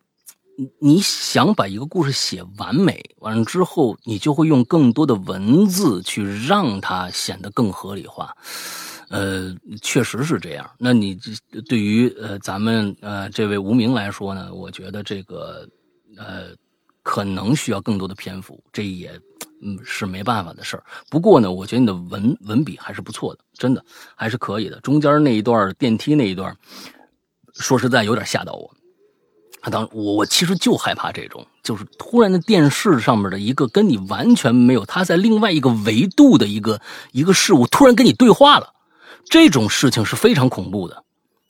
[0.79, 8.35] 你想把一个故事写完美，完了之后，你就会用更多的文字去让它显得更合理化。
[9.09, 10.71] 呃，确实是这样。
[10.79, 11.19] 那你
[11.69, 15.69] 对于呃咱们呃这位无名来说呢，我觉得这个
[16.17, 16.57] 呃。
[17.07, 19.13] 可能需要更多的篇幅，这也
[19.63, 20.83] 嗯是没办法的事儿。
[21.09, 23.85] 不过呢，我觉得你的文文笔还是不错的，真的
[24.17, 24.81] 还是可以的。
[24.81, 26.53] 中间那一段电梯那一段，
[27.55, 28.69] 说实在有点吓到我。
[29.71, 36.81] 当我我其实就害怕这种，就是突然的电视上面的一个跟你完全没有，他在另外一个维度的一个
[37.13, 38.75] 一个事物突然跟你对话了，
[39.31, 41.05] 这种事情是非常恐怖的。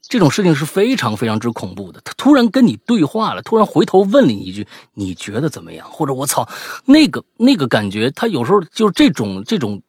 [0.08, 2.00] 这种事情是非常非常之恐怖的。
[2.04, 6.48] 他突然跟你对话了，突然回头问你一句：“你觉得怎么样？”或者“我操，
[6.84, 9.82] 那个那个感觉。”他有时候就是这种这种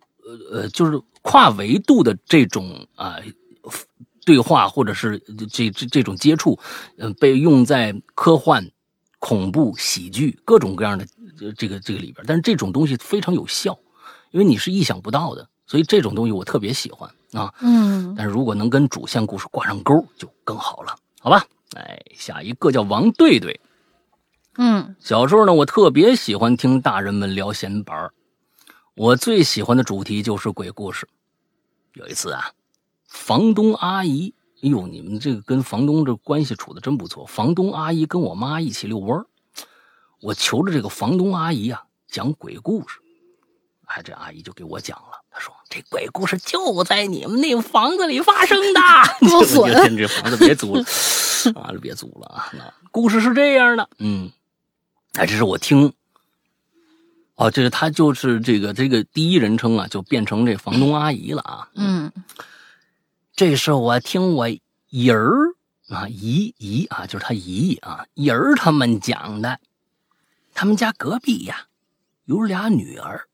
[0.51, 3.17] 呃呃，就是跨维度的这种啊
[4.25, 5.17] 对话，或者是
[5.49, 6.57] 这这这种接触，
[6.97, 8.69] 嗯，被用在科幻、
[9.19, 11.05] 恐怖、喜剧各种各样的
[11.55, 12.25] 这个这个里边。
[12.27, 13.77] 但是这种东西非常有效，
[14.31, 17.07] 因为你是意想不到的，所以这种东西我特别喜欢。
[17.33, 21.45] 啊，嗯，但是如果能跟主线故事挂上钩，就更好了，好吧？
[21.75, 23.59] 哎，下一个叫王队队，
[24.55, 28.09] 嗯，小时候呢，我特别喜欢听大人们聊闲白
[28.95, 31.05] 我最喜欢的主题就是鬼故事。
[31.95, 32.53] 有一次啊，
[33.09, 34.33] 房东阿姨，
[34.63, 37.25] 哎呦，你们这个跟房东这关系处的真不错。
[37.25, 39.25] 房东阿姨跟我妈一起遛弯
[40.21, 42.99] 我求着这个房东阿姨啊讲鬼故事，
[43.87, 45.21] 哎，这阿姨就给我讲了。
[45.39, 48.81] 说这鬼故事就在你们那房子里发生的，
[49.19, 50.83] 不损，这房子别租了
[51.55, 52.49] 啊，别租了啊！
[52.53, 54.31] 那故事是这样的，嗯，
[55.13, 55.93] 哎，这是我听，
[57.35, 62.11] 哦，这是他就是这个这个第一人称啊，就变成这房东阿姨了啊，嗯，
[63.35, 64.49] 这是我听我
[64.89, 65.29] 姨儿
[65.89, 69.59] 啊姨姨啊，就是他姨啊姨儿他们讲的，
[70.53, 71.65] 他们家隔壁呀
[72.25, 73.27] 有俩女儿。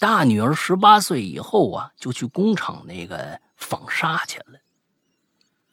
[0.00, 4.58] 大女儿十八岁以后啊，就去工厂那个纺纱去了。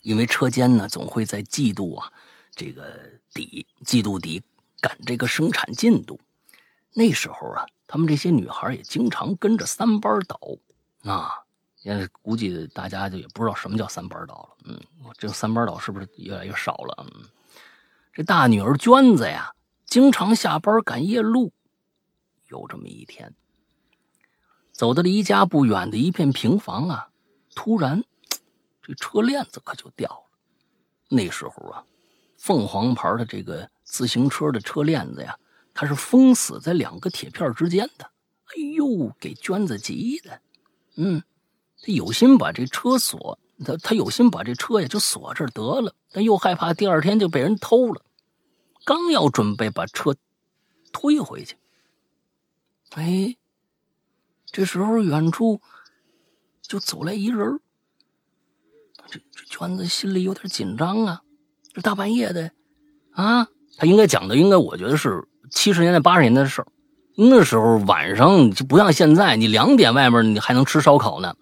[0.02, 2.12] 因为车间呢，总会在季度啊，
[2.52, 2.94] 这个
[3.34, 4.44] 底季度底
[4.82, 6.20] 赶这个生产进度。
[6.94, 10.38] 那时候啊，他们这些女孩也经常跟着三班倒
[11.10, 11.32] 啊。
[11.78, 14.58] 现在估计大家就也不知道什么叫三班倒了。
[14.66, 14.78] 嗯，
[15.18, 17.08] 这三班倒是不是越来越少了？
[17.16, 17.24] 嗯，
[18.12, 19.54] 这大女儿娟子呀，
[19.86, 21.54] 经常下班赶夜路。
[22.50, 23.34] 有这么一天，
[24.78, 27.10] 走到离家不远的一片平房啊，
[27.56, 28.04] 突然
[28.80, 30.38] 这车链子可就掉了。
[31.10, 31.84] 那时候啊，
[32.38, 35.36] 凤凰牌的这个自行车的车链子呀，
[35.74, 38.06] 它是封死在两个铁片之间的。
[38.06, 40.40] 哎呦，给娟子急的，
[40.96, 41.24] 嗯，
[41.82, 48.04] 他有心把这车锁，他他有心把这车呀就锁这儿得了，但又害怕第二天就被人偷了。
[48.86, 50.16] 刚要准备把车
[50.92, 51.58] 推回去。
[52.92, 53.36] 哎，
[54.52, 55.62] 这时候远处
[56.62, 57.60] 就走来一人
[59.10, 61.22] 这这娟子心里有点紧张啊，
[61.74, 62.52] 这大半夜的
[63.14, 63.48] 啊，
[63.78, 66.68] 他应该讲的应该我觉得是七十年代八十年代的事儿。
[67.20, 71.36] 那时候晚上就不像现在，你两点外面你还能吃烧烤呢。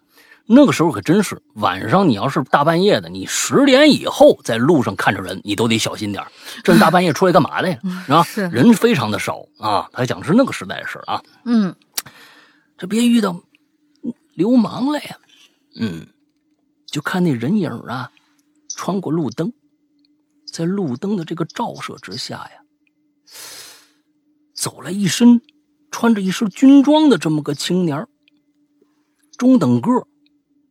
[0.48, 6.24] 那个时候可真是晚上，你要是大半夜的，你十点以后在路上看着人，你都得小心点
[6.64, 7.80] 这是大半夜出来干嘛的呀？
[8.08, 9.90] 啊，人非常的少啊。
[9.92, 11.22] 他讲的是那个时代的事啊。
[11.46, 11.76] 嗯，
[12.78, 13.44] 这别遇到
[14.34, 15.20] 流氓了呀。
[15.76, 16.08] 嗯，
[16.86, 18.12] 就看那人影啊，
[18.70, 19.54] 穿过路灯，
[20.52, 22.64] 在路灯的这个照射之下呀，
[24.54, 25.42] 走来一身
[25.92, 28.08] 穿着一身军装的这么个青年，
[29.38, 30.08] 中等个。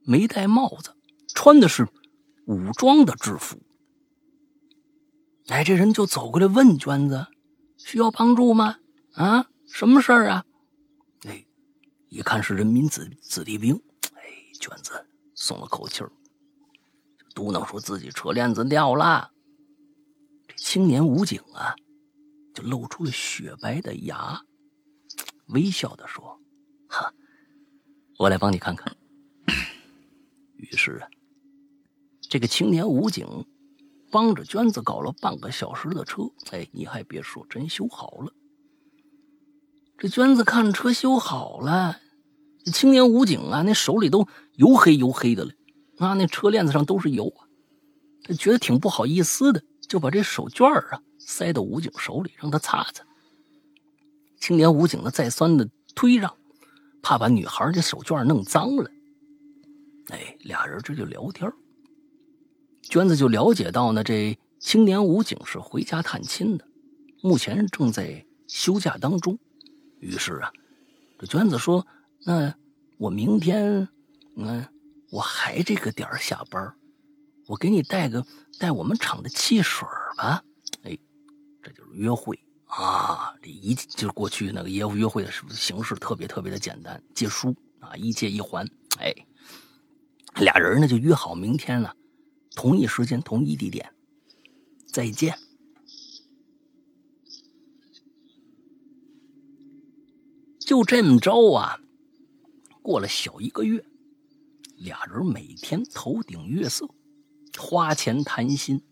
[0.07, 0.95] 没戴帽子，
[1.35, 1.89] 穿的是
[2.45, 3.57] 武装的制服。
[5.47, 7.27] 哎，这人就走过来问娟子
[7.79, 8.77] ：“需要帮助吗？
[9.15, 10.45] 啊，什么事儿啊？”
[12.15, 13.75] 一看是人民子子弟兵，
[14.13, 14.23] 哎，
[14.61, 15.05] 娟子
[15.35, 16.13] 松了口气儿，
[17.35, 19.33] 嘟囔说自己车链子掉了。
[20.47, 21.75] 这青年武警啊，
[22.55, 24.41] 就露出了雪白的牙，
[25.47, 26.41] 微笑的说
[26.87, 27.13] ：“哈，
[28.21, 28.97] 我来帮你看看。”
[30.55, 31.09] 于是啊，
[32.21, 33.27] 这个青年武警
[34.13, 38.33] 帮着娟子搞了半个小时的车，哎，你还别说，真修好了。
[39.99, 42.01] 这娟子看车修好了，
[42.73, 44.27] 青年武警啊，那手里都
[44.57, 45.53] 油黑油黑的了，
[45.99, 47.33] 啊，那车链子上都是油。
[48.23, 53.05] 他觉得挺不好意思的，就把这手绢啊塞到武警手里，让他擦擦。
[54.39, 56.35] 青年武警呢，再三的推让，
[57.03, 58.91] 怕把女孩这手绢弄脏了。
[60.09, 61.51] 哎，俩人这就聊天
[62.83, 66.67] 娟子就了解到呢，这青年武警是回家探亲的，
[67.23, 69.39] 目前正在休假当中。
[70.01, 70.53] 于是啊，
[71.19, 71.87] 这娟子说
[72.25, 72.55] ：“那
[72.99, 73.89] 我明天，
[74.37, 74.67] 嗯，
[75.11, 76.75] 我还这个点儿下班，
[77.47, 78.25] 我给你带个
[78.59, 79.87] 带我们厂的汽水
[80.17, 80.43] 吧。”
[80.85, 80.99] 哎，
[81.63, 83.35] 这就是约会啊！
[83.43, 88.67] 这一就是过去那个约约会的形式特别特别的简单，借书啊，一借一还，
[88.99, 89.15] 哎。
[90.41, 91.95] 俩人呢就约好明天呢，
[92.57, 93.95] 同一时间同一地点
[94.85, 95.39] 再见。
[100.59, 101.79] 就这么着啊，
[102.85, 103.83] 过了小一个月，
[104.77, 106.87] 俩人每天头顶月色，
[107.59, 108.83] 花钱谈心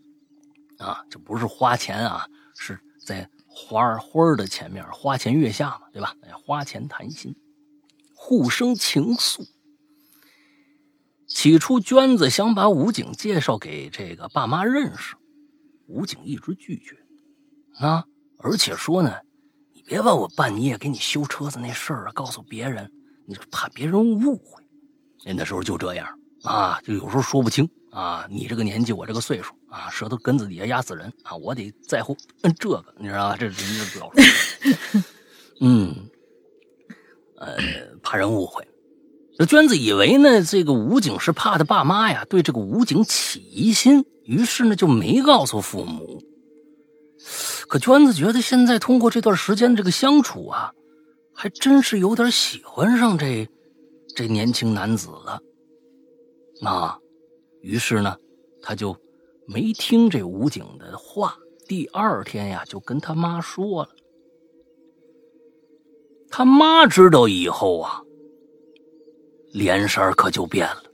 [0.78, 6.16] 啊，这不是花钱啊，是在花花的前面，花前月下嘛，对吧？
[6.43, 7.36] 花前谈心，
[8.14, 9.47] 互生情愫。
[11.27, 15.16] 起初，娟子想把武警介绍给这个爸妈认识，
[15.86, 16.97] 武警一直拒绝，
[17.74, 18.06] 啊，
[18.39, 19.20] 而且说呢，
[19.74, 22.90] 你别把我半夜给你修车子那事儿告诉别人，
[23.32, 24.62] 你怕别人误会。
[25.34, 26.06] 那时候就这样
[26.42, 33.36] 啊，就有时候说不清啊，你这个年纪，我这个岁数啊，舌头根子底下压死人啊，我得在乎这个，你知道吧？
[33.38, 34.22] 这人家老说，
[35.60, 35.94] 嗯，
[37.36, 37.56] 呃，
[38.02, 38.66] 怕人误会。
[39.38, 46.22] 这娟子以为呢，这个武警是怕他爸妈呀对这个武警起疑心，于是呢就没告诉父母。
[47.68, 50.72] 可娟子觉得现在通过这段时间这个相处啊，
[51.43, 53.48] 还真是有点喜欢上这
[54.14, 55.40] 这年轻男子了。
[56.62, 56.97] 啊，
[57.62, 58.16] 于是呢，
[58.62, 58.97] 他就
[59.48, 61.36] 没听这武警的话。
[61.66, 63.89] 第二天呀，就跟他妈说了。
[66.31, 68.01] 他妈知道以后啊。
[69.52, 70.85] 脸色可就变了，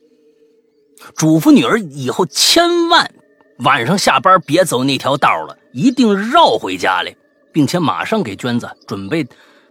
[1.15, 3.15] 嘱咐女儿以后千万
[3.59, 7.15] 晚上下班别走那条道了，一定绕回家来，
[7.53, 9.25] 并且马上给娟子准备，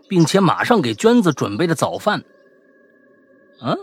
[0.08, 2.24] 并且马上给娟子准备的早饭。
[3.60, 3.76] 啊，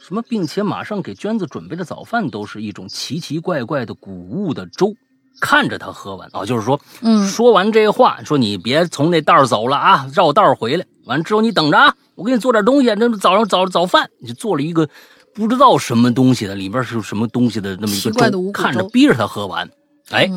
[0.00, 0.22] 什么？
[0.22, 4.94] 并且马上给娟子准备的早饭都是一种奇奇怪怪的谷物的粥。
[5.40, 10.84] 看着他喝完啊，就是说，嗯，说完这话，说你别从那道走了啊，绕道回来。
[11.06, 12.94] 完之后你等着啊，我给你做点东西。
[12.98, 14.88] 那早上早早饭，就做了一个
[15.34, 19.68] 不知道什么东西的，里边是什么东西的那么一个粥，看着逼着他喝完。
[20.10, 20.30] 哎，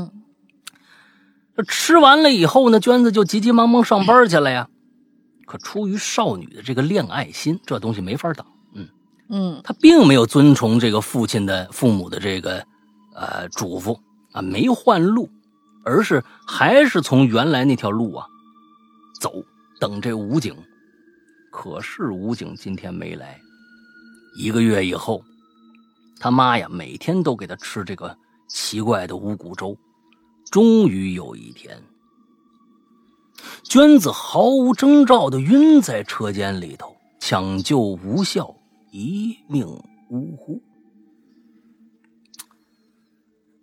[1.58, 4.70] 这吃完了以后呢，娟子就急急忙忙上班去了呀。
[5.56, 8.46] 可出于少女的这个恋爱心，这东西没法挡。
[8.74, 8.90] 嗯
[9.30, 12.66] 嗯，他并没有遵从这个父亲的父母的这个
[13.14, 13.98] 呃嘱咐
[14.34, 15.30] 啊，没换路，
[15.86, 18.28] 而是还是从原来那条路啊
[19.22, 19.32] 走，
[19.80, 20.54] 等这武警。
[21.52, 23.40] 可是武警今天没来。
[24.38, 25.24] 一个月以后，
[26.20, 28.18] 他妈呀，每天都给他吃这个
[28.50, 29.78] 奇怪的五谷粥。
[30.52, 31.82] 终于有一天，
[33.64, 38.56] 娟子毫无征兆的晕在车间里头，抢救无效，
[38.92, 39.68] 一命
[40.10, 40.62] 呜呼。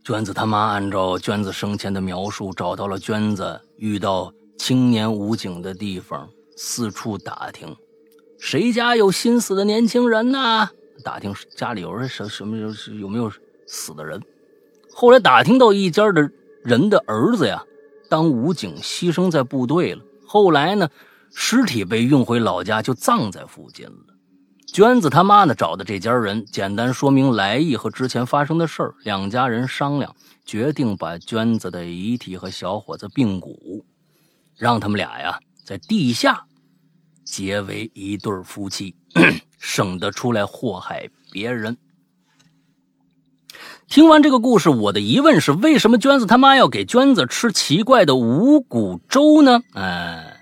[0.05, 7.77] 娟子他妈按照娟子生前的描述，找到了娟子遇到青年武警的地方，四处打听，
[8.39, 10.69] 谁家有心死的年轻人呢？
[11.05, 12.69] 打听家里有人什什么有
[12.99, 13.33] 有没有
[13.67, 14.21] 死的人。
[14.93, 16.31] 后来打听到一家的
[16.65, 17.65] 人的儿子呀，
[18.13, 20.05] 当武警牺牲在部队了。
[20.27, 20.87] 后来呢，
[21.33, 24.15] 尸体被运回老家，就葬在附近了。
[24.67, 28.95] 娟子他妈呢找的这家人，简单说明来意和之前发生的事儿。
[29.03, 30.15] 两家人商量，
[30.45, 33.87] 决定把娟子的遗体和小伙子并骨，
[34.59, 36.45] 让他们俩呀在地下
[37.25, 38.95] 结为一对夫妻，
[39.59, 41.75] 省得出来祸害别人。
[43.89, 49.61] 听完这个故事，我的疑问是：为什么娟子他妈要给娟子吃奇怪的五谷粥呢？
[49.75, 50.41] 哎，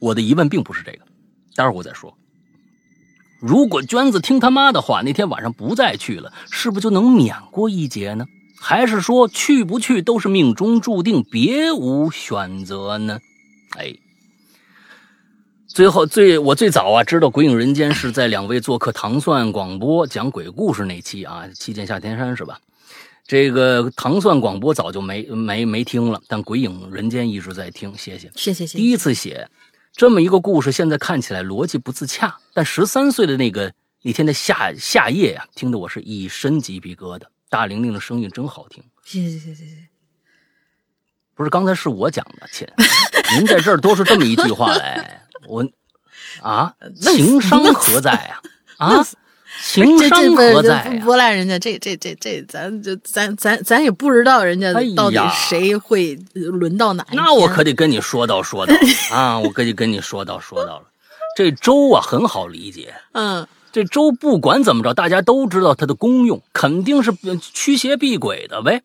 [0.00, 0.98] 我的疑问并不是这个，
[1.54, 2.12] 待会儿我再说。
[3.40, 8.26] 如果娟子听他妈的话，那天晚上不再去了，是不是就能免过一劫呢？
[8.60, 13.18] 还是说去不去都是命中注定，别无选择呢？
[13.76, 13.94] 哎，
[15.74, 22.60] 最后最我最早啊知道《鬼影人间》是在两位做客糖蒜广播讲鬼故事那期啊，《七剑下天山》是吧？
[23.26, 28.78] 这个糖蒜广播早就没没没听了，但《鬼影人间》一直在听，谢谢，谢谢谢谢。
[28.78, 29.48] 第一次写
[29.94, 33.72] 这么一个故事，现在看起来逻辑不自洽，但十三岁的那个
[34.02, 37.22] 那天的夏夏夜呀、听得我是一身鸡皮疙瘩。
[37.48, 39.76] 大玲玲的声音真好听，谢谢谢谢谢谢。
[41.34, 42.68] 不是刚才是我讲的，亲，
[43.38, 45.66] 您在这儿都是这么一句话来，我
[46.40, 48.40] 啊，情商何在啊？
[48.78, 49.06] 啊，
[49.64, 57.06] 情商何在呀、不不赖人家，这这这这，咱就咱咱咱也不知道人家到底谁会轮到哪。
[57.12, 58.74] 那我可得跟你说道说道
[59.12, 60.84] 啊，我可得跟你说道说道了。
[61.36, 68.82] 这粥啊很好理解，嗯这粥不管怎么着，大家都知道它的功用，肯定是呃驱邪避鬼的呗，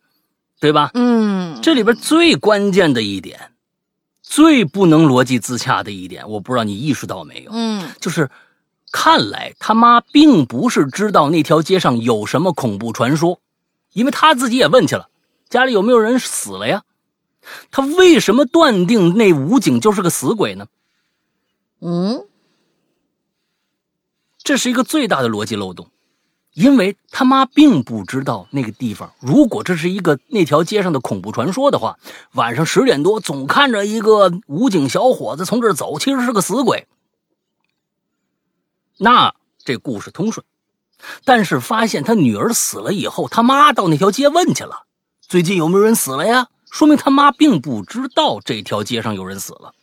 [0.61, 0.91] 对吧？
[0.93, 3.51] 嗯，这里边最关键的一点，
[4.29, 8.29] 最不能逻辑自洽的一点，我不知道你意识到没有，嗯就是
[8.91, 13.39] 看来他妈并不是知道那条街上有什么恐怖传说，
[13.93, 15.09] 因为他自己也问去了，
[15.49, 16.83] 家里有没有人死了呀？
[17.71, 20.67] 他为什么断定那武警就是个死鬼呢？
[21.79, 22.27] 嗯
[24.43, 25.89] 这是一个最大的逻辑漏洞，
[26.57, 29.13] 因为他妈并不知道那个地方。
[29.19, 31.99] 如果这是一个那条街上的恐怖传说的话，
[32.31, 36.87] 晚上十点多总看着一个武警小伙子从这儿走，其实是个死鬼，
[38.97, 40.43] 那这故事通顺。
[41.23, 44.85] 但是发现他女儿死了以后，他妈到那条街问去了，
[45.21, 46.47] 最近有没有人死了呀？
[46.71, 49.75] 说明他妈并不知道这条街上有人死了。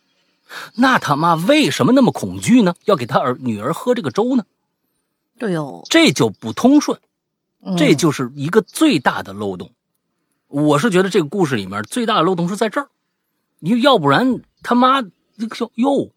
[0.75, 2.75] 那他妈为什么那么恐惧呢？
[2.83, 4.43] 要给他儿女儿喝这个粥呢？
[5.37, 6.97] 对哟，这就不通顺，
[7.63, 9.71] 嗯这就是一个最大的漏洞。
[10.47, 12.87] 我是觉得这个故事里面最大的漏洞是在这儿，
[13.59, 16.11] 你要不然他妈这个哟，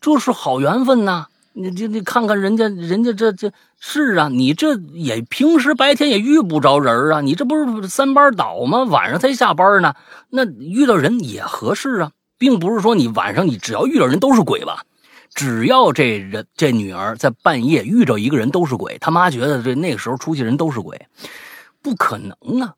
[0.00, 1.26] 这是好缘分呐！
[1.52, 8.82] 你这你看看人家人家这这是啊，你这也平时白天也遇不着人啊，你这不是三班倒吗？
[8.84, 9.94] 晚上才下班呢，
[10.30, 14.84] 那遇到人也合适啊，并不是说你晚上你只要遇到人都是鬼吧。
[15.34, 21.08] 只要这人这女儿在半夜遇着一个人都是鬼，他妈觉得这那个时候出去人都是鬼，
[21.82, 22.74] 不可能啊。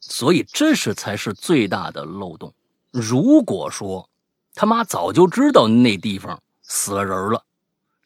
[0.00, 2.54] 所以这是才是最大的漏洞。
[2.90, 4.08] 如果说
[4.54, 7.44] 他妈早就知道那地方死了人了，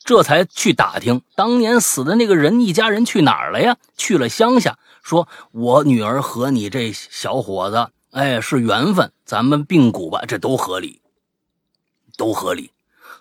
[0.00, 3.76] 这才去打听当年死的那个人一家人去哪儿了呀？
[3.96, 11.00] 去了乡下，说我女儿和你这小伙子，哎，是缘分，咱们并骨吧，这都合理，
[12.16, 12.72] 都合理。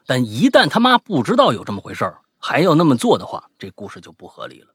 [0.06, 4.68] 但一旦他妈不知道有这么回事儿，还要那么做的话，这故事就不合理了。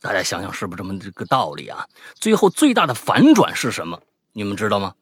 [0.00, 1.86] 大家想想是不是这么这个道理啊？
[2.14, 4.00] 最后最大的反转是什么？
[4.32, 4.94] 你们知道吗？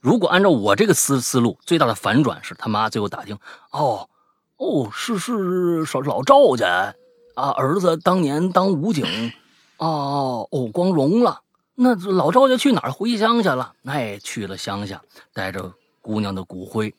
[0.00, 3.38] 如果按照我这个思思路，最大的反转是他妈最后打听，
[3.70, 4.08] 哦
[4.56, 6.92] 哦，是是是老赵家
[7.36, 9.32] 啊，儿子当年当武警，
[9.76, 11.40] 哦哦光荣了
[11.74, 13.74] 那老赵家去哪儿回乡去了？
[13.84, 15.00] 哎，去了乡下，
[15.32, 16.92] 带着姑娘的骨灰。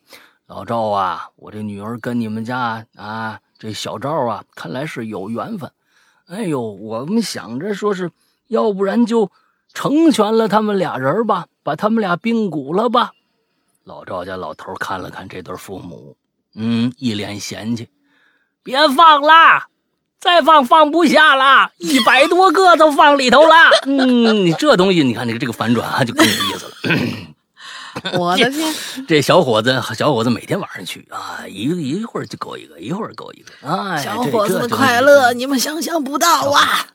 [0.46, 5.72] 老赵啊，我这女儿跟你们家啊，这小赵啊，看来是有缘分。
[6.28, 8.12] 哎呦，我们想着说是，
[8.48, 9.32] 要不然就
[9.74, 13.12] 成全了他们俩人吧，把他们俩冰骨了吧。
[13.86, 16.16] 老赵家老头看了看这对父母，
[16.56, 17.90] 嗯，一脸嫌弃，
[18.64, 19.68] 别放啦。
[20.20, 23.56] 再放放不下了，一百多个都放里头了。
[23.86, 27.33] 嗯，你这东西你看，这个这个反转啊，就更有意思了。
[28.18, 28.74] 我的天，
[29.08, 33.68] 这小伙子，小伙子每天晚上去啊，一一会儿就勾一个，一会儿勾一个。
[33.68, 36.88] 哎，小伙子的快乐，你们想象不到啊。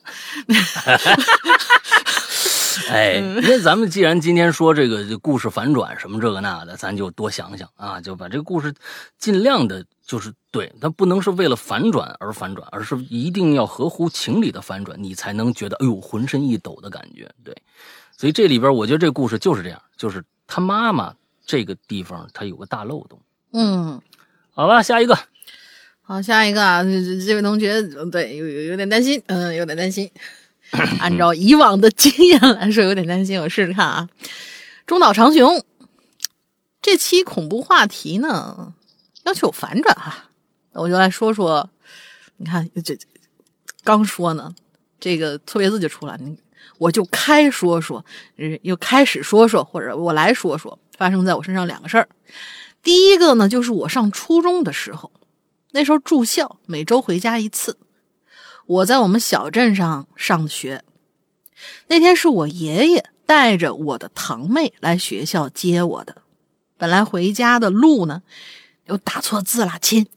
[2.89, 8.73] 哎，那咱们既然今天说这个故事反转什么这个那的，咱就多想想啊，就把这个故事
[9.17, 17.29] 尽量的，就是对，它不能是为了反转而反转，而是一定要合乎情理的反转，你才能觉得哎呦浑身一抖的感觉。
[17.43, 17.55] 对，
[18.15, 21.13] 所以这里边我觉得这故事就是这样，就是他妈妈
[21.45, 23.21] 这个地方他有个大漏洞。
[23.53, 24.01] 嗯，
[24.49, 25.15] 好吧，下一个，
[26.01, 27.79] 好，下一个啊，这这位同学
[28.11, 30.09] 对有有有点担心，嗯，有点担心。
[30.99, 33.39] 按照以往的经验来说，有点担心。
[33.39, 34.09] 我试试看啊，
[34.87, 35.63] 中岛长雄
[36.81, 38.73] 这期恐怖话题呢，
[39.25, 40.29] 要求有反转哈，
[40.73, 41.69] 那我就来说说。
[42.41, 42.97] 你看，这
[43.83, 44.55] 刚说呢，
[44.97, 46.37] 这个错别字就出来，你
[46.79, 48.03] 我就开说说，
[48.63, 52.09] 又开始说说，或者我来说说发生在我身上两个事儿。
[52.81, 55.11] 第一个呢，就是我上初中的时候，
[55.71, 57.77] 那时候住校，每周回家一次。
[58.65, 60.83] 我在我们小镇上上学，
[61.87, 66.21] 那天是我爷爷带着我的堂妹来学校接我的。
[66.77, 68.21] 本来回家的路呢，
[68.85, 70.07] 又打错字了，亲，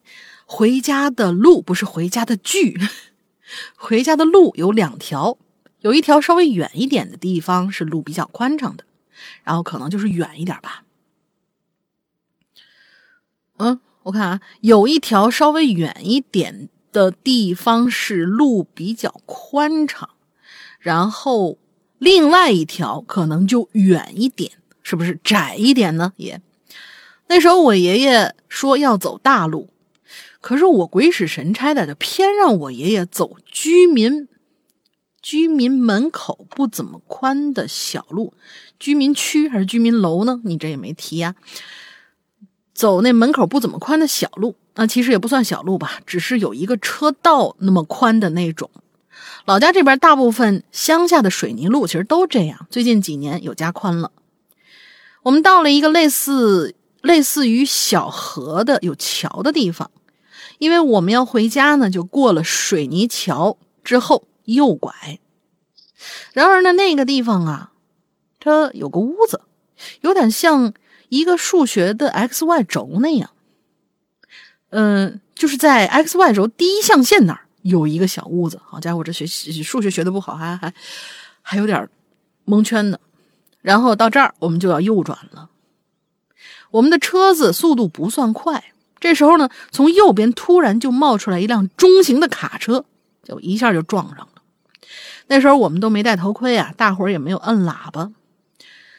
[0.46, 2.78] 回家的路不是回家的剧，
[3.74, 5.36] 回家的路有两条，
[5.82, 8.84] 有一条稍微远一点的地方是路比较宽敞的，
[9.44, 10.82] 然后可能就是远一点吧。
[13.58, 16.68] 嗯，我看啊，有一条稍微远一点。
[16.92, 20.10] 的地方是路比较宽敞，
[20.78, 21.56] 然后
[21.96, 24.52] 另外一条可能就远一点，
[24.82, 26.12] 是不是窄一点呢？
[26.18, 26.42] 也
[27.28, 29.70] 那时候我爷爷说要走大路，
[30.42, 34.28] 可是我鬼使神差的就偏让我爷爷走居民
[35.22, 38.34] 居民门口不怎么宽的小路，
[38.78, 40.40] 居民区还是居民楼呢？
[40.44, 41.36] 你这也没提呀，
[42.74, 44.56] 走那门口不怎么宽的小路。
[44.74, 48.70] 那其实也不算小路吧，只是有一个车道那么宽的那种。
[49.44, 54.10] 老家这边大部分乡下的水泥路其实都这样，最近几年有加宽了。
[55.22, 59.90] 我们到了一个类似类似于小河的有桥的地方，
[60.58, 64.92] 因为我们要回家呢，就过了水泥桥之后右拐。
[66.32, 67.72] 然而呢，那个地方啊，
[68.40, 69.42] 它有个屋子，
[70.00, 70.74] 有点像
[71.08, 73.30] 一个数学的 x y 轴那样。
[74.70, 78.60] 嗯，就是在 x y 轴第一象限那儿有一个小屋子。
[78.64, 80.72] 好家伙，这学习数学学的不好，还还
[81.42, 81.88] 还有点
[82.44, 82.98] 蒙圈呢。
[83.60, 85.50] 然后到这儿，我们就要右转了。
[86.72, 92.84] 我们的车子速度不算快，这时候呢，从右边突然就冒出来一辆中型的卡车，
[93.22, 94.31] 就一下就撞上了。
[95.32, 98.12] 那时候我们都没戴头盔啊，大伙儿也没有摁喇叭。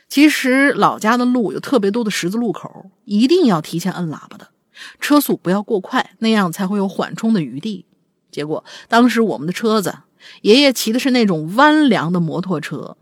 [0.10, 4.48] 其实老家的路有特别多的十字路口，一定要提前摁喇叭的。
[5.00, 7.86] 车速不要过快，那样才会有缓冲的余地。
[8.32, 10.00] 结果当时我们的车子，
[10.42, 12.98] 爷爷骑的是那种弯梁的摩托车，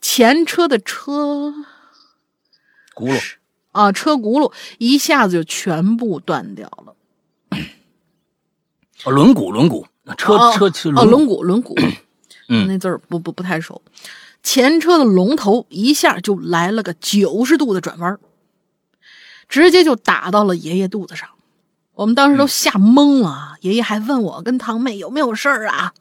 [0.00, 1.52] 前车的车
[2.94, 3.34] 轱辘
[3.72, 6.94] 啊，车轱辘一下子就全部断掉了。
[9.02, 9.84] 哦，轮毂，轮毂，
[10.16, 11.74] 车车轮毂，轮毂，
[12.48, 13.80] 嗯，那字儿不不不太熟。
[14.42, 18.18] 前车的龙头一下就来了个九十度的转弯。
[19.48, 21.26] 直接就打到了爷爷肚子上，
[21.94, 23.56] 我们当时都吓懵了。
[23.62, 25.94] 爷爷还问我跟堂妹有没有事儿啊？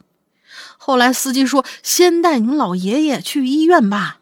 [0.77, 4.19] 后来司机说：“先带你们老爷爷去医院吧。”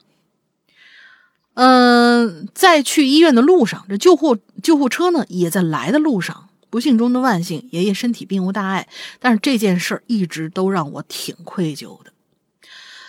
[1.56, 6.50] 嗯，在去医院的路上，这救护救护车呢也在来的路上。
[6.70, 8.88] 不幸中的万幸，爷爷身体并无大碍。
[9.20, 12.12] 但是这件事儿一直都让我挺愧疚的。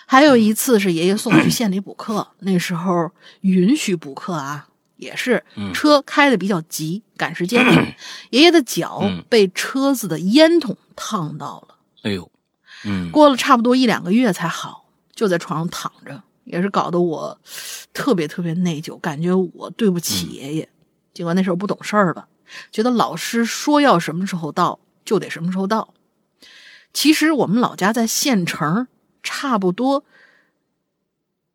[0.06, 3.10] 还有一次是爷爷送我去县里补课，那时候
[3.42, 4.68] 允许补课啊。
[4.96, 7.62] 也是车开的比较急，赶时间。
[8.32, 11.74] 爷爷的脚被车子的烟筒烫到了。
[12.02, 12.32] 哎呦，
[12.86, 17.38] 嗯，过了差不多一两个月才好，就在床上躺着，也是搞得我
[17.92, 20.66] 特别特别内疚，感觉我对不起爷爷。
[21.12, 22.26] 尽管那时候不懂事儿吧，
[22.72, 25.92] 觉得老师说要什么时候到就得什么时候到。
[26.94, 28.88] 其实我们老家在县城，
[29.26, 30.04] 差不多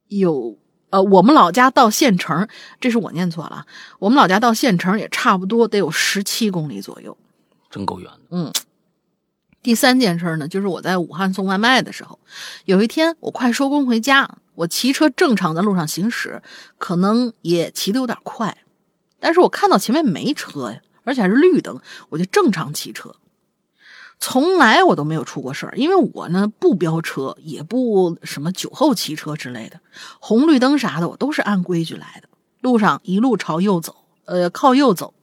[0.10, 0.58] 有
[0.90, 2.50] 呃，我们老家到县城，
[2.82, 3.66] 这是我念错了，
[3.98, 7.18] 我们老家到县城也差不多得有十七公里左右。
[7.70, 8.20] 真够远的。
[8.32, 8.52] 嗯，
[9.64, 12.20] 第三件事呢，就是我在武汉送外卖的时候，
[12.66, 16.42] 有一天我快收工回家，我骑车正常在路上行驶，
[16.78, 18.58] 可能也骑得有点快，
[19.22, 21.80] 但是我看到前面没车呀，而且还是绿灯，
[22.10, 23.16] 我就正常骑车。
[24.24, 29.82] 从来我都没有出过事儿，因为我呢不飙车，也不什么酒后骑车之类的，
[30.20, 32.30] 红绿灯啥的我都是按规矩来的。
[32.62, 33.96] 路上一路朝右走，
[34.26, 35.16] 呃，靠右走，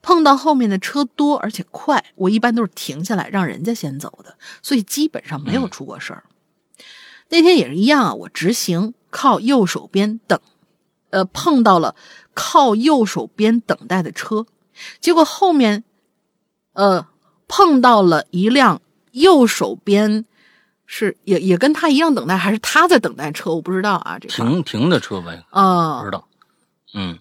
[0.00, 6.22] 碰到后面的车多而且快，我一般都是停下来让人家先走的，所以基本上没有出过事儿。
[7.28, 10.38] 那天也是一样啊，我直行靠右手边等，
[11.10, 11.96] 呃，碰到了
[12.32, 14.46] 靠右手边等待的车，
[15.00, 15.82] 结果后面，
[16.74, 17.08] 呃。
[17.48, 18.80] 碰到了一辆
[19.12, 20.24] 右手边
[20.84, 23.50] 是也也跟他一样等待，还是他在等待车？
[23.54, 24.18] 我不知道啊。
[24.18, 26.26] 这停停的车呗啊，不知道。
[26.94, 27.18] 嗯，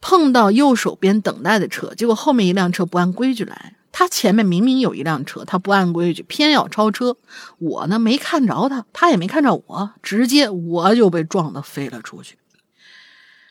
[0.00, 7.16] 碰到右手边等待的车，结果后面一辆车不按规矩来，他前面明明有一辆车，他不按规矩偏要超车，
[7.58, 12.38] 我呢没看着他，他也没看着我，直接我就被撞的飞了出去。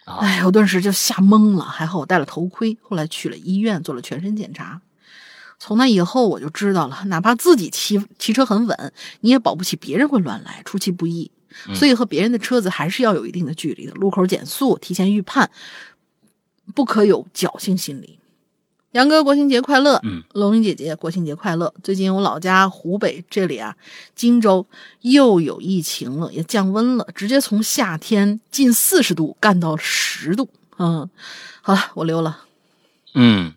[0.06, 4.82] 哎，我顿时就吓懵了，还好我戴了头盔，后来去了医院做了全身检查。
[5.64, 11.30] 从那以后我就知道了，哪怕自己骑骑车很稳，你也保不齐别人会乱来，出其不意。
[11.76, 13.94] 所以和别人的车子还是要有一定的距离的。
[13.94, 15.52] 路口减速，提前预判，
[16.74, 18.18] 不可有侥幸心理。
[18.94, 20.00] 杨哥，国庆节快乐！
[20.02, 21.72] 嗯，龙云姐姐，国庆节快乐！
[21.84, 23.78] 最近我老家湖北这里啊，
[24.16, 24.66] 荆州
[25.02, 30.50] 又有疫情了，也降温了，直接从夏天近四十度干到十度。
[30.80, 31.08] 嗯，
[31.62, 32.46] 好了，我溜了。
[33.14, 33.54] 嗯嗯。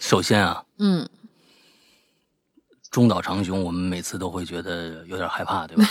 [0.00, 1.08] 首先啊，嗯，
[2.90, 5.84] 中岛长雄，我们每次都会觉得有点害怕，对吧？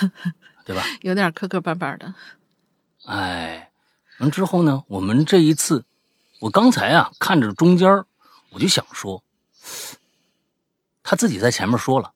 [0.64, 0.82] 对吧？
[1.02, 2.14] 有点磕磕绊绊的。
[3.06, 3.70] 哎，
[4.18, 5.84] 完之后呢，我们这一次，
[6.40, 8.04] 我刚才啊看着中间，
[8.50, 9.22] 我就想说，
[11.02, 12.12] 他自己在前面说了，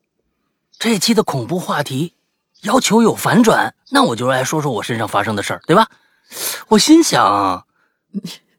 [0.77, 2.13] 这一期的恐怖话题
[2.61, 5.89] 要求有反转，那我就来说说我身上发生的事儿，对吧？
[6.67, 7.65] 我心想，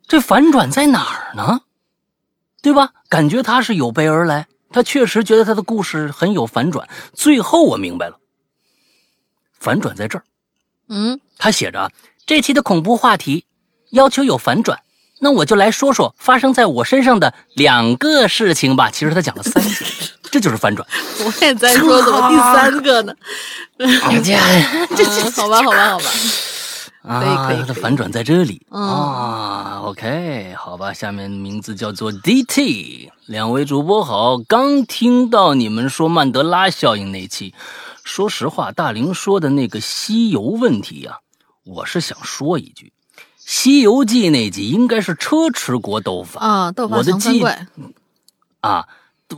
[0.09, 1.61] 这反转在哪儿呢？
[2.63, 2.91] 对吧？
[3.09, 6.89] 感觉他是有备而来，他确实觉得他的故事很有反转。
[7.15, 8.19] 最后我明白了，
[9.59, 10.25] 反转在这儿。
[10.89, 11.91] 嗯，他写着
[12.27, 13.45] 这期的恐怖话题
[13.91, 14.81] 要求有反转，
[15.21, 18.91] 那我就来说说发生在我身上的两个事情吧。
[18.91, 19.71] 其实他讲了三个，
[20.31, 20.87] 这就是反转。
[21.25, 23.15] 我也在说怎么第三个呢？
[23.79, 23.87] 这
[25.33, 26.05] 好吧，好吧，好吧。
[27.03, 29.81] 啊，可以，的反转在这里啊。
[29.85, 34.39] OK，好吧，下面名字叫做 DT，两位主播好。
[34.39, 37.55] 刚听到你们说曼德拉效应那期，
[38.05, 41.21] 说实话，大林说的那个西游问题呀，
[41.65, 42.93] 我是想说一句，
[43.39, 47.67] 《西游记》那集应该是车迟国斗法啊，斗法藏三怪
[48.61, 48.87] 啊。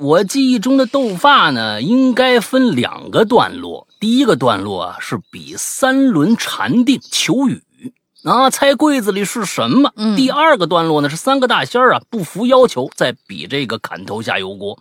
[0.01, 3.87] 我记忆中的斗法呢，应该分两个段落。
[4.01, 7.63] 第一个段落啊，是比三轮禅定求雨
[8.25, 9.93] 啊，猜柜子里是什么。
[10.17, 14.79] 第二个段落呢，是三个大仙儿啊不服要求，再比这个砍头下油锅。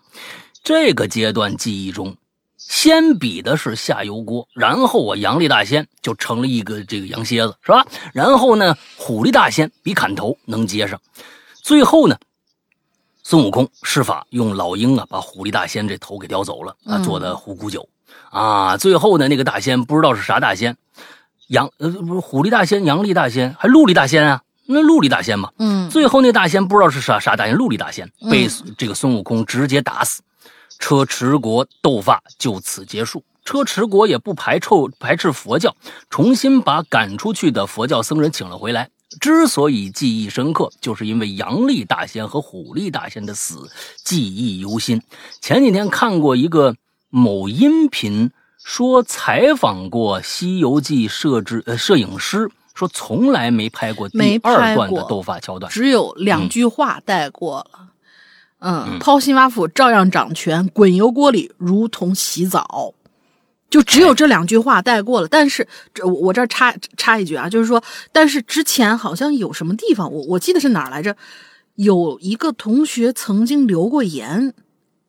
[0.64, 2.16] 这个阶段记忆中，
[2.58, 7.86] 先比的是下油锅，然后我杨丽大仙就成了一个这个羊蝎子，是吧？
[8.14, 11.00] 然后呢，虎力大仙比砍头能接上，
[11.62, 12.18] 最后呢。
[13.32, 17.88] 孙悟空施法用老鹰啊，把虎力大仙这头给叼走了啊，做的虎骨酒
[18.30, 18.76] 啊。
[18.76, 20.76] 最后呢，那个大仙不知道是啥大仙，
[21.48, 24.42] 杨呃不是虎力大仙、杨力大仙还陆力大仙啊？
[24.66, 25.50] 那陆力大仙嘛。
[25.60, 25.90] 嗯。
[25.90, 30.22] 最后那大仙不知道是啥啥大仙，陆力大仙被这个孙悟空直接打死，
[30.78, 33.24] 车迟国斗法就此结束。
[33.46, 34.68] 车迟国也不排斥
[35.00, 35.74] 排斥佛教，
[36.10, 38.90] 重新把赶出去的佛教僧人请了回来。
[39.20, 43.70] 之所以记忆深刻，就是因为杨丽大仙和虎力大仙的死
[44.04, 45.02] 记忆犹新。
[45.42, 46.76] 前几天看过一个
[47.10, 48.32] 某音频，
[48.64, 57.90] 说采访过《西游记》摄制呃摄影师，说从来没拍过第二段的斗法桥段，只有两句话带过了。
[58.60, 62.94] 嗯，抛心挖腹照样掌权，滚油锅里如同洗澡。
[63.72, 67.82] 就只有这两句话带过了，但是这我我这儿插插一句啊，就是说，
[68.12, 71.16] 但是之前好像有什么地方，我我记得是哪儿来着？
[71.76, 74.54] 有一个同学曾经留过言，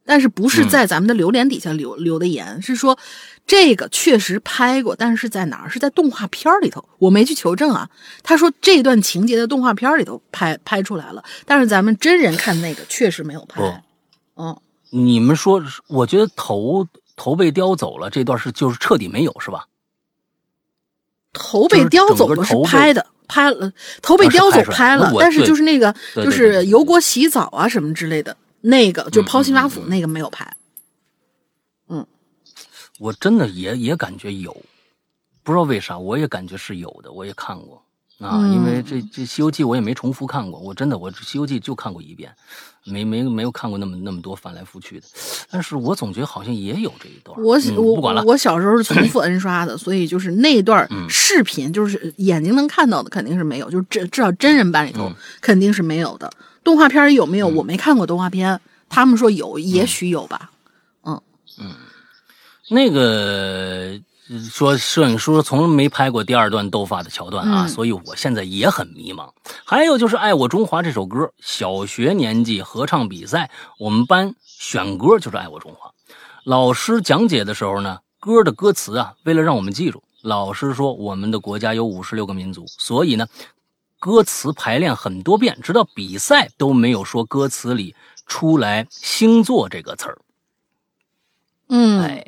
[0.07, 2.97] 但是不是在咱们的榴莲底下留留的言，是说
[3.45, 5.69] 这个确实拍过，但是在哪儿？
[5.69, 7.91] 是在动画片里头，我没去求证啊。
[8.23, 13.61] 他说这段情节的动画片里头拍拍出来了，但是咱们真人看那个确实没有拍。
[14.37, 14.57] 嗯。
[14.95, 16.87] 你们说，我觉得头
[17.17, 19.67] 头被叼走了这段是就是彻底没有是吧？
[21.33, 23.73] 头被叼走了是拍的，拍了
[24.03, 30.57] 头被叼走拍了，但是就是那个就是油锅洗澡啊什么之类的，那个就抛心挖腹那个没有拍。
[31.89, 32.07] 嗯，
[32.99, 34.55] 我真的也也感觉有，
[35.43, 37.83] 不知道为啥，我也感觉是有的，我也看过。
[38.19, 42.33] 啊，因为这这《西游记》我也没重复看过，我真的我《西游记》就看过一遍，
[42.85, 45.07] 没没没有看过那么那么多翻来覆去的。
[45.51, 47.39] 但是我总觉得好像也有这一段。
[47.41, 56.31] 我我不管了，我小时候是重复 N 刷的，所以就是那段视频，就是眼睛能看到的肯定是没有，就是至至少真人版里头肯定是没有的。
[56.65, 57.49] 动画片有没有？
[57.49, 60.51] 我没看过动画片，他们说有，也许有吧。
[61.05, 61.21] 嗯
[61.59, 61.73] 嗯，
[62.71, 64.01] 那个。
[64.41, 69.31] 说摄影师从来没拍过第二段斗法的桥段啊，所以我现在也很迷茫。
[69.65, 75.89] 还有就是《爱我中华》这首歌，小学年纪合唱比赛，我们班选歌就是《爱我中华》。
[76.45, 83.27] 老师讲解的时候呢，歌的歌词啊，为了让我们记住，老师说我们的国家有五十六个民族，所以呢，
[83.99, 87.95] 歌词排练很多遍，直到比赛都没有说歌词里
[88.27, 90.19] 出来“星座”这个词儿。
[91.69, 92.25] 嗯，哎。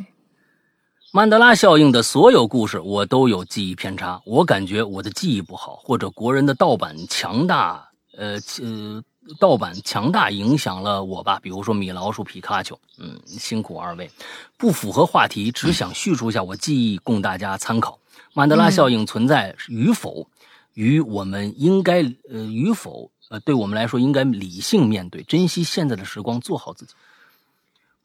[1.17, 4.21] 曼德拉效应的所有故事，我都有记忆偏差。
[4.27, 7.89] 我感觉我的记忆不好，或者国人的盗版强大，
[8.19, 9.01] 呃呃，
[9.39, 11.39] 盗版强大影响了我吧。
[11.41, 14.11] 比如说米老鼠、皮卡丘，嗯，辛苦二位，
[14.59, 17.97] 不符合话题，只想叙述一下我记忆，供大家参考。
[18.33, 20.27] 曼德拉效应存在与否，
[20.73, 26.95] 与我们应该呃与否呃，对我们来说应该理性面对，珍惜现在的时光，做好自己。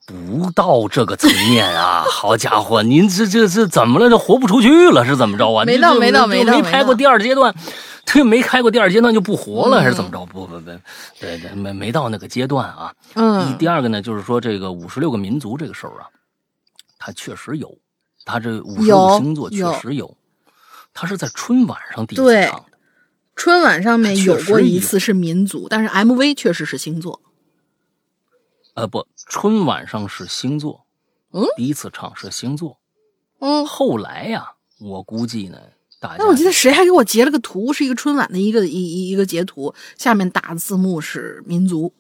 [0.10, 2.04] 不到这个层面啊！
[2.10, 4.10] 好家伙，您这这这怎么了？
[4.10, 5.64] 这活不出去了是怎么着啊？
[5.66, 7.54] 没到没到没到没拍过第二阶段，
[8.06, 10.26] 这没开过第二阶段就不活了还是怎么着？
[10.26, 10.72] 不不不，
[11.20, 12.92] 对对，没没到那个阶段啊。
[13.14, 13.56] 嗯。
[13.60, 16.10] 第二个呢，就是说这个五十六个民族这个事儿啊，
[16.98, 17.78] 它确实有，
[18.26, 20.18] 它这五十六个星座确实有，
[20.92, 22.64] 它是在春晚上第一次唱的。
[23.36, 27.22] 春晚上面有过一次是民族，但是 MV 确实是星座。
[28.80, 30.86] 呃不，春晚上是星座，
[31.32, 32.78] 嗯，第一次唱是星座，
[33.40, 35.60] 嗯，后来呀，我估计呢，
[36.00, 41.94] 大家，那我记得谁还给我截了个图，是一个春晚的一个一一一个截图，下面打字幕是民族，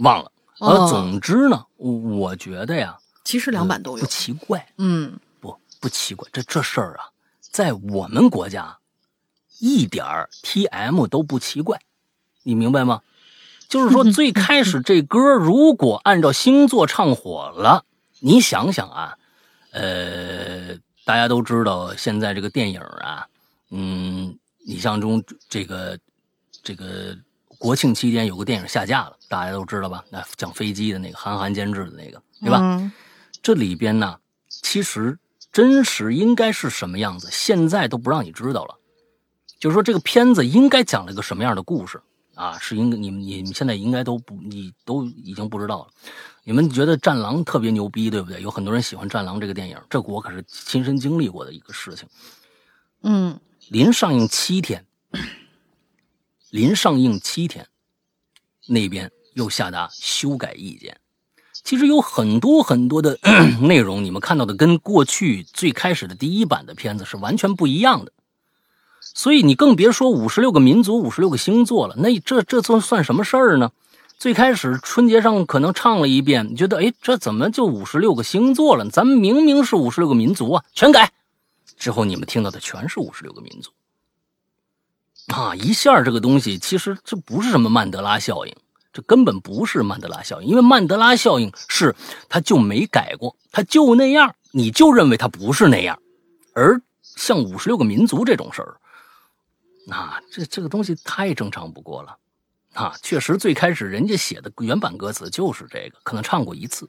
[0.00, 0.30] 忘了，
[0.60, 7.08] 呃，总之呢，我觉得呀，其实两版都有，不奇怪，嗯，不不奇怪，这这事儿啊，
[7.40, 8.76] 在我们国家，
[9.58, 11.80] 一点儿 T M 都不奇怪，
[12.42, 13.00] 你明白吗？
[13.68, 17.84] 就是说，最开始这歌如果按照星座唱火了，
[18.20, 19.16] 你想想啊，
[19.72, 23.26] 呃，大家都知道现在这个电影啊，
[23.70, 25.98] 嗯，你像中这个
[26.62, 27.16] 这个
[27.58, 30.04] 国庆期间有个电影下架了，大家都知道吧？
[30.10, 32.92] 那讲飞机的那个，韩寒监制的那个，对吧？
[33.42, 34.16] 这里边呢，
[34.48, 35.18] 其实
[35.52, 38.76] 真实应该是什么样子，现在都不让你知道了。
[39.58, 42.00] 就是说，这个片子应该讲了一个什么样的故事。
[42.36, 45.88] 啊，是应该你们你们现在应该都不，你都已经不知道了。
[46.44, 48.40] 你们觉得《战狼》特别牛逼，对不对？
[48.42, 52.06] 有很多人喜欢《战狼》这个电影，这我可是亲身经历过的一个事情。
[53.02, 53.40] 嗯，
[53.70, 54.84] 临上映七天，
[56.50, 57.66] 临上映七天，
[58.66, 61.00] 那边又下达修改意见。
[61.64, 63.18] 其实有很多很多的
[63.62, 68.12] 内容，你们看到的跟过去最开始的第一版的片子是完全不一样的。
[69.16, 71.94] 所以你更别说五十六个民族、五十六个星座了。
[71.96, 73.72] 那这这算算什么事儿呢？
[74.18, 78.86] 最开始春节上可能唱了一遍，你觉得哎，这怎么就五十六个星座了？
[78.90, 80.62] 咱们明明是五十六个民族啊！
[80.74, 81.10] 全改
[81.78, 83.70] 之后，你们听到的全是五十六个民族
[85.34, 85.56] 啊！
[85.56, 88.54] 一下这个东西其实这不是什么曼德拉效应，
[88.92, 91.96] 这根本不是曼德拉效应，因为曼德拉效应是
[92.28, 95.98] 他就没改过，他就那样，你就认为他不是那样。
[96.52, 98.76] 而像五十六个民族这种事儿。
[99.90, 102.16] 啊，这这个东西太正常不过了，
[102.74, 106.88] 啊，确实最开始人家写的原版歌词就是这个，可能唱过一次，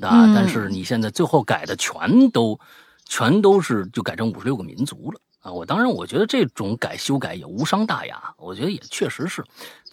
[0.00, 2.58] 啊，但是你现在最后改的全都，
[3.04, 5.20] 全都是就改成五十六个民族了。
[5.40, 8.34] 啊，我当然，我觉得这种改修改也无伤大雅。
[8.38, 9.44] 我觉得也确实是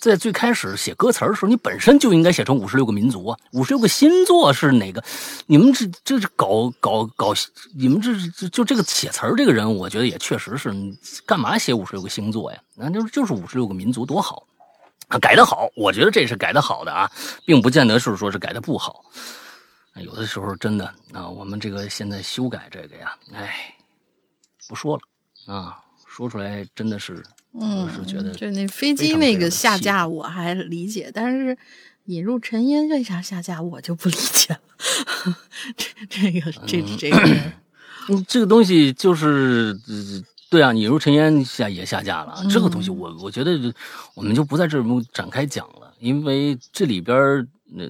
[0.01, 5.03] 在最开始写歌词的时候，你本身就应该写成五十六个民族啊，五十六个星座是哪个？
[5.45, 7.33] 你们这这是搞搞搞，
[7.75, 10.73] 你们这这就这个写词儿这个人，我觉得也确实是，
[11.23, 12.59] 干嘛写五十六个星座呀？
[12.75, 14.43] 那就是就是五十六个民族多好！
[15.21, 17.11] 改的好，我觉得这是改的好的啊，
[17.45, 19.05] 并不见得是说是改的不好。
[19.95, 23.75] 有的时候真的啊，我们这个现在修改这个呀，哎，
[24.67, 25.53] 不说了。
[25.53, 27.23] 啊，说出来真的是，
[27.53, 31.57] 嗯，是觉得就那飞机那个下架我还理解，但是
[32.05, 33.61] 引入尘烟为啥下架？
[33.61, 34.59] 我就不理解了。
[35.75, 37.17] 这这个这这个，
[38.09, 42.43] 嗯，这个东西就是，呃对啊，引入尘烟下也下架了。
[42.49, 43.73] 这个东西我我觉得
[44.15, 47.83] 我们就不在这儿展开讲了，因为这里边儿那、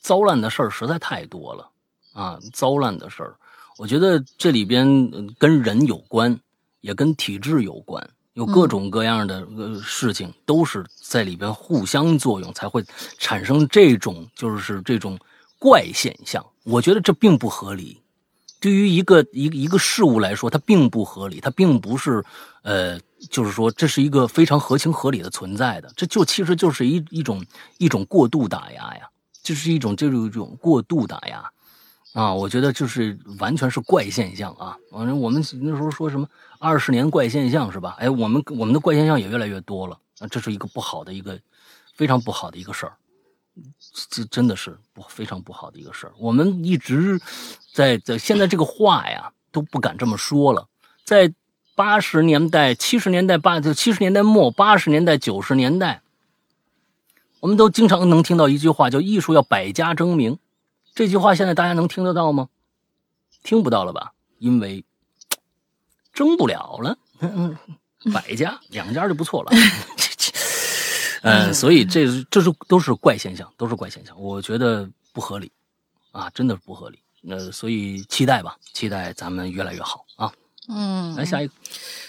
[0.00, 1.70] 糟烂的事儿实在太多了
[2.12, 3.36] 啊，糟烂的事儿。
[3.78, 6.38] 我觉得这里边呃跟人有关，
[6.80, 12.84] 也跟体制有关，有各种各样的呃事情都是在里边互相作用，才会
[13.18, 15.18] 产生这种就是这种
[15.58, 16.44] 怪现象。
[16.64, 18.00] 我觉得这并不合理。
[18.60, 22.24] 对于一个一个一个事物来说，它并不合理，它并不是，
[22.62, 22.98] 呃，
[23.30, 27.44] 就是说这是一个非常合情合理的存在的，这就其实就是一一种
[27.76, 29.06] 一种过度打压呀，
[29.42, 31.44] 就是一种这种一种过度打压
[32.14, 34.78] 啊，我觉得就是完全是怪现象啊。
[34.90, 36.26] 反正我们那时候说什么
[36.64, 37.94] 二十年怪现象是吧？
[37.98, 41.38] 哎，我们我们的怪现象也越来越多了啊，这是一个不好的一个
[41.92, 42.96] 非常不好的一个事儿。
[44.08, 46.14] 这真的是不非常不好的一个事儿。
[46.18, 47.20] 我们一直
[47.70, 50.66] 在在现在这个话呀都不敢这么说了。
[51.04, 51.34] 在
[51.74, 56.00] 八十年代、七十年代、八就七十年代末、八十年代、九十年代，
[57.40, 60.38] 我们都经常能听到一句话，叫“艺术要百家争鸣”。
[60.96, 62.48] 这句话现在大家能听得到吗？
[63.42, 64.14] 听不到了吧？
[64.38, 64.84] 因为
[66.14, 66.96] 争不了了。
[67.20, 67.56] 嗯
[68.04, 69.50] 嗯，百家两家就不错了。
[71.22, 75.50] 嗯，所以这这是都是怪现象，都是怪现象，我觉得不合理，
[76.12, 76.98] 啊，真的不合理。
[77.26, 80.30] 呃，所以期待吧，期待咱们越来越好啊。
[80.68, 81.54] 嗯，来下一个，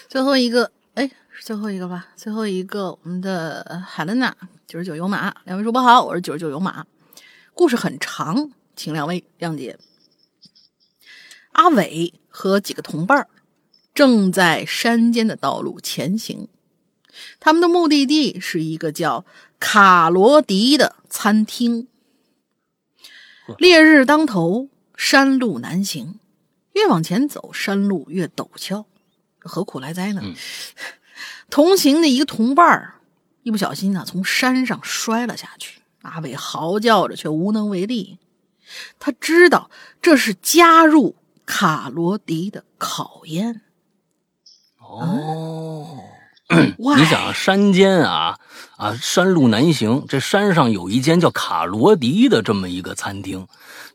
[0.08, 2.08] 最后一个，哎，是最后一个吧？
[2.14, 6.84] 最后一个，我们的海伦娜九十九有马，两位主播好，我是九十九有马。
[7.54, 9.78] 故事很长，请两位谅解。
[11.52, 13.26] 阿伟和几个同伴儿
[13.96, 16.48] 正在山间的道路前行，
[17.40, 19.24] 他们的目的地是一个叫
[19.58, 21.88] 卡罗迪的餐厅。
[23.56, 26.20] 烈日当头，山路难行，
[26.74, 28.84] 越往前走，山路越陡峭，
[29.38, 30.20] 何苦来哉呢？
[30.22, 30.34] 嗯
[31.48, 33.00] 同行的一个同伴儿
[33.44, 35.80] 一不小心呢、从山上摔了下去。
[36.02, 38.18] 阿伟嚎叫着，却无能为力。
[38.98, 39.70] 他知道
[40.02, 41.16] 这是加入
[41.46, 43.62] 卡罗迪的考验。
[44.88, 45.86] 哦，
[46.96, 48.38] 你想啊山间啊
[48.76, 53.46] 啊，山路难行，这山上有一间叫卡罗迪的这么一个餐厅，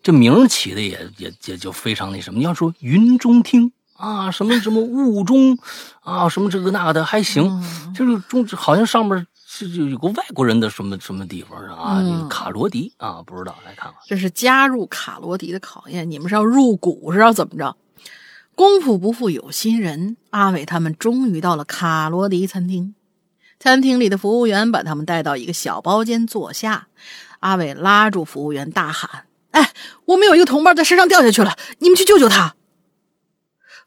[0.03, 2.39] 这名起的也也也就非常那什么。
[2.39, 5.57] 你要说云中厅啊，什么什么雾中
[6.01, 13.95] 啊，什么这个那个的还行，嗯就是中好像上面是有有个外国人的什么什么地方啊，嗯卡罗迪啊，不知道来看看。
[14.07, 17.75] 这是加入卡罗迪的考验，你们是要入股是要怎么着？
[18.61, 22.93] 功夫不负有心人，阿伟他们终于到了卡罗迪餐厅。
[23.59, 26.87] 餐厅里的服务员把他们带到一个小包间坐下。
[27.39, 29.73] 阿伟拉住服务员大喊：“哎，
[30.05, 32.55] 我们有一个同伴在山上掉下去了，你们去救救他！”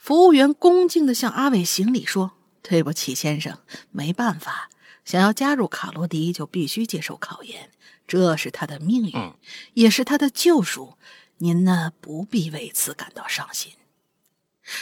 [0.01, 3.59] 服务员恭敬地向阿伟行礼说：“对不起，先生，
[3.93, 4.71] 没办法，
[5.05, 7.71] 想要加入卡罗迪就必须接受考验，
[8.09, 9.35] 这是他的命运，嗯
[9.75, 10.95] 也是他的救赎。
[11.39, 13.71] 您呢，不必为此感到伤心。”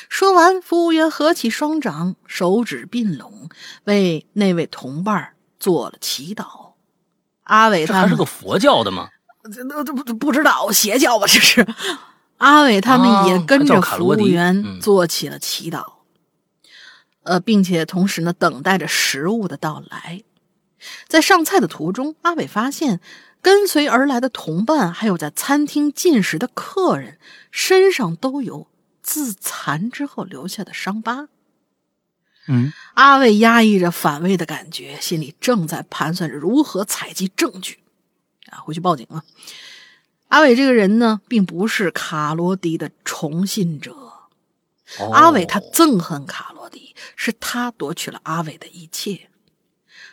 [0.09, 3.48] 说完，服务员合起双掌，手指并拢，
[3.84, 6.72] 为那位同伴做了祈祷。
[7.44, 9.09] 阿伟他是个佛教的吗？
[9.44, 11.26] 这这、这不不知道邪教吧？
[11.26, 11.66] 这是
[12.38, 15.84] 阿伟他们也啊跟着服务员嗯做起了祈祷，
[17.24, 20.22] 呃，并且同时呢，等待着食物的到来。
[21.09, 23.00] 在上菜的途中，阿伟发现
[23.40, 27.18] 跟随而来的同伴，还有在餐厅进食的客人
[27.50, 28.68] 身上都有
[29.02, 31.28] 自残之后留下的伤疤。
[32.48, 37.78] 嗯，阿伟压抑着反胃的感觉，心里正在盘算着如何采集证据，
[38.50, 39.24] 啊，回去报警了。
[40.28, 43.92] 阿伟这个人呢，并不是卡罗迪的崇信者，
[44.98, 49.28] 哦阿伟他憎恨卡罗迪，是他夺取了阿伟的一切。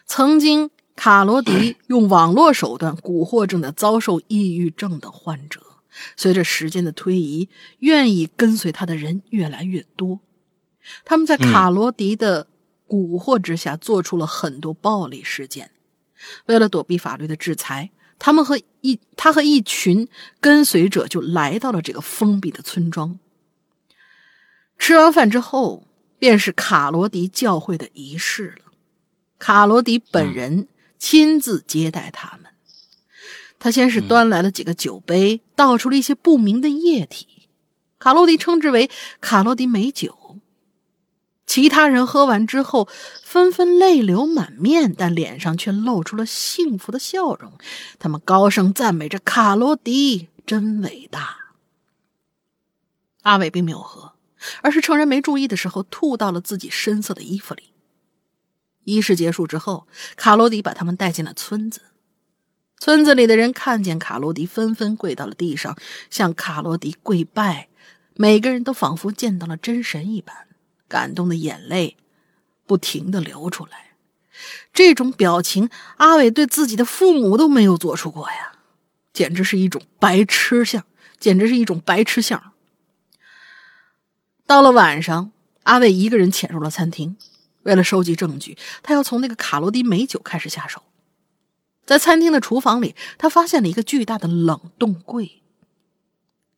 [0.05, 5.61] 曾经，卡罗迪用网络手段蛊惑正在遭受抑郁症的患者。
[6.15, 7.49] 随着时间的推移，
[7.79, 10.19] 愿意跟随他的人越来越多。
[11.05, 12.47] 他们在卡罗迪的
[12.87, 15.71] 蛊惑之下，做出了很多暴力事件。
[16.47, 20.07] 为了躲避法律的制裁，他们和一他和一群
[20.41, 23.19] 跟随者就来到了这个封闭的村庄。
[24.77, 25.85] 吃完饭之后，
[26.17, 28.71] 便是卡罗迪教会的仪式了。
[29.37, 30.67] 卡罗迪本人
[30.97, 32.48] 亲自接待他们。
[33.59, 37.49] 他先是端来了几个酒杯，倒出了一些不明的液体。
[37.99, 40.39] 卡罗迪称之为卡罗迪美酒。
[41.45, 42.87] 其他人喝完之后，
[43.23, 47.53] 纷纷泪流满面，但脸上却露出了幸福的笑容。
[47.97, 51.37] 他们高声赞美着卡罗迪，真伟大。
[53.23, 54.13] 阿伟并没有喝，
[54.61, 57.73] 而是趁人没注意的时候吐到了自己深色的衣服里。
[58.83, 61.81] 仪式结束之后，卡罗迪把他们带进了村子。
[62.79, 65.77] 村子里的人看见卡罗迪，纷纷跪到了地上，
[66.09, 67.67] 向卡罗迪跪拜。
[68.15, 70.47] 每个人都仿佛见到了真神一般。
[70.87, 71.97] 感动的眼泪
[72.65, 73.91] 不停的流出来，
[74.73, 78.53] 这种表情阿伟对自己的父母都没有做出过呀，
[79.13, 80.83] 简直是一种白痴相，
[81.19, 82.53] 简直是一种白痴相。
[84.47, 85.31] 到了晚上，
[85.61, 87.15] 阿伟一个人潜入了餐厅，
[87.61, 90.81] 为了收集证据，他要从那个卡罗迪美酒开始下手。
[91.89, 95.41] 在餐厅的厨房里，他发现了一个巨大的冷冻柜。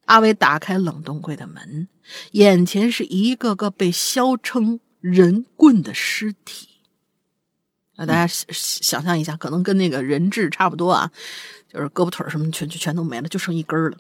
[0.04, 1.88] 阿伟打开冷冻柜的门，
[2.32, 6.68] 眼前是一个个被削成人棍的尸体。
[7.96, 11.10] 那大家想象一下，可能跟那个人质差不多啊，
[11.72, 13.98] 就是胳膊腿什么全全全都没了，就剩一根了。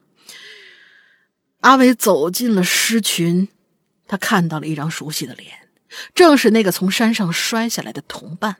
[1.62, 3.48] 阿伟走进了尸群，
[4.06, 5.70] 他看到了一张熟悉的脸，
[6.14, 8.58] 正是那个从山上摔下来的同伴。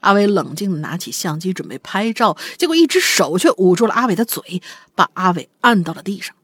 [0.00, 4.62] 阿伟冷静的拿起相机准备拍照，结果一只手却捂住了阿伟的嘴，
[4.94, 6.34] 把阿伟按到了地上。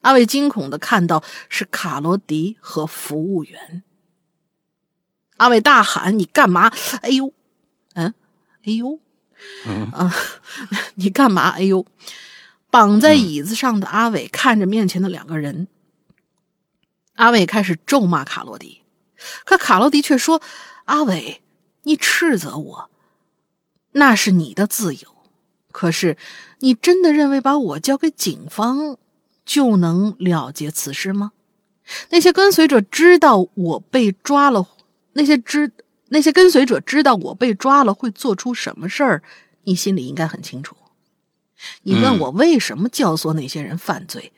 [0.00, 3.82] 阿伟惊恐的看到是卡罗迪和服务员。
[5.38, 6.72] 阿伟大喊：“你干嘛？
[7.02, 7.32] 哎呦，
[7.94, 8.12] 嗯，
[8.64, 8.98] 哎呦，
[9.92, 10.12] 啊，
[10.96, 11.50] 你干嘛？
[11.50, 11.86] 哎呦！”
[12.70, 15.68] 绑在椅子上的阿伟看着面前的两个人，
[17.14, 18.82] 阿伟开始咒骂卡罗迪，
[19.44, 20.42] 可卡罗迪却说
[20.84, 21.40] ：“阿伟。”
[21.82, 22.90] 你斥责我，
[23.92, 25.16] 那是你的自由。
[25.70, 26.16] 可是，
[26.60, 28.96] 你真的认为把我交给警方
[29.44, 31.32] 就能了结此事吗？
[32.10, 34.66] 那些跟随者知道我被抓了，
[35.12, 35.70] 那些知
[36.08, 39.22] 那些跟随者知道我被抓了会做出什么事儿？
[39.64, 40.76] 你心里应该很清楚。
[41.82, 44.32] 你问我为什么教唆那些人犯罪？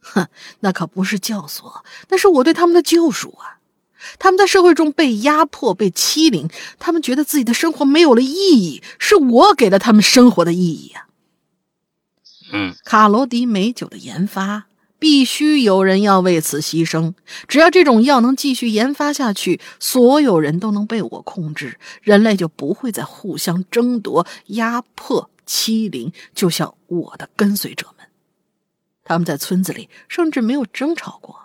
[0.00, 0.26] 哼，
[0.60, 3.59] 那可不是教唆，那是我对他们的救赎啊。
[4.18, 6.48] 他们在社会中被压迫、被欺凌，
[6.78, 11.06] 他们觉得自己的生活没有了意义，是我给了他们生活的意义啊。
[12.52, 14.66] 嗯，卡罗迪美酒的研发
[14.98, 17.14] 必须有人要为此牺牲。
[17.46, 26.12] 只要这种药能继续研发下去，所有人都能被我控制，人类就不会再互相争夺、压迫、欺凌。
[26.34, 28.06] 就像我的跟随者们，
[29.04, 31.36] 他们在村子里甚至没有争吵过。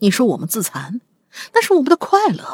[0.00, 1.00] 你说我们自残？
[1.54, 2.44] 那是我们的快乐，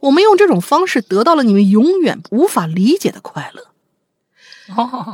[0.00, 3.68] 我们用这种方式得到了你们永远无法理解的快乐。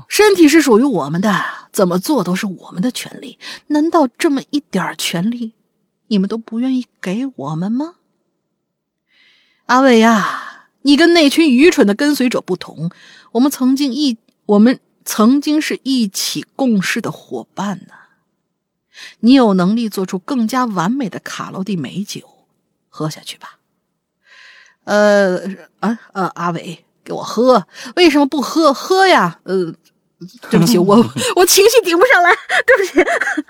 [0.09, 3.39] 身体是属于我们的，怎么做都是我们的权利。
[3.69, 5.55] 难道这么一点权利，
[6.09, 7.95] 你们都不愿意给我们吗？
[9.67, 12.91] 阿伟呀，你跟那群愚蠢的跟随者不同，
[13.33, 17.95] 我们曾经一，我们曾经是一起共事的伙伴呢。
[19.21, 22.38] 你有能力做出更加完美的卡洛蒂美酒。
[22.99, 23.59] 喝下去吧，
[24.83, 25.39] 呃
[25.79, 27.65] 啊呃，阿伟给我喝，
[27.95, 28.75] 为什么不喝？
[28.75, 29.73] 喝呀，呃，
[30.51, 30.97] 对不起，我
[31.37, 33.45] 我情绪顶不上来，对不起。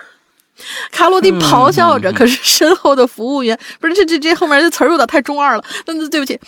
[0.92, 6.38] 卡洛蒂咆哮着，可是身后的服务员不是这这这后面这词儿有点太中二了，那那对不起。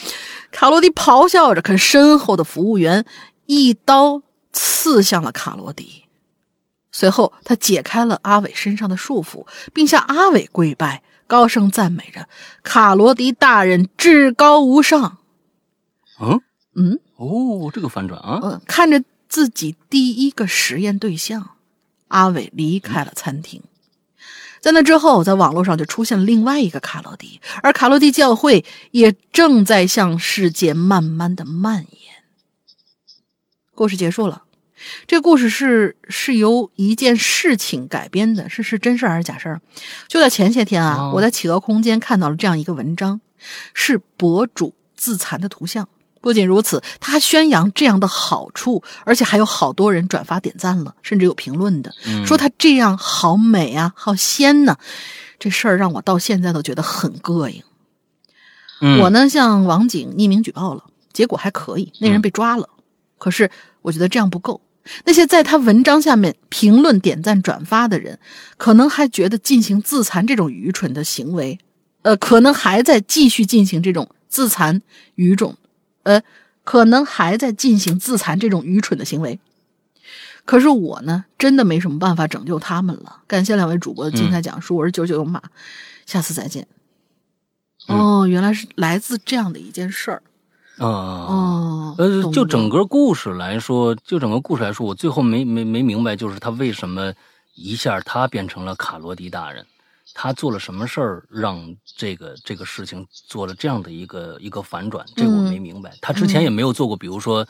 [0.52, 3.02] 卡洛蒂咆哮着，可是身后的服务员
[3.46, 4.20] 一刀
[4.52, 6.04] 刺向了卡洛迪，
[6.92, 11.02] 随后他解开了阿伟身上的束缚，并向阿伟跪拜。
[11.30, 12.28] 高声赞美着
[12.64, 15.18] 卡罗迪大人至高无上。
[16.20, 16.40] 嗯
[16.74, 18.40] 嗯哦，这个反转啊！
[18.42, 21.50] 嗯，看着自己第一个实验对象，
[22.08, 23.62] 阿伟离开了餐厅。
[24.60, 32.24] 在那之后，在网络上就出现了另外一个卡罗迪，而卡罗迪教会也正在向世界慢慢的蔓延。
[33.76, 34.42] 故事结束了。
[35.06, 39.60] 这故事是是由一件事情改编的，是是真事还是假事儿？
[40.08, 43.20] 就在前些天啊，我在企鹅空间看到了这样一个文章，
[43.74, 45.88] 是博主自残的图像。
[46.22, 51.90] 不仅如此，他还宣扬这样的好处，而且还有好多人转发点赞了，甚至有评论的
[52.26, 54.76] 说他这样好美啊，好仙呢。
[55.38, 57.62] 这事儿让我到现在都觉得很膈应。
[59.00, 60.84] 我呢向网警匿名举报了，
[61.14, 62.68] 结果还可以，那人被抓了。
[63.16, 63.50] 可是
[63.80, 64.60] 我觉得这样不够。
[65.04, 68.18] 那些在他文章下面评论、点赞、转发的人，
[68.56, 71.58] 可能还觉得进行自残这种愚蠢的行为，
[72.02, 74.82] 呃，可能还在继续进行这种自残
[75.14, 75.56] 愚种，
[76.02, 76.22] 呃，
[76.64, 79.38] 可能还在进行自残这种愚蠢的行为。
[80.44, 83.22] 可是我呢，真的没什么办法拯救他们了。
[83.26, 85.40] 感谢两位主播的精彩讲述，我是九九有马，
[86.06, 86.66] 下次再见。
[87.86, 90.22] 哦，原来是来自这样的一件事儿。
[90.80, 97.12] 啊、哦，呃，就整个故事来说，就整个故事来说，我最后没没没明白，就是他为什么
[97.54, 99.66] 一下他变成了卡罗迪大人，
[100.22, 105.96] 他做了什么事儿让这个这个事情做了这样的一个一个反转，这个我没明白。
[106.02, 107.46] 他之前也没有做过，比如说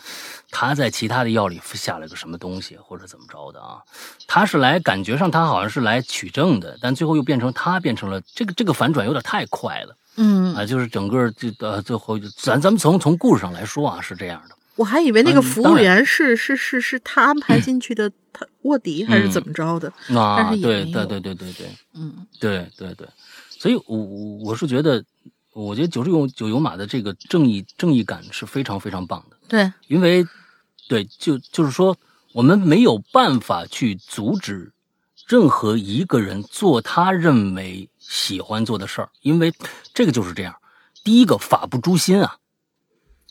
[0.53, 3.83] 他在其他的药里下了个什么东西，或者怎么着的啊？
[4.29, 9.97] 他是来感觉上他好像是来取证的，但最后又变成他变成了这个这个反转有点太快了。
[10.15, 19.93] 嗯，啊，就是整个这呃最后咱咱们从从故事上来说啊是这样的，我还以为那个嗯服务员是是是是他安排进去的，他卧底还是怎么着的？
[20.09, 21.67] 但啊，对对对对对对。
[21.93, 22.27] 嗯。
[22.41, 23.07] 对对对，
[23.51, 25.05] 所以我我我是觉得，
[25.53, 30.27] 我觉得九十九九游马的这个正义正义感是非常非常棒的，对，因为
[30.89, 31.95] 对就就是说
[32.33, 34.73] 我们没有办法去阻止
[35.27, 39.53] 任何一个人做他认为喜欢做的事儿，因为
[39.93, 40.57] 这个就是这样，
[41.05, 42.39] 第一个法不诛心啊。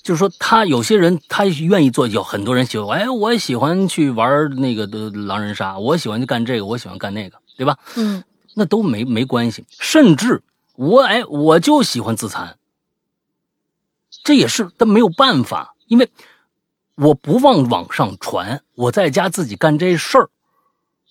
[0.02, 7.78] 就是说，他有些人他愿意做，有很多人喜欢，哎，我喜欢去玩那个的狼人杀，我喜欢去干这个，我喜欢干那个，对吧？
[7.96, 8.24] 嗯
[8.56, 9.64] 那都没没关系。
[9.70, 10.42] 甚至
[10.76, 12.58] 我哎，我就喜欢自残，
[14.24, 16.10] 这也是他没有办法，因为
[16.96, 20.30] 我不往网上传，我在家自己干这事儿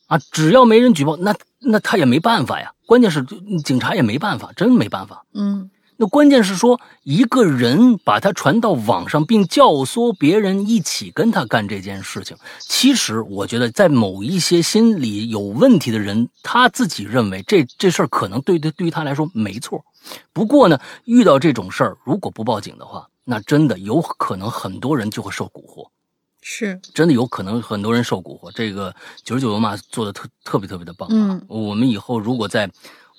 [0.09, 2.73] 啊，只要没人举报，那那他也没办法呀。
[2.86, 3.23] 关键是
[3.65, 5.24] 警察也没办法，真没办法。
[5.35, 5.70] 嗯
[6.01, 19.85] 那关键是说，一个人把它传到网上，并教唆别人一起跟他干这件事情，其实我觉得，在某一些心理有问题的人，他自己认为这这事儿可能对对对于他来说没错。
[20.33, 25.89] 不过呢，遇到这种事儿，如果不报警的话，那真的有可能很多人就会受蛊惑。
[26.41, 28.53] 是真的有可能很多人受蛊惑。
[28.55, 28.95] 这个
[29.25, 31.12] 九十九油马做的特特别特别的棒、啊。
[31.12, 32.70] 嗯，我们以后如果在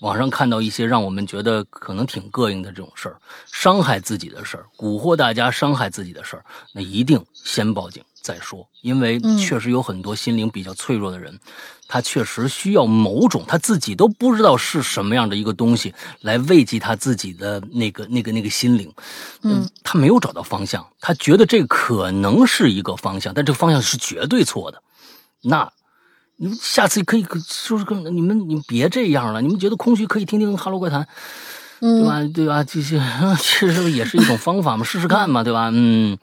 [0.01, 3.17] 网上看到一些让我们觉得可能挺膈应的这种事儿，
[3.51, 11.37] 伤害自己的事儿，蛊惑大家伤害自己的事儿，那一定先报警再说，因为嗯确实有很多心灵比较脆弱的人，
[11.87, 18.91] 他确实需要某种他自己都不知道是什么样的一个东西来慰藉他自己的那个那个那个心灵。
[19.41, 24.81] 嗯，他没有找到方向，他觉得这可能是一个方向，但这个方向是绝对错的。
[25.41, 25.71] 那，
[26.41, 27.23] 你们下次可以
[27.67, 29.41] 就是跟你们，你们别这样了。
[29.41, 31.01] 你们觉得空虚可以听听《哈喽怪谈》，
[31.81, 32.23] 对嗯吧？
[32.33, 32.63] 对吧？
[32.63, 32.97] 这些
[33.39, 35.69] 其实也是一种方法嘛，试试看嘛，对吧？
[35.73, 36.17] 嗯，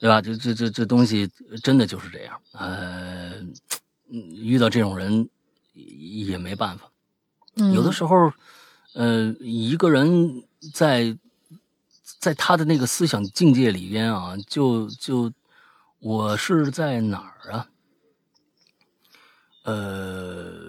[0.00, 0.20] 对吧？
[0.20, 1.30] 这这这这东西
[1.62, 2.36] 真的就是这样。
[2.52, 3.30] 呃，
[4.10, 5.28] 嗯遇到这种人
[5.72, 6.90] 也没办法。
[7.56, 8.32] 嗯有的时候，
[8.94, 11.16] 呃，一个人在
[12.18, 15.32] 在他的那个思想境界里边啊，就就
[16.00, 17.68] 我是在哪儿啊？
[19.64, 20.62] 呃，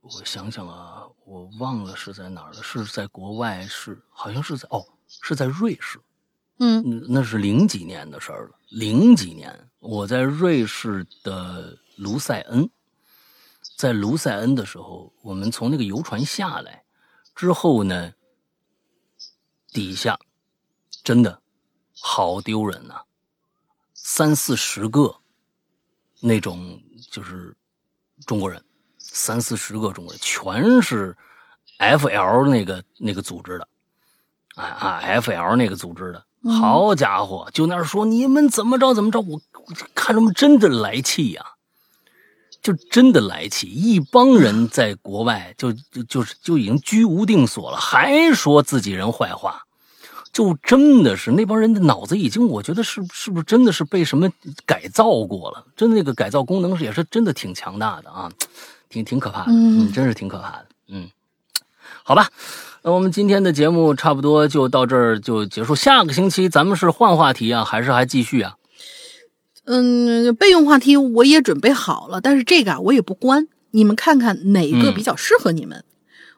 [0.00, 6.00] 我想想啊，我忘了是在哪儿了，是在国外，是好像是在哦，是在瑞士。
[6.58, 8.54] 嗯嗯，那是零几年的事儿了。
[8.68, 12.70] 零几年，我在瑞士的卢塞恩，
[13.76, 16.84] 在卢塞恩的时候，我们从那个游船下来
[17.34, 18.12] 之后呢，
[19.68, 20.18] 底下
[21.02, 21.42] 真的
[22.00, 23.02] 好丢人呐、
[23.94, 25.16] 三四十个
[26.20, 26.80] 那种
[27.10, 27.56] 就是
[28.26, 28.62] 中国人，
[28.98, 31.16] 三四十个中国人，全是
[31.78, 33.68] FL 那个那个组织的，
[34.54, 36.52] 啊啊，FL 那个组织的，嗯。
[36.52, 41.44] 好家伙，就那儿说你们怎么着怎么着，我我看他们真的来气呀、
[42.60, 49.62] 就真的来气，一帮人在国外就就就是就已经居无定所了，还说自己人坏话，
[50.32, 54.30] 就真的是那帮人的脑子已经，我觉得是是不是真的是被什么
[54.64, 55.64] 改造过了？
[55.76, 58.32] 真的那个改造功能是也是真的挺强大的啊，
[58.88, 61.08] 挺挺可怕的，嗯真是挺可怕的，嗯，
[62.02, 62.30] 好吧。
[62.84, 65.74] 那我们今天的节目差不多就到这儿就结束。
[65.74, 68.56] 下个星期咱们是换话题啊，还是还继续啊？
[69.66, 75.84] 嗯，备用话题我也准备好了，但是这个啊我也不关，你们看看哪个嗯比较适合你们。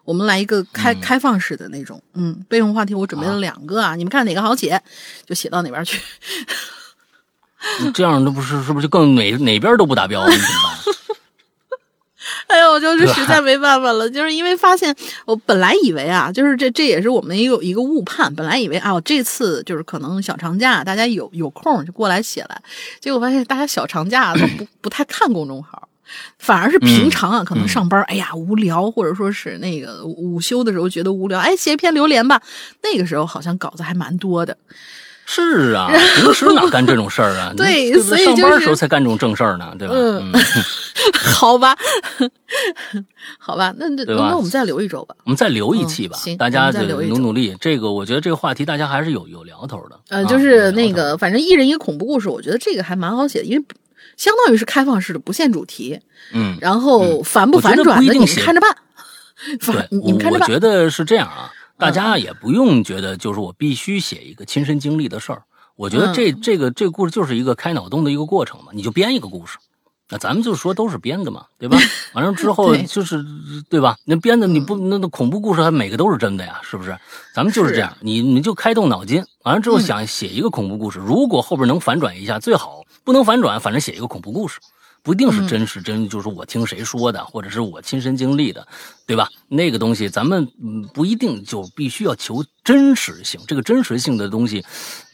[0.05, 4.81] 我们来一个开、嗯开放式的那种，嗯，备用话题我准备了啊两个啊，你们看哪个好写
[5.27, 6.01] 就写到哪边去。
[7.95, 10.31] 这样那不是是不是就更哪哪边都不达标了？
[10.31, 10.95] 你怎么办？
[12.47, 14.95] 哎呦，我就是实在没办法了，就是因为发现
[15.25, 22.63] 我本来以为啊，就是这这也是我们一个一个误判，本来以为啊，我这次就是可能小长假大家有有空就过来写来，
[23.01, 25.89] 结果发现大家小长假都不 不太看公众号。
[26.39, 32.41] 反而是平常啊，可能上班，哎呀无聊，或者说是那个午休的时候觉得无聊，哎，写一篇榴莲吧。
[32.83, 34.57] 那个时候好像稿子还蛮多的，
[35.27, 37.53] 是啊，平时哪干这种事儿啊？
[37.57, 39.95] 对所以就上班的时候才干这种正事儿呢，对吧？
[39.97, 40.41] 嗯嗯
[41.35, 41.77] 好吧，
[43.39, 45.15] 好吧，那那那我们再留一周吧。
[45.25, 47.55] 我们再留一期吧，嗯行大家努努力。
[47.61, 49.99] 这个我觉得这个话题大家还是有有聊头的。
[50.09, 53.65] 呃，啊就是那，个，反正一人一个恐怖故事，我觉得这个还蛮好写的，因为
[54.17, 56.01] 相当于是开放式的，不限主题。
[56.33, 58.77] 嗯，然后反不反转的，你们不一定看着办。
[59.61, 60.49] 反对，你们看着办。
[60.49, 65.43] 我觉得是这样啊，大嗯家也不用觉得就是我必须写一个亲身经历的事儿。
[65.77, 69.59] 我觉得这嗯这个这个故事就是一个开脑洞的一个过程嘛，你就编一个故事。
[70.11, 71.79] 那咱们就说都是编的嘛，对吧？
[72.13, 73.25] 完了之后就是
[73.71, 73.97] 对吧？
[74.05, 76.97] 那编的你不那那恐怖故事还每个都是真的呀，是不是？
[77.35, 84.59] 咱们就是这样，你你就开动脑筋，完了之后嗯想写一个恐怖故事，如果后边能反转一下最好，不能反转，反正写一个恐怖故事。
[85.03, 88.67] 不一定是真是真，就是我听谁说的，或者是我亲身经历的，
[89.07, 89.29] 对吧？
[89.49, 94.65] 那个东西咱们嗯不一定就必须要求真实性，这个真实性的东西，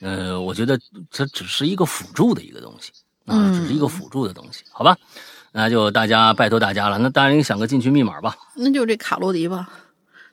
[0.00, 0.78] 呃，我觉得
[1.10, 2.92] 它只是一个辅助的一个东西
[3.26, 4.96] 啊，嗯只是一个辅助的东西，好吧？
[5.50, 9.68] 那就大家拜托大家了，那大家你想个进群密码吧那就这卡洛迪吧。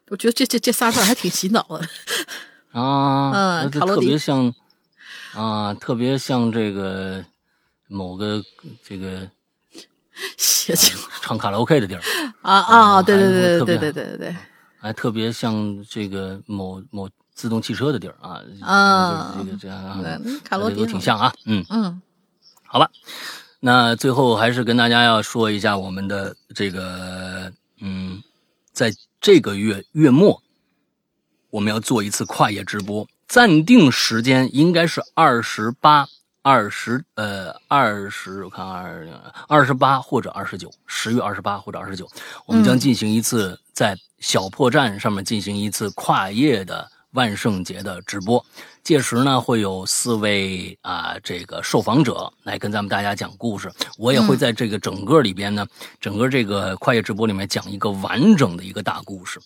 [0.10, 1.80] 我觉得这这这仨字还挺洗脑的。
[2.80, 4.54] 啊，嗯那就特别像
[5.34, 7.26] 啊，特别像这个
[7.88, 8.44] 某个
[8.84, 9.30] 这个
[10.38, 12.02] 邪情唱卡拉 OK 的地儿。
[12.42, 13.02] 啊啊！
[13.02, 14.36] 对对对对对对对对，
[14.80, 22.02] 还特别像这个某某自动汽车的地儿啊，啊就是这个这样啊，对卡罗迪都挺像啊，嗯，嗯
[22.64, 22.90] 好吧，
[23.60, 27.52] 那最后还是跟大家要说一下我们的这个，
[27.82, 28.22] 嗯，
[28.72, 30.42] 在这个月月末，
[31.50, 36.08] 我们要做一次跨夜直播，暂定时间应该是二十八。
[36.48, 39.06] 二十呃二十，我看二
[39.50, 42.08] 二十八或者二十九，十月二十八或者二十九，
[42.46, 48.42] 我们将进行一次在小破站上面进行一次跨夜的万圣节的直播。
[48.82, 53.70] 届时呢，会有四位啊、这个受访者来跟咱们大家讲故事。
[53.98, 55.68] 我也会在这个整个里边呢，
[56.00, 59.38] 整个这个跨夜直播里面讲一个完整的一个大故事。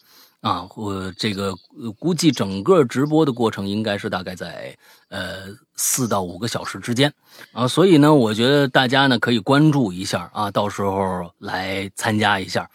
[0.42, 4.76] 啊，我这个呃估计整个直播的过程应该是大概在
[5.10, 7.14] 呃四到五个小时之间
[7.54, 12.70] 啊，所以呢，我觉得大家呢可以关注一下啊，到时候来参加一下。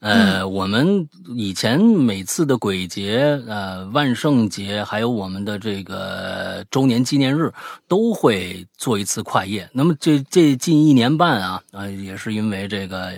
[0.00, 1.06] 呃，我们
[1.36, 7.52] 以前每次的鬼节、呃万圣节，还有我们的这个周年纪念日，
[7.86, 9.68] 都会做一次跨夜。
[9.74, 13.12] 那么这这近一年半啊，啊、也是因为这个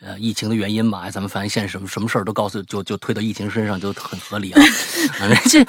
[0.00, 4.60] 呃疫情的原因吧，哎咱们发现现在什么什么事儿都告诉就就推到疫情身上，就很合理啊。
[5.18, 5.60] 反正这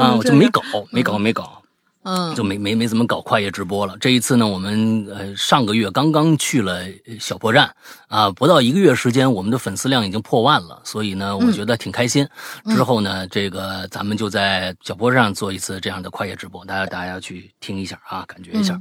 [0.00, 1.62] 啊，我就没搞，没搞，没搞。
[2.06, 3.96] 嗯就没没没怎么搞跨夜直播了。
[3.98, 7.74] 这一次呢，我们呃上个月刚刚去了呃小破站
[8.06, 12.24] 啊，不到一个月时间，我们的粉丝量已经破万了，所以呢，我觉得挺开心。
[12.68, 18.80] 之后呢，这个咱们就在小破站做一次这样的跨夜直播，大家大家去听一下啊，感觉一下。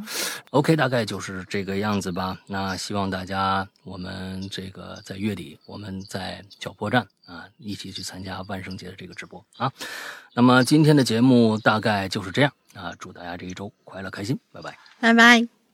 [0.52, 2.38] OK，大概就是这个样子吧。
[2.45, 9.72] 那希望大家我们这个在月底我们在小破站啊一起去参加万圣节的这个直播啊。
[10.35, 14.77] 那么今天的节目大概就是这样啊，祝大家这一周快乐开心，拜拜。
[14.99, 15.64] 拜拜。